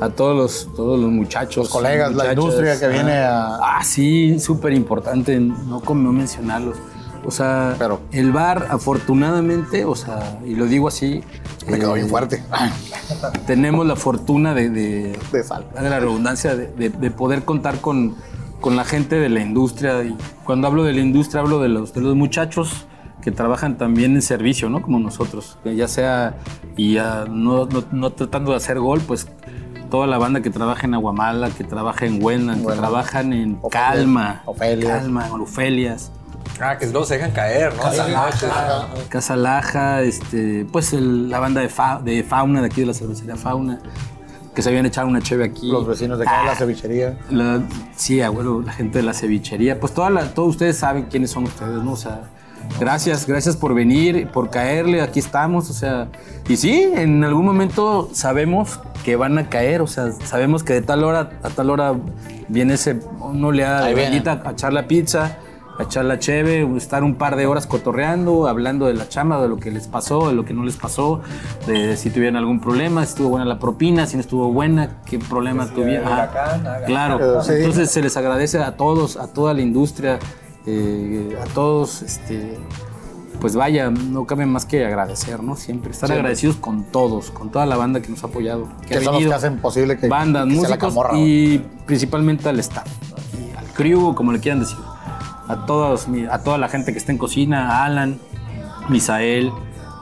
a 0.00 0.08
todos 0.10 0.36
los 0.36 0.74
todos 0.74 0.98
los 1.00 1.10
muchachos, 1.10 1.56
Los 1.64 1.68
colegas, 1.70 2.14
la 2.14 2.32
industria 2.32 2.78
que 2.78 2.88
viene 2.88 3.12
a- 3.18 3.56
Ah, 3.78 3.84
sí, 3.84 4.38
súper 4.38 4.72
importante 4.72 5.38
no 5.40 5.80
como 5.80 6.02
no 6.02 6.12
mencionarlos. 6.12 6.76
O 7.24 7.30
sea, 7.32 7.74
Pero- 7.78 8.00
el 8.12 8.30
bar 8.30 8.68
afortunadamente, 8.70 9.84
o 9.84 9.96
sea, 9.96 10.38
y 10.46 10.54
lo 10.54 10.66
digo 10.66 10.86
así, 10.88 11.22
Me 11.66 11.78
quedó 11.78 11.92
eh, 11.92 12.00
bien 12.00 12.08
fuerte. 12.08 12.44
tenemos 13.46 13.84
la 13.86 13.96
fortuna 13.96 14.54
de, 14.54 14.70
de, 14.70 15.18
De 15.32 15.42
sal. 15.42 15.66
de 15.80 15.90
la 15.90 15.98
redundancia 16.00 16.54
de, 16.54 16.68
de- 16.68 16.90
de 16.90 17.10
poder 17.10 17.44
contar 17.44 17.80
con, 17.80 18.14
con 18.60 18.76
la 18.76 18.84
gente 18.84 19.16
de 19.16 19.28
la 19.28 19.40
industria. 19.40 20.04
Y 20.04 20.16
cuando 20.44 20.66
hablo 20.68 20.84
de 20.84 20.92
la 20.92 21.00
industria, 21.00 21.40
hablo 21.40 21.60
de 21.60 21.68
los, 21.68 21.92
de 21.94 22.00
los 22.00 22.14
muchachos 22.14 22.86
que 23.22 23.32
trabajan 23.32 23.76
también 23.76 24.14
en 24.14 24.22
servicio, 24.22 24.68
¿no? 24.70 24.80
Como 24.82 25.00
nosotros. 25.00 25.58
Ya 25.64 25.88
sea, 25.88 26.36
y 26.76 26.94
ya 26.94 27.24
no, 27.28 27.66
no- 27.66 27.84
no 27.90 28.10
tratando 28.12 28.52
de 28.52 28.58
hacer 28.58 28.78
gol, 28.78 29.00
pues 29.00 29.26
toda 29.90 30.06
la 30.06 30.18
banda 30.18 30.40
que 30.42 30.50
trabaja 30.50 30.86
en 30.86 30.94
Aguamala, 30.94 31.50
que 31.50 31.64
trabaja 31.64 32.06
en 32.06 32.22
Huenan, 32.22 32.60
que 32.60 32.66
Huenan. 32.66 32.78
trabajan 32.80 33.32
en 33.32 33.58
Ofelia. 33.62 33.88
Calma, 33.88 34.42
Ofelia. 34.46 34.98
Calma, 34.98 35.28
Ofelias. 35.32 36.12
Ah, 36.60 36.78
que 36.78 36.86
luego 36.86 37.04
se 37.04 37.14
dejan 37.14 37.32
caer, 37.32 37.74
¿no? 37.76 37.90
Esas 37.90 38.08
noches. 38.08 38.50
Casa 39.08 39.36
Laja, 39.36 40.02
este, 40.02 40.64
pues 40.70 40.92
el- 40.92 41.28
la 41.28 41.38
banda 41.38 41.60
de, 41.60 41.68
fa- 41.68 42.00
de 42.02 42.22
Fauna, 42.22 42.60
de 42.60 42.66
aquí 42.66 42.80
de 42.80 42.86
la 42.86 42.94
cervecería 42.94 43.36
Fauna, 43.36 43.78
que 44.54 44.62
se 44.62 44.70
habían 44.70 44.86
echado 44.86 45.06
una 45.06 45.20
cheve 45.20 45.44
aquí. 45.44 45.70
Los 45.70 45.86
vecinos 45.86 46.18
de 46.18 46.24
acá 46.24 46.40
de 46.40 46.46
la 46.46 46.54
cevichería. 46.54 47.18
La- 47.30 47.60
sí, 47.94 48.22
abuelo, 48.22 48.62
la 48.62 48.72
gente 48.72 48.98
de 49.00 49.04
la 49.04 49.12
cevichería. 49.12 49.78
Pues 49.78 49.92
toda 49.92 50.08
la- 50.08 50.32
todos 50.32 50.50
ustedes 50.50 50.78
saben 50.78 51.04
quiénes 51.10 51.30
son 51.30 51.44
ustedes, 51.44 51.82
¿no? 51.82 51.92
O 51.92 51.96
sea, 51.96 52.22
gracias, 52.78 53.26
gracias 53.26 53.56
por 53.56 53.74
venir, 53.74 54.28
por 54.28 54.50
caerle, 54.50 55.02
aquí 55.02 55.18
estamos, 55.18 55.70
o 55.70 55.72
sea. 55.72 56.08
Y 56.48 56.56
sí, 56.56 56.90
en 56.94 57.24
algún 57.24 57.44
momento 57.44 58.08
sabemos 58.12 58.80
que 59.04 59.16
van 59.16 59.38
a 59.38 59.48
caer, 59.48 59.82
o 59.82 59.86
sea, 59.86 60.12
sabemos 60.12 60.62
que 60.62 60.74
de 60.74 60.82
tal 60.82 61.04
hora 61.04 61.30
a 61.42 61.50
tal 61.50 61.70
hora 61.70 61.94
viene 62.48 62.74
ese, 62.74 62.94
de 62.94 63.00
Ahí 63.64 63.94
viene. 63.94 64.10
bendita 64.10 64.42
a 64.44 64.52
echar 64.52 64.72
la 64.72 64.86
pizza, 64.86 65.38
a 65.78 65.82
echar 65.82 66.04
la 66.04 66.18
cheve, 66.18 66.66
estar 66.76 67.04
un 67.04 67.16
par 67.16 67.36
de 67.36 67.46
horas 67.46 67.66
cotorreando, 67.66 68.46
hablando 68.46 68.86
de 68.86 68.94
la 68.94 69.08
chamba, 69.08 69.40
de 69.42 69.48
lo 69.48 69.58
que 69.58 69.70
les 69.70 69.88
pasó, 69.88 70.28
de 70.28 70.34
lo 70.34 70.44
que 70.44 70.54
no 70.54 70.64
les 70.64 70.76
pasó, 70.76 71.20
de 71.66 71.96
si 71.96 72.10
tuvieron 72.10 72.36
algún 72.36 72.60
problema, 72.60 73.04
si 73.04 73.10
estuvo 73.10 73.30
buena 73.30 73.44
la 73.44 73.58
propina, 73.58 74.06
si 74.06 74.16
no 74.16 74.20
estuvo 74.20 74.52
buena, 74.52 75.02
qué 75.04 75.18
problema 75.18 75.66
tuvieron. 75.66 76.06
Huracán, 76.06 76.66
haga. 76.66 76.86
Claro, 76.86 77.42
entonces 77.48 77.90
se 77.90 78.02
les 78.02 78.16
agradece 78.16 78.58
a 78.58 78.76
todos, 78.76 79.16
a 79.16 79.28
toda 79.28 79.52
la 79.52 79.60
industria, 79.60 80.18
eh, 80.66 81.38
a 81.40 81.44
todos, 81.52 82.02
este, 82.02 82.58
pues 83.40 83.54
vaya, 83.54 83.90
no 83.90 84.26
cabe 84.26 84.46
más 84.46 84.66
que 84.66 84.84
agradecer, 84.84 85.42
¿no? 85.42 85.56
Siempre 85.56 85.92
estar 85.92 86.10
agradecidos 86.10 86.56
con 86.56 86.84
todos, 86.84 87.30
con 87.30 87.50
toda 87.50 87.66
la 87.66 87.76
banda 87.76 88.00
que 88.00 88.08
nos 88.08 88.24
ha 88.24 88.26
apoyado, 88.26 88.68
que, 88.82 88.88
Que 88.88 88.96
ha 88.96 89.02
son 89.02 89.14
los 89.14 89.24
que 89.24 89.34
hacen 89.34 89.58
posible 89.58 89.98
que, 89.98 90.08
bandas, 90.08 90.46
que 90.48 90.56
sea 90.56 90.68
la 90.68 90.78
camorra, 90.78 91.16
y 91.16 91.64
principalmente 91.86 92.48
al 92.48 92.58
staff, 92.60 92.86
y 93.38 93.56
al 93.56 93.66
crew, 93.74 94.14
como 94.14 94.32
le 94.32 94.40
quieran 94.40 94.60
decir, 94.60 94.78
a 95.48 95.66
todos, 95.66 96.08
a 96.30 96.38
toda 96.42 96.58
la 96.58 96.68
gente 96.68 96.92
que 96.92 96.98
está 96.98 97.12
en 97.12 97.18
cocina, 97.18 97.70
a 97.70 97.84
Alan, 97.84 98.18
Misael, 98.88 99.52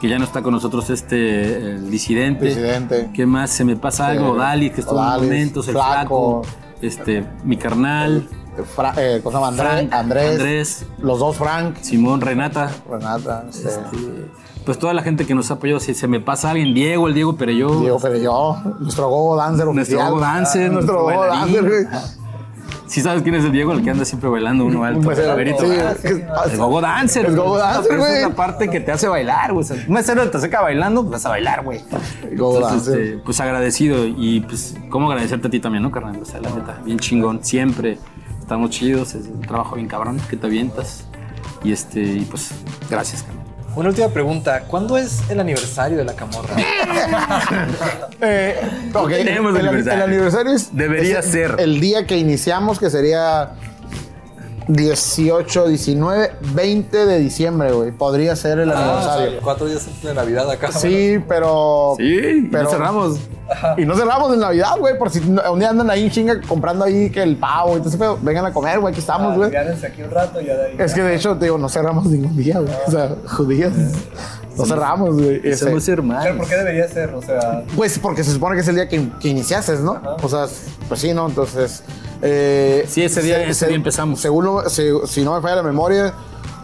que 0.00 0.08
ya 0.08 0.18
no 0.18 0.24
está 0.24 0.42
con 0.42 0.52
nosotros 0.52 0.90
este 0.90 1.72
el 1.72 1.90
disidente. 1.90 2.46
Disidente. 2.46 3.10
¿Qué 3.14 3.26
más? 3.26 3.50
Se 3.50 3.64
me 3.64 3.76
pasa 3.76 4.08
algo, 4.08 4.36
Dalis, 4.36 4.72
que 4.72 4.80
estuvo 4.80 4.98
en 5.00 5.22
momentos, 5.22 5.68
el 5.68 5.74
Flaco. 5.74 6.42
flaco, 6.42 6.42
este, 6.82 7.24
mi 7.44 7.56
carnal, 7.56 8.28
Fra- 8.62 8.94
eh, 8.96 9.20
¿cómo 9.22 9.32
se 9.32 9.36
llama? 9.44 9.48
Andrés, 9.48 9.68
Frank, 9.88 9.92
Andrés, 9.92 10.30
Andrés. 10.30 10.86
los 10.98 11.18
dos 11.18 11.36
Frank, 11.36 11.76
Simón, 11.80 12.20
Renata, 12.20 12.70
Renata, 12.88 13.44
este, 13.48 13.68
eh, 13.68 14.26
pues 14.64 14.78
toda 14.78 14.94
la 14.94 15.02
gente 15.02 15.26
que 15.26 15.34
nos 15.34 15.50
ha 15.50 15.54
apoyado. 15.54 15.80
Si 15.80 15.92
se 15.94 16.06
me 16.08 16.20
pasa 16.20 16.50
alguien, 16.50 16.72
Diego, 16.74 17.08
el 17.08 17.14
Diego 17.14 17.36
Pereyó, 17.36 17.80
Diego 17.80 17.98
Perelló, 17.98 18.56
nuestro 18.80 19.08
Gogo 19.08 19.36
Dancer 19.36 19.66
nuestro. 19.66 19.98
Gogo 20.04 20.20
Dancer, 20.20 20.70
nuestro 20.72 20.94
nuestro 21.02 21.18
Gogo. 21.20 21.26
Dancer, 21.26 21.62
güey. 21.68 21.86
Si 22.86 23.00
sabes 23.00 23.22
quién 23.22 23.34
es 23.34 23.44
el 23.44 23.50
Diego, 23.50 23.72
el 23.72 23.82
que 23.82 23.90
anda 23.90 24.04
siempre 24.04 24.28
bailando 24.28 24.64
uno 24.66 24.84
alto, 24.84 25.00
mesero, 25.08 25.34
Verito. 25.34 25.64
sí, 25.64 25.72
Ah, 26.30 26.44
El 26.50 26.58
gogo 26.58 26.80
dancer. 26.80 27.26
El 27.26 27.34
gogo 27.34 27.56
dancer, 27.58 27.96
güey. 27.98 28.12
Es 28.18 28.26
una 28.26 28.36
parte 28.36 28.68
que 28.68 28.78
te 28.78 28.92
hace 28.92 29.08
bailar, 29.08 29.52
güey. 29.52 29.64
O 29.64 29.66
sea, 29.66 29.82
un 29.88 29.94
mesero 29.94 30.30
te 30.30 30.38
saca 30.38 30.60
bailando, 30.60 31.00
pues 31.00 31.12
vas 31.12 31.26
a 31.26 31.28
bailar, 31.30 31.64
güey. 31.64 31.80
El 32.30 32.36
gogo 32.38 32.56
Entonces, 32.58 32.86
dancer. 32.86 33.00
este, 33.02 33.18
pues 33.24 33.40
agradecido 33.40 34.04
y 34.06 34.40
pues, 34.40 34.76
¿cómo 34.90 35.10
agradecerte 35.10 35.48
a 35.48 35.50
ti 35.50 35.60
también, 35.60 35.82
no, 35.82 35.90
carnal? 35.90 36.20
O 36.22 36.24
sea, 36.24 36.40
la 36.40 36.50
neta, 36.50 36.78
bien 36.84 36.98
chingón. 36.98 37.42
Siempre 37.42 37.98
estamos 38.44 38.68
chidos, 38.68 39.14
es 39.14 39.26
un 39.26 39.40
trabajo 39.40 39.74
bien 39.76 39.88
cabrón 39.88 40.20
que 40.28 40.36
te 40.36 40.46
avientas. 40.46 41.04
Y 41.62 41.72
este, 41.72 42.00
y 42.00 42.20
pues, 42.30 42.50
gracias, 42.90 43.22
carnal. 43.22 43.42
Una 43.74 43.88
última 43.88 44.08
pregunta. 44.08 44.64
¿Cuándo 44.68 44.98
es 44.98 45.22
el 45.30 45.40
aniversario 45.40 45.96
de 45.98 46.04
la 46.04 46.14
camorra? 46.14 46.54
Eh, 48.20 48.56
ok, 48.94 49.10
tenemos 49.10 49.54
el, 49.58 49.66
aniversario. 49.68 50.04
el 50.04 50.10
aniversario 50.10 50.52
es, 50.52 50.74
Debería 50.74 51.18
es 51.18 51.26
ser. 51.26 51.56
el 51.58 51.78
día 51.80 52.06
que 52.06 52.16
iniciamos, 52.16 52.78
que 52.78 52.88
sería 52.88 53.50
18, 54.68 55.68
19, 55.68 56.32
20 56.54 57.06
de 57.06 57.18
diciembre, 57.18 57.72
güey. 57.72 57.92
Podría 57.92 58.34
ser 58.36 58.58
el 58.58 58.70
aniversario. 58.70 59.40
Cuatro 59.42 59.66
días 59.66 59.86
antes 59.86 60.02
de 60.02 60.14
Navidad 60.14 60.50
acá. 60.50 60.72
Sí, 60.72 61.18
pero. 61.28 61.94
Sí, 61.98 62.04
y 62.04 62.42
pero- 62.50 62.64
no 62.64 62.70
cerramos. 62.70 63.18
Y 63.76 63.84
no 63.84 63.94
cerramos 63.94 64.32
en 64.32 64.40
Navidad, 64.40 64.70
güey, 64.78 64.98
por 64.98 65.10
si 65.10 65.18
un 65.18 65.58
día 65.58 65.68
andan 65.68 65.90
ahí 65.90 66.04
en 66.04 66.10
chinga 66.10 66.40
comprando 66.48 66.82
ahí 66.86 67.10
que 67.10 67.22
el 67.22 67.36
pavo 67.36 67.72
y 67.74 67.76
entonces, 67.76 67.98
pero 67.98 68.18
vengan 68.22 68.46
a 68.46 68.52
comer, 68.54 68.80
güey, 68.80 68.90
aquí 68.92 69.00
estamos, 69.00 69.36
güey. 69.36 69.50
Quédense 69.50 69.86
aquí 69.86 70.02
un 70.02 70.10
rato 70.10 70.40
y 70.40 70.46
ya 70.46 70.56
de 70.56 70.66
ahí. 70.68 70.76
Es 70.78 70.94
que 70.94 71.02
de 71.02 71.14
hecho, 71.14 71.36
te 71.36 71.44
digo, 71.44 71.58
no 71.58 71.68
cerramos 71.68 72.06
ningún 72.06 72.34
día, 72.36 72.58
güey. 72.58 72.72
O 72.86 72.90
sea, 72.90 73.14
judíos. 73.36 73.72
No 74.56 74.64
cerramos, 74.64 75.20
güey. 75.20 75.54
Somos 75.56 75.84
Pero 75.84 76.02
hermanos. 76.02 76.36
¿por 76.38 76.48
qué 76.48 76.56
debería 76.56 76.88
ser? 76.88 77.10
O 77.14 77.20
sea, 77.20 77.64
Pues 77.76 77.98
porque 77.98 78.24
se 78.24 78.32
supone 78.32 78.54
que 78.54 78.62
es 78.62 78.68
el 78.68 78.76
día 78.76 78.88
que, 78.88 79.08
que 79.20 79.28
iniciaste, 79.28 79.76
¿no? 79.76 80.00
O 80.22 80.28
sea, 80.28 80.46
pues 80.88 81.00
sí, 81.00 81.12
¿no? 81.12 81.26
Entonces. 81.28 81.82
Eh, 82.24 82.84
Sí, 82.88 83.02
ese 83.02 83.22
día- 83.22 83.46
ese 83.46 83.66
día 83.66 83.76
empezamos. 83.76 84.20
Según 84.20 84.44
lo- 84.46 84.68
si, 84.68 84.82
si 85.06 85.22
no 85.22 85.34
me 85.34 85.40
falla 85.42 85.56
la 85.56 85.62
memoria, 85.62 86.14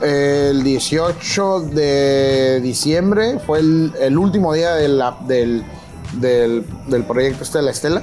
eh, 0.02 0.48
el 0.50 0.62
18 0.64 1.60
de 1.60 2.60
diciembre 2.62 3.38
fue 3.46 3.60
el, 3.60 3.92
el 4.00 4.16
último 4.18 4.52
día 4.54 4.74
de 4.74 4.88
la- 4.88 5.16
del, 5.26 5.62
del, 6.14 6.64
del 6.88 7.04
proyecto 7.04 7.44
este 7.44 7.58
de 7.58 7.64
la 7.64 7.70
Estela. 7.70 8.02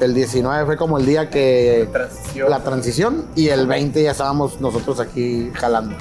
El 0.00 0.14
19 0.14 0.64
fue 0.64 0.76
como 0.78 0.96
el 0.96 1.04
día 1.04 1.28
que 1.28 1.86
Transición. 1.92 2.50
la 2.50 2.60
transición 2.64 3.26
y 3.36 3.48
el 3.48 3.66
20 3.66 4.02
ya 4.02 4.12
estábamos 4.12 4.58
nosotros 4.60 4.98
aquí 4.98 5.50
jalando. 5.54 5.94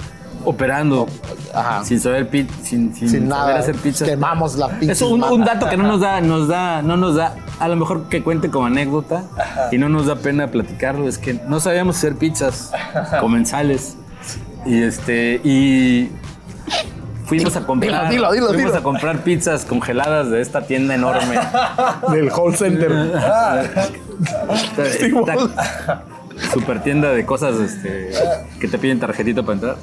Operando. 0.46 1.08
Ajá. 1.54 1.84
Sin 1.84 2.00
saber 2.00 2.30
pi- 2.30 2.48
sin, 2.64 2.94
sin, 2.96 3.10
Sin 3.10 3.30
saber 3.30 3.48
nada. 3.48 3.60
hacer 3.60 3.76
pizza. 3.76 4.06
Quemamos 4.06 4.56
la 4.56 4.70
pizza. 4.70 4.92
Es 4.94 5.02
un, 5.02 5.24
un 5.24 5.44
dato 5.44 5.68
que 5.70 5.78
no 5.78 5.84
nos 5.88 6.02
da, 6.02 6.22
nos 6.22 6.48
da, 6.48 6.82
no 6.82 6.98
nos 6.98 7.16
da, 7.16 7.36
a 7.60 7.68
lo 7.68 7.76
mejor 7.76 8.08
que 8.10 8.24
cuente 8.24 8.50
como 8.50 8.68
anécdota 8.68 9.24
y 9.72 9.78
no 9.78 9.90
nos 9.90 10.06
da 10.06 10.16
pena 10.16 10.48
platicarlo, 10.48 11.08
es 11.08 11.18
que 11.18 11.34
no 11.48 11.60
sabíamos 11.60 11.98
hacer 11.98 12.16
pizzas 12.16 12.72
comensales. 13.20 13.98
Y 14.66 14.82
este, 14.84 15.42
y 15.44 16.12
fuimos 17.26 17.56
a 17.56 17.66
comprar, 17.66 18.10
Dilo, 18.10 18.32
dilo, 18.32 18.48
dilo, 18.48 18.54
fuimos 18.54 18.76
a 18.76 18.84
comprar 18.84 19.24
pizzas 19.24 19.66
congeladas 19.66 20.30
de 20.30 20.42
esta 20.42 20.62
tienda 20.68 20.96
enorme. 20.96 21.40
Del 22.12 22.32
call 22.32 22.56
center. 22.56 22.92
Super 26.54 26.82
tienda 26.82 27.12
de 27.12 27.26
cosas 27.26 27.56
este, 27.60 28.12
que 28.60 28.68
te 28.68 28.78
piden 28.78 29.00
tarjetita 29.00 29.44
para 29.44 29.54
entrar. 29.54 29.78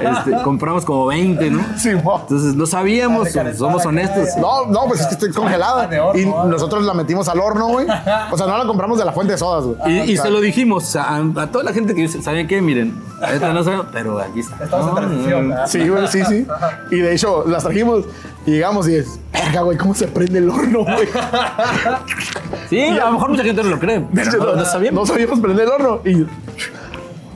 Este, 0.00 0.42
compramos 0.42 0.84
como 0.84 1.06
20, 1.06 1.50
¿no? 1.50 1.64
Sí, 1.78 1.90
mo. 1.94 2.20
Entonces 2.22 2.54
no 2.54 2.66
sabíamos, 2.66 3.28
somos 3.56 3.84
honestos. 3.86 4.28
No, 4.38 4.66
no, 4.66 4.86
pues 4.86 5.00
es 5.00 5.06
que 5.06 5.14
estoy 5.14 5.32
congelada. 5.32 5.86
de 5.86 6.00
horno, 6.00 6.20
y 6.20 6.24
ah. 6.24 6.44
nosotros 6.48 6.84
la 6.84 6.94
metimos 6.94 7.28
al 7.28 7.40
horno, 7.40 7.68
güey. 7.68 7.86
O 8.30 8.36
sea, 8.36 8.46
no 8.46 8.58
la 8.58 8.64
compramos 8.66 8.98
de 8.98 9.04
la 9.04 9.12
fuente 9.12 9.32
de 9.32 9.38
sodas, 9.38 9.64
güey. 9.64 9.78
Y, 9.92 10.12
y 10.12 10.12
O 10.12 10.16
sea, 10.16 10.24
se 10.24 10.30
lo 10.30 10.40
dijimos 10.40 10.84
o 10.84 10.86
sea, 10.86 11.04
a, 11.04 11.16
a 11.16 11.46
toda 11.50 11.64
la 11.64 11.72
gente 11.72 11.94
que 11.94 12.02
dice, 12.02 12.22
¿saben 12.22 12.46
qué? 12.46 12.60
Miren, 12.60 12.94
esta 13.32 13.52
no 13.52 13.64
sabemos, 13.64 13.86
pero 13.92 14.18
aquí 14.18 14.40
está. 14.40 14.64
Estamos 14.64 14.88
en 14.88 14.94
transición. 14.94 15.48
no. 15.48 15.56
¿ah? 15.56 15.66
Sí, 15.66 15.88
güey, 15.88 16.06
sí, 16.08 16.24
sí. 16.24 16.46
Y 16.90 16.96
de 16.96 17.14
hecho, 17.14 17.44
las 17.46 17.62
trajimos 17.62 18.04
y 18.44 18.52
llegamos 18.52 18.88
y 18.88 18.96
es, 18.96 19.18
güey, 19.62 19.76
¿cómo 19.76 19.94
se 19.94 20.06
prende 20.08 20.38
el 20.38 20.50
horno, 20.50 20.84
güey? 20.84 21.08
Sí, 22.68 22.80
a 22.82 23.06
lo 23.06 23.12
mejor 23.12 23.30
mucha 23.30 23.42
gente 23.44 23.62
no 23.62 23.70
lo 23.70 23.78
cree, 23.78 24.04
pero 24.14 24.32
no, 24.38 24.56
no 24.56 24.64
sabíamos. 24.64 25.00
No 25.08 25.14
sabíamos 25.14 25.40
prender 25.40 25.64
el 25.66 25.72
horno. 25.72 26.00
Y, 26.04 26.26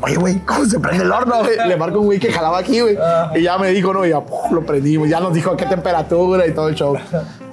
oye, 0.02 0.16
güey, 0.16 0.38
¿cómo 0.44 0.64
se 0.64 0.78
prende 0.80 1.04
el 1.04 1.12
horno, 1.12 1.40
güey? 1.40 1.56
Le 1.68 1.76
marco 1.76 2.00
un 2.00 2.06
güey 2.06 2.18
que 2.18 2.32
jalaba 2.32 2.58
aquí, 2.58 2.80
güey. 2.80 2.96
Y 3.34 3.42
ya 3.42 3.58
me 3.58 3.70
dijo, 3.70 3.92
no, 3.92 4.04
y 4.06 4.10
ya 4.10 4.20
puf, 4.20 4.50
lo 4.52 4.62
prendimos. 4.66 5.08
Ya 5.08 5.20
nos 5.20 5.32
dijo 5.34 5.50
a 5.50 5.56
qué 5.56 5.66
temperatura 5.66 6.46
y 6.46 6.52
todo 6.52 6.68
el 6.68 6.74
show. 6.74 6.96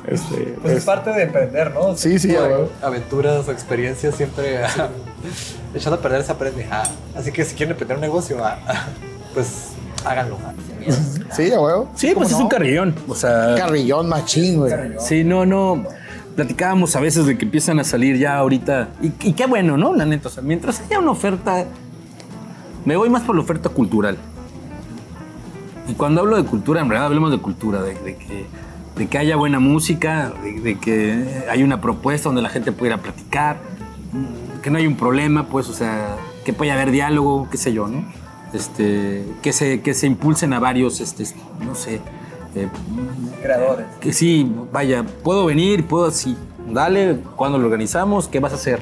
Este, 0.08 0.56
Pues 0.62 0.72
es 0.74 0.80
es- 0.80 0.86
parte 0.86 1.10
de 1.12 1.24
emprender, 1.24 1.74
¿no? 1.74 1.96
sí, 1.98 2.18
sí, 2.18 2.30
ya, 2.32 2.40
güey. 2.48 2.68
Aventuras 2.82 3.46
o 3.48 3.52
experiencias 3.52 4.16
siempre 4.16 4.62
echando 5.76 5.98
a 5.98 6.02
perder 6.02 6.24
se 6.24 6.32
aprende. 6.32 6.66
Ah, 6.72 6.84
así 7.18 7.32
que 7.34 7.44
si 7.44 7.56
quieren 7.56 7.72
emprender 7.72 7.98
un 7.98 8.02
negocio, 8.02 8.38
ah, 8.42 8.58
pues 9.34 9.70
háganlo. 10.06 10.38
ah. 10.46 10.54
Sí, 11.36 11.50
ya, 11.50 11.58
güey. 11.58 11.74
Sí, 11.96 12.14
pues 12.16 12.32
es 12.32 12.38
un 12.38 12.48
carrillón. 12.48 12.96
O 13.10 13.16
sea, 13.16 13.56
Carrillón 13.58 14.08
machín, 14.08 14.60
güey. 14.60 14.74
sí, 15.00 15.26
no, 15.26 15.46
no. 15.46 15.84
Platicábamos 16.38 16.96
a 16.96 17.00
veces 17.00 17.26
de 17.26 17.36
que 17.36 17.46
empiezan 17.46 17.80
a 17.80 17.84
salir 17.84 18.16
ya 18.16 18.38
ahorita. 18.38 18.90
Y, 19.02 19.34
qué 19.34 19.48
bueno, 19.48 19.76
¿no? 19.76 19.96
La 19.96 20.06
neta. 20.06 20.28
O 20.28 20.32
sea, 20.32 20.44
mientras 20.44 20.82
haya 20.82 21.00
una 21.00 21.10
oferta. 21.10 21.66
Me 22.86 22.96
voy 22.96 23.10
más 23.10 23.24
por 23.24 23.36
la 23.36 23.42
oferta 23.42 23.70
cultural. 23.70 24.20
Y 25.88 25.94
cuando 25.94 26.22
hablo 26.22 26.38
de 26.38 26.44
cultura, 26.44 26.82
en 26.82 26.90
realidad 26.90 27.08
hablemos 27.08 27.32
de 27.32 27.40
cultura, 27.40 27.82
de, 27.82 27.96
que, 27.96 28.46
de 28.96 29.08
que 29.08 29.18
haya 29.18 29.36
buena 29.36 29.60
música, 29.60 30.32
de, 30.64 30.78
que 30.78 31.44
hay 31.50 31.64
una 31.64 31.82
propuesta 31.82 32.30
donde 32.30 32.44
la 32.44 32.50
gente 32.50 32.72
pueda 32.72 32.98
platicar, 32.98 33.58
mm, 34.14 34.62
que 34.62 34.70
no 34.70 34.78
hay 34.78 34.86
un 34.86 34.96
problema, 34.96 35.48
pues, 35.48 35.68
o 35.70 35.74
sea, 35.74 36.18
que 36.46 36.54
pueda 36.54 36.76
haber 36.76 36.92
diálogo, 36.92 37.48
qué 37.50 37.58
sé 37.58 37.74
yo, 37.74 37.88
¿no? 37.88 38.06
Este, 38.54 39.26
que, 39.42 39.54
se, 39.54 39.82
que 39.82 39.96
se 39.96 40.06
impulsen 40.06 40.54
a 40.54 40.60
varios, 40.60 41.02
este, 41.02 41.24
no 41.66 41.74
sé, 41.74 42.00
eh, 42.64 42.70
Creadores. 43.42 43.86
que 44.00 44.14
sí, 44.14 44.52
vaya, 44.72 45.04
puedo 45.24 45.46
venir, 45.46 45.86
puedo 45.88 46.06
así, 46.08 46.36
dale, 46.70 47.20
cuando 47.36 47.58
lo 47.58 47.66
organizamos, 47.66 48.28
¿qué 48.28 48.40
vas 48.40 48.52
a 48.54 48.56
hacer? 48.56 48.82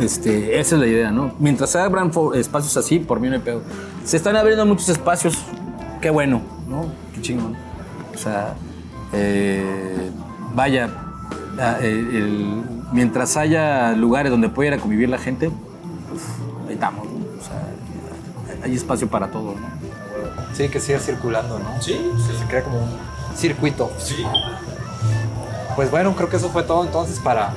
Este, 0.00 0.58
esa 0.58 0.76
es 0.76 0.80
la 0.80 0.86
idea, 0.86 1.10
¿no? 1.10 1.32
Mientras 1.38 1.70
se 1.70 1.78
abran 1.78 2.10
espacios 2.34 2.76
así, 2.76 2.98
por 3.00 3.20
mí 3.20 3.28
no 3.28 3.34
hay 3.34 3.40
pedo. 3.40 3.60
Se 4.04 4.16
están 4.16 4.36
abriendo 4.36 4.64
muchos 4.64 4.88
espacios, 4.88 5.38
qué 6.00 6.08
bueno, 6.10 6.40
¿no? 6.68 6.86
Qué 7.14 7.20
chingón. 7.20 7.54
O 8.14 8.18
sea, 8.18 8.54
eh, 9.12 10.10
vaya, 10.54 10.88
ah, 11.60 11.76
eh, 11.82 11.88
el- 12.12 12.62
mientras 12.92 13.36
haya 13.36 13.92
lugares 13.92 14.30
donde 14.30 14.48
pueda 14.48 14.68
ir 14.68 14.74
a 14.74 14.78
convivir 14.78 15.08
la 15.08 15.18
gente, 15.18 15.50
pues, 16.08 16.22
ahí 16.68 16.74
estamos, 16.74 17.06
hay 18.62 18.74
espacio 18.76 19.08
para 19.08 19.28
todo, 19.30 19.54
¿no? 19.54 19.68
Sí, 20.54 20.68
que 20.68 20.80
siga 20.80 20.98
circulando, 20.98 21.58
¿no? 21.58 21.80
Sí. 21.80 22.00
Se 22.38 22.44
crea 22.46 22.62
como 22.64 22.78
un 22.78 22.90
circuito. 23.36 23.90
Sí. 23.98 24.24
Pues 25.76 25.90
bueno, 25.90 26.14
creo 26.16 26.28
que 26.28 26.36
eso 26.36 26.50
fue 26.50 26.62
todo 26.64 26.84
entonces 26.84 27.18
para 27.20 27.52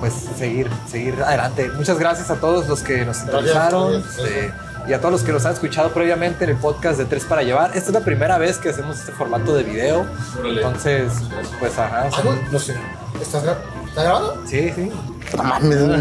pues 0.00 0.12
seguir, 0.38 0.70
seguir 0.88 1.20
adelante. 1.22 1.68
Muchas 1.76 1.98
gracias 1.98 2.30
a 2.30 2.36
todos 2.36 2.68
los 2.68 2.82
que 2.82 3.04
nos 3.04 3.16
sintonizaron 3.16 3.96
este, 3.96 4.52
y 4.88 4.92
a 4.92 4.98
todos 5.00 5.10
los 5.12 5.22
que 5.24 5.32
nos 5.32 5.44
han 5.44 5.54
escuchado 5.54 5.90
previamente 5.92 6.44
en 6.44 6.50
el 6.50 6.56
podcast 6.56 6.98
de 6.98 7.04
Tres 7.04 7.24
para 7.24 7.42
Llevar. 7.42 7.70
Esta 7.76 7.88
es 7.88 7.94
la 7.94 8.00
primera 8.00 8.38
vez 8.38 8.58
que 8.58 8.68
hacemos 8.70 8.98
este 9.00 9.10
formato 9.12 9.54
de 9.54 9.64
video. 9.64 10.06
Entonces, 10.44 11.12
pues 11.58 11.76
ajá. 11.78 12.08
sea, 12.12 12.24
No 12.52 12.58
sé. 12.60 12.76
¿Estás, 13.20 13.44
gra- 13.44 13.56
¿Estás 13.88 14.04
grabando? 14.04 14.42
sí, 14.46 14.70
sí. 14.74 14.92
No 15.36 15.42
mames, 15.44 15.86
güey. 15.86 15.98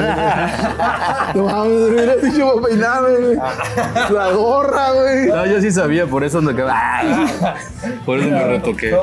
No 1.36 1.44
mames, 1.44 1.80
me 1.80 1.88
hubieras 1.90 2.22
dicho 2.22 2.54
para 2.56 2.68
peinarme, 2.68 3.10
güey. 3.18 3.36
La 4.12 4.32
gorra, 4.32 4.92
güey. 4.92 5.28
No, 5.28 5.46
yo 5.46 5.62
sí 5.62 5.72
sabía, 5.72 6.06
por 6.08 6.24
eso 6.24 6.42
me 6.42 6.54
¡Ah! 6.70 7.56
Por 8.06 8.20
eso 8.20 8.30
me 8.30 8.44
retoqué. 8.44 8.98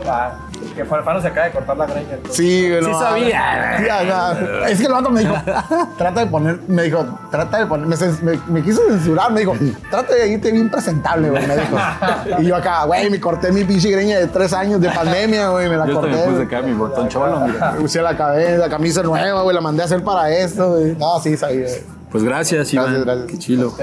Que 0.75 0.85
Farfano 0.85 1.21
se 1.23 1.29
acaba 1.29 1.47
de 1.47 1.53
cortar 1.53 1.77
la 1.77 1.87
greña. 1.87 2.15
entonces. 2.15 2.37
Sí, 2.37 2.69
güey. 2.69 2.83
Sí 2.85 2.91
no, 2.91 2.99
sabía. 2.99 3.77
Sí. 3.79 4.73
Es 4.73 4.79
que 4.81 4.87
el 4.87 4.93
vato 4.93 5.11
me 5.11 5.21
dijo, 5.21 5.35
trata 5.99 6.21
de 6.21 6.27
poner, 6.27 6.59
me 6.67 6.83
dijo, 6.83 7.07
trata 7.31 7.59
de 7.59 7.67
poner, 7.67 7.87
me, 7.87 7.97
me- 8.23 8.41
me 8.49 8.63
quiso 8.63 8.83
censurar, 8.89 9.31
me 9.33 9.41
dijo, 9.41 9.55
trata 9.91 10.15
de 10.15 10.29
irte 10.29 10.51
bien 10.51 10.69
presentable, 10.71 11.31
güey, 11.31 11.47
me 11.47 11.57
dijo. 11.57 11.77
Y 12.41 12.47
yo 12.47 12.57
acá, 12.57 12.85
güey, 12.85 13.09
me 13.11 13.21
corté 13.21 13.53
mi 13.53 13.65
pinche 13.65 13.91
greña 13.91 14.19
de 14.19 14.27
tres 14.27 14.53
años 14.53 14.81
de 14.81 14.89
pandemia, 14.91 15.49
güey, 15.51 15.69
me 15.69 15.77
la 15.77 15.87
Yo 15.87 15.95
corté. 15.95 16.11
también 16.17 16.31
puse 16.33 16.43
acá 16.45 16.63
mi 16.67 16.73
botón 16.73 17.09
cholo, 17.09 17.41
mira. 17.41 17.73
Me 17.73 17.81
puse 17.81 18.03
la 18.03 18.17
cabeza, 18.17 18.57
la 18.59 18.69
camisa 18.69 19.03
nueva, 19.03 19.43
güey, 19.43 19.55
la 19.55 19.61
mandé 19.61 19.83
a 19.83 19.85
hacer 19.85 20.03
para 20.03 20.31
esto, 20.31 20.73
güey. 20.73 20.97
No, 20.97 21.21
sí, 21.21 21.37
sabía. 21.37 21.67
güey. 21.67 22.04
Pues 22.15 22.23
gracias, 22.23 22.73
Iván. 22.73 23.03
Gracias, 23.03 23.07
gracias. 23.07 23.27
Qué 23.27 23.39
chilo. 23.41 23.75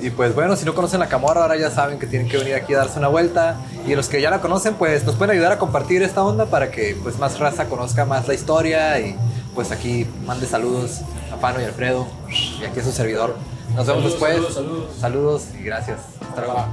Y 0.00 0.10
pues 0.10 0.34
bueno, 0.34 0.56
si 0.56 0.64
no 0.64 0.74
conocen 0.74 0.98
la 0.98 1.06
Camorra, 1.06 1.42
ahora 1.42 1.56
ya 1.56 1.70
saben 1.70 2.00
que 2.00 2.08
tienen 2.08 2.28
que 2.28 2.36
venir 2.36 2.56
aquí 2.56 2.74
a 2.74 2.78
darse 2.78 2.98
una 2.98 3.06
vuelta. 3.06 3.60
Y 3.86 3.94
los 3.94 4.08
que 4.08 4.20
ya 4.20 4.28
la 4.28 4.40
conocen, 4.40 4.74
pues 4.74 5.04
nos 5.04 5.14
pueden 5.14 5.36
ayudar 5.36 5.52
a 5.52 5.58
compartir 5.58 6.02
esta 6.02 6.24
onda 6.24 6.46
para 6.46 6.72
que 6.72 6.96
pues 7.00 7.16
más 7.20 7.38
raza 7.38 7.66
conozca 7.66 8.04
más 8.04 8.26
la 8.26 8.34
historia 8.34 8.98
y 8.98 9.14
pues 9.54 9.70
aquí 9.70 10.04
mande 10.26 10.48
saludos 10.48 11.02
a 11.32 11.36
Pano 11.36 11.60
y 11.60 11.64
Alfredo 11.64 12.08
y 12.60 12.64
aquí 12.64 12.80
a 12.80 12.82
su 12.82 12.90
servidor. 12.90 13.36
Nos 13.76 13.86
vemos 13.86 14.02
después. 14.02 14.52
Saludos, 14.52 14.96
saludos 14.98 15.44
y 15.56 15.62
gracias. 15.62 16.00
Hasta 16.28 16.40
luego. 16.40 16.66